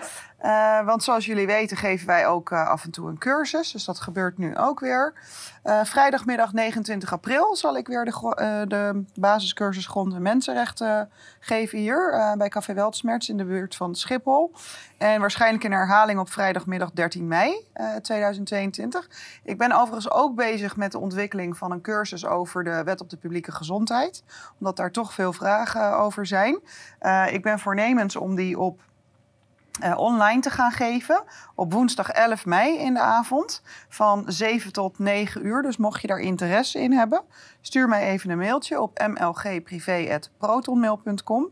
Eh, 0.47 0.85
want 0.85 1.03
zoals 1.03 1.27
jullie 1.27 1.47
weten 1.47 1.77
geven 1.77 2.07
wij 2.07 2.27
ook 2.27 2.51
eh, 2.51 2.69
af 2.69 2.85
en 2.85 2.91
toe 2.91 3.09
een 3.09 3.19
cursus. 3.19 3.73
Dus 3.73 3.85
dat 3.85 4.01
gebeurt 4.01 4.39
nu 4.39 4.57
ook 4.57 4.81
weer. 4.81 5.13
Eh, 5.63 5.85
vrijdagmiddag 5.85 6.53
29 6.53 7.13
april 7.13 7.57
zal 7.57 7.77
ik 7.77 7.87
weer 7.87 8.05
de, 8.05 8.65
de 8.69 9.05
basiscursus 9.15 9.87
Grond- 9.87 10.15
en 10.15 10.23
Mensenrechten 10.23 11.11
geven 11.41 11.79
hier 11.79 12.35
bij 12.39 12.49
Café 12.49 12.75
Weltsmerts 12.75 13.29
in 13.29 13.37
de 13.37 13.45
buurt 13.45 13.77
van 13.77 13.95
Schiphol. 13.95 14.53
En 14.99 15.21
waarschijnlijk 15.21 15.65
in 15.65 15.73
herhaling 15.73 16.19
op 16.19 16.31
vrijdagmiddag 16.31 16.91
13 16.93 17.29
mei 17.29 17.67
eh, 17.73 17.95
2022. 17.95 19.09
Ik 19.43 19.59
ben 19.59 19.73
overigens 19.73 20.11
ook 20.11 20.35
bezig 20.35 20.77
met 20.77 20.93
de 20.93 20.99
ontwikkeling 20.99 21.57
van 21.57 21.71
een 21.71 21.81
cursus 21.81 22.27
over 22.27 22.65
de 22.65 22.83
wet 22.85 23.01
op 23.01 23.11
de 23.11 23.17
publieke 23.17 23.53
gezondheid. 23.53 24.25
Omdat 24.59 24.77
daar 24.77 24.93
toch 24.93 25.13
veel 25.13 25.33
vragen 25.33 25.99
over 25.99 26.27
zijn. 26.27 26.61
Ik 27.31 27.43
ben 27.43 27.59
voornemens 27.59 28.17
om 28.17 28.35
die 28.35 28.59
op 28.59 28.81
eh, 29.81 29.99
online 29.99 30.41
te 30.41 30.51
gaan 30.51 30.71
geven. 30.71 31.23
Op 31.55 31.73
woensdag 31.73 32.11
11 32.11 32.45
mei 32.45 32.79
in 32.79 32.95
de 32.95 33.01
avond. 33.01 33.63
Van 33.89 34.25
7 34.27 34.73
tot 34.73 34.99
9 34.99 35.47
uur. 35.47 35.63
Dus 35.63 35.77
mocht 35.77 36.01
je 36.01 36.07
daar 36.07 36.19
interesse 36.19 36.81
in 36.81 36.93
hebben, 36.93 37.23
stuur 37.61 37.89
mij 37.89 38.09
even 38.09 38.31
een 38.31 38.39
mailtje 38.39 38.81
op 38.81 39.07
mlgprivé.protonmail.com. 39.07 41.51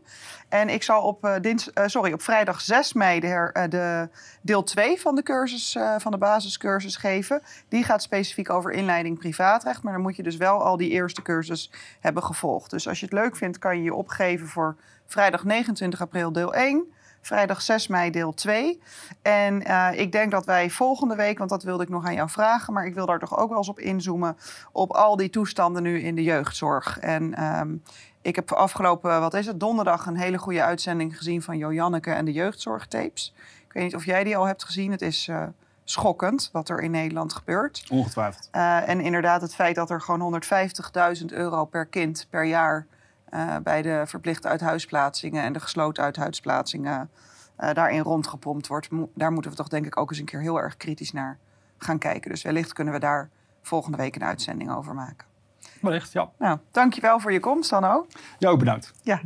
En 0.49 0.69
ik 0.69 0.83
zal 0.83 1.01
op, 1.01 1.25
eh, 1.25 1.33
dins, 1.41 1.73
eh, 1.73 1.83
sorry, 1.87 2.13
op 2.13 2.21
vrijdag 2.21 2.61
6 2.61 2.93
mei 2.93 3.19
de, 3.19 3.67
de 3.69 4.09
deel 4.41 4.63
2 4.63 5.01
van 5.01 5.15
de 5.15 5.23
cursus, 5.23 5.77
van 5.97 6.11
de 6.11 6.17
basiscursus 6.17 6.95
geven. 6.95 7.41
Die 7.67 7.83
gaat 7.83 8.01
specifiek 8.01 8.49
over 8.49 8.71
inleiding 8.71 9.19
privaatrecht. 9.19 9.83
Maar 9.83 9.93
dan 9.93 10.01
moet 10.01 10.15
je 10.15 10.23
dus 10.23 10.37
wel 10.37 10.63
al 10.63 10.77
die 10.77 10.89
eerste 10.89 11.21
cursus 11.21 11.71
hebben 11.99 12.23
gevolgd. 12.23 12.69
Dus 12.69 12.87
als 12.87 12.99
je 12.99 13.05
het 13.05 13.13
leuk 13.13 13.35
vindt, 13.35 13.59
kan 13.59 13.77
je 13.77 13.83
je 13.83 13.93
opgeven 13.93 14.47
voor 14.47 14.75
vrijdag 15.05 15.43
29 15.43 16.01
april 16.01 16.31
deel 16.31 16.53
1. 16.53 16.93
Vrijdag 17.25 17.61
6 17.61 17.87
mei 17.87 18.11
deel 18.11 18.33
2. 18.33 18.81
En 19.21 19.63
eh, 19.63 19.99
ik 19.99 20.11
denk 20.11 20.31
dat 20.31 20.45
wij 20.45 20.69
volgende 20.69 21.15
week, 21.15 21.37
want 21.37 21.49
dat 21.49 21.63
wilde 21.63 21.83
ik 21.83 21.89
nog 21.89 22.05
aan 22.05 22.13
jou 22.13 22.29
vragen, 22.29 22.73
maar 22.73 22.85
ik 22.85 22.93
wil 22.93 23.05
daar 23.05 23.19
toch 23.19 23.37
ook 23.37 23.49
wel 23.49 23.57
eens 23.57 23.69
op 23.69 23.79
inzoomen, 23.79 24.37
op 24.71 24.91
al 24.91 25.15
die 25.15 25.29
toestanden 25.29 25.83
nu 25.83 26.01
in 26.01 26.15
de 26.15 26.23
jeugdzorg. 26.23 26.99
En 26.99 27.33
ehm, 27.33 27.75
ik 28.21 28.35
heb 28.35 28.51
afgelopen, 28.51 29.19
wat 29.19 29.33
is 29.33 29.45
het, 29.45 29.59
donderdag 29.59 30.05
een 30.05 30.17
hele 30.17 30.37
goede 30.37 30.63
uitzending 30.63 31.17
gezien 31.17 31.41
van 31.41 31.57
Jo 31.57 31.73
Janneke 31.73 32.11
en 32.11 32.25
de 32.25 32.31
jeugdzorgtapes. 32.31 33.33
Ik 33.67 33.73
weet 33.73 33.83
niet 33.83 33.95
of 33.95 34.05
jij 34.05 34.23
die 34.23 34.37
al 34.37 34.45
hebt 34.45 34.63
gezien. 34.63 34.91
Het 34.91 35.01
is 35.01 35.27
eh, 35.27 35.43
schokkend 35.83 36.49
wat 36.51 36.69
er 36.69 36.79
in 36.79 36.91
Nederland 36.91 37.33
gebeurt. 37.33 37.85
Ongetwijfeld. 37.89 38.47
Eh, 38.51 38.89
en 38.89 39.01
inderdaad 39.01 39.41
het 39.41 39.55
feit 39.55 39.75
dat 39.75 39.89
er 39.89 40.01
gewoon 40.01 40.41
150.000 41.19 41.25
euro 41.25 41.65
per 41.65 41.85
kind 41.85 42.27
per 42.29 42.45
jaar 42.45 42.85
eh, 43.29 43.55
bij 43.63 43.81
de 43.81 44.03
verplichte 44.05 44.47
uithuisplaatsingen 44.47 45.43
en 45.43 45.53
de 45.53 45.59
gesloten 45.59 46.03
uithuisplaatsingen 46.03 47.09
eh, 47.55 47.73
daarin 47.73 48.01
rondgepompt 48.01 48.67
wordt. 48.67 48.89
Mo- 48.89 49.09
daar 49.15 49.31
moeten 49.31 49.51
we 49.51 49.57
toch 49.57 49.67
denk 49.67 49.85
ik 49.85 49.97
ook 49.97 50.09
eens 50.09 50.19
een 50.19 50.25
keer 50.25 50.41
heel 50.41 50.61
erg 50.61 50.77
kritisch 50.77 51.11
naar 51.11 51.37
gaan 51.77 51.97
kijken. 51.97 52.31
Dus 52.31 52.41
wellicht 52.41 52.73
kunnen 52.73 52.93
we 52.93 52.99
daar 52.99 53.29
volgende 53.61 53.97
week 53.97 54.15
een 54.15 54.23
uitzending 54.23 54.71
over 54.71 54.93
maken. 54.93 55.27
Wellicht, 55.81 56.11
ja. 56.11 56.31
Nou, 56.37 56.59
dankjewel 56.71 57.19
voor 57.19 57.31
je 57.31 57.39
komst 57.39 57.73
ook. 57.73 58.07
Jou 58.37 58.53
ook 58.53 58.59
bedankt. 58.59 58.93
Ja, 59.01 59.21